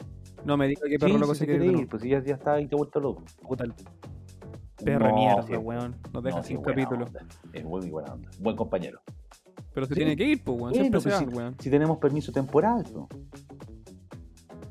No 0.45 0.55
me 0.57 0.67
diga 0.67 0.81
que 0.87 0.99
perro 0.99 1.13
Sí, 1.13 1.19
loco 1.19 1.33
sí 1.33 1.39
se 1.39 1.45
quiere 1.47 1.65
ir, 1.65 1.89
pues 1.89 2.01
si 2.03 2.09
ya, 2.09 2.23
ya 2.23 2.35
está 2.35 2.53
ahí 2.53 2.67
te 2.67 2.75
vuelto 2.75 2.99
loco. 2.99 3.23
Puta 3.41 3.63
el 3.63 3.73
perro 4.83 5.09
No, 5.09 5.15
mierda, 5.15 5.41
sí, 5.43 5.55
weón. 5.55 5.95
Nos 6.13 6.23
deja 6.23 6.43
sin 6.43 6.61
capítulo. 6.61 7.05
onda. 7.05 7.25
Es 7.53 7.63
muy 7.65 7.89
buena 7.89 8.13
onda. 8.13 8.29
Buen 8.39 8.55
compañero. 8.55 9.01
Pero 9.78 9.86
se 9.86 9.93
Sí. 9.93 9.99
tiene 9.99 10.15
que 10.17 10.23
ir, 10.23 10.43
pues, 10.43 10.59
weón. 10.59 10.73
Siempre 10.73 10.99
se 10.99 11.09
pues 11.09 11.21
van, 11.21 11.30
sí. 11.30 11.36
weón. 11.38 11.55
Si 11.59 11.69
tenemos 11.69 11.99
permiso 11.99 12.32
temporal, 12.32 12.84
¿no? 12.95 13.07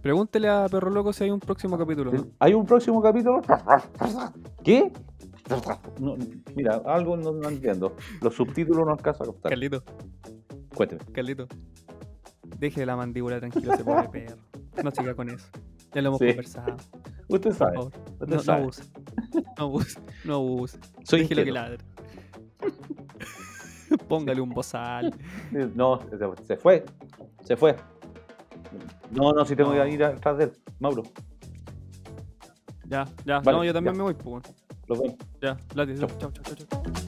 Pregúntele 0.03 0.49
a 0.49 0.67
Perro 0.69 0.91
Loco 0.91 1.13
si 1.13 1.23
hay 1.23 1.31
un 1.31 1.39
próximo 1.39 1.79
capítulo. 1.79 2.11
¿no? 2.13 2.27
¿Hay 2.41 2.55
un 2.55 2.67
próximo 2.67 3.01
capítulo? 3.01 3.41
¿Qué? 4.65 4.91
No, 6.01 6.17
mira, 6.57 6.83
algo 6.87 7.17
no, 7.17 7.31
no 7.31 7.49
entiendo. 7.49 7.95
Los 8.21 8.35
subtítulos 8.35 8.85
no 8.85 8.91
alcanzo 8.95 9.23
a 9.23 9.27
captar. 9.27 9.51
Carlito, 9.51 9.85
Cuénteme. 10.75 11.03
Carlito. 11.13 11.47
Deje 12.59 12.85
la 12.85 12.97
mandíbula 12.97 13.39
tranquilo, 13.39 13.75
ese 13.75 13.85
pobre 13.85 14.09
perro. 14.09 14.39
No 14.83 14.91
siga 14.91 15.15
con 15.15 15.31
eso. 15.31 15.47
Ya 15.95 16.03
lo 16.03 16.09
hemos 16.09 16.19
Sí. 16.19 16.27
conversado. 16.27 16.77
Usted 17.29 17.51
Por 17.51 17.55
sabe. 17.59 17.75
favor. 17.77 17.93
Usted 18.19 18.27
No, 18.27 18.35
no 18.35 18.43
sabe. 18.43 18.63
abuse. 18.63 18.83
No 19.57 19.65
abuse. 19.67 20.01
No 20.25 20.35
abuse. 20.35 20.79
Soy 21.05 21.21
Déjelo 21.21 21.45
que 21.45 21.53
ladre. 21.53 21.79
Póngale 24.09 24.41
un 24.41 24.51
bozal. 24.51 25.15
No, 25.75 26.01
se- 26.47 26.57
fue. 26.57 26.85
Se 27.45 27.57
fue. 27.57 27.77
No, 29.11 29.33
no, 29.33 29.45
si 29.45 29.55
tengo 29.57 29.73
que 29.73 29.89
ir 29.89 30.05
atrás 30.05 30.39
de 30.39 30.45
él. 30.45 30.53
Mauro, 30.81 31.03
Ya, 32.89 33.07
ya. 33.25 33.41
Vale, 33.41 33.59
no, 33.59 33.65
yo 33.65 33.73
también 33.73 33.95
ya. 33.95 33.99
me 33.99 34.03
voy, 34.05 34.15
pues. 34.15 34.27
weón. 34.27 34.43
lo 34.89 34.97
vemos. 34.97 35.17
Ya. 35.41 35.57
Chau. 35.75 36.09
Chao, 36.19 36.19
chao, 36.19 36.31
chao, 36.43 36.67
chao. 36.67 37.06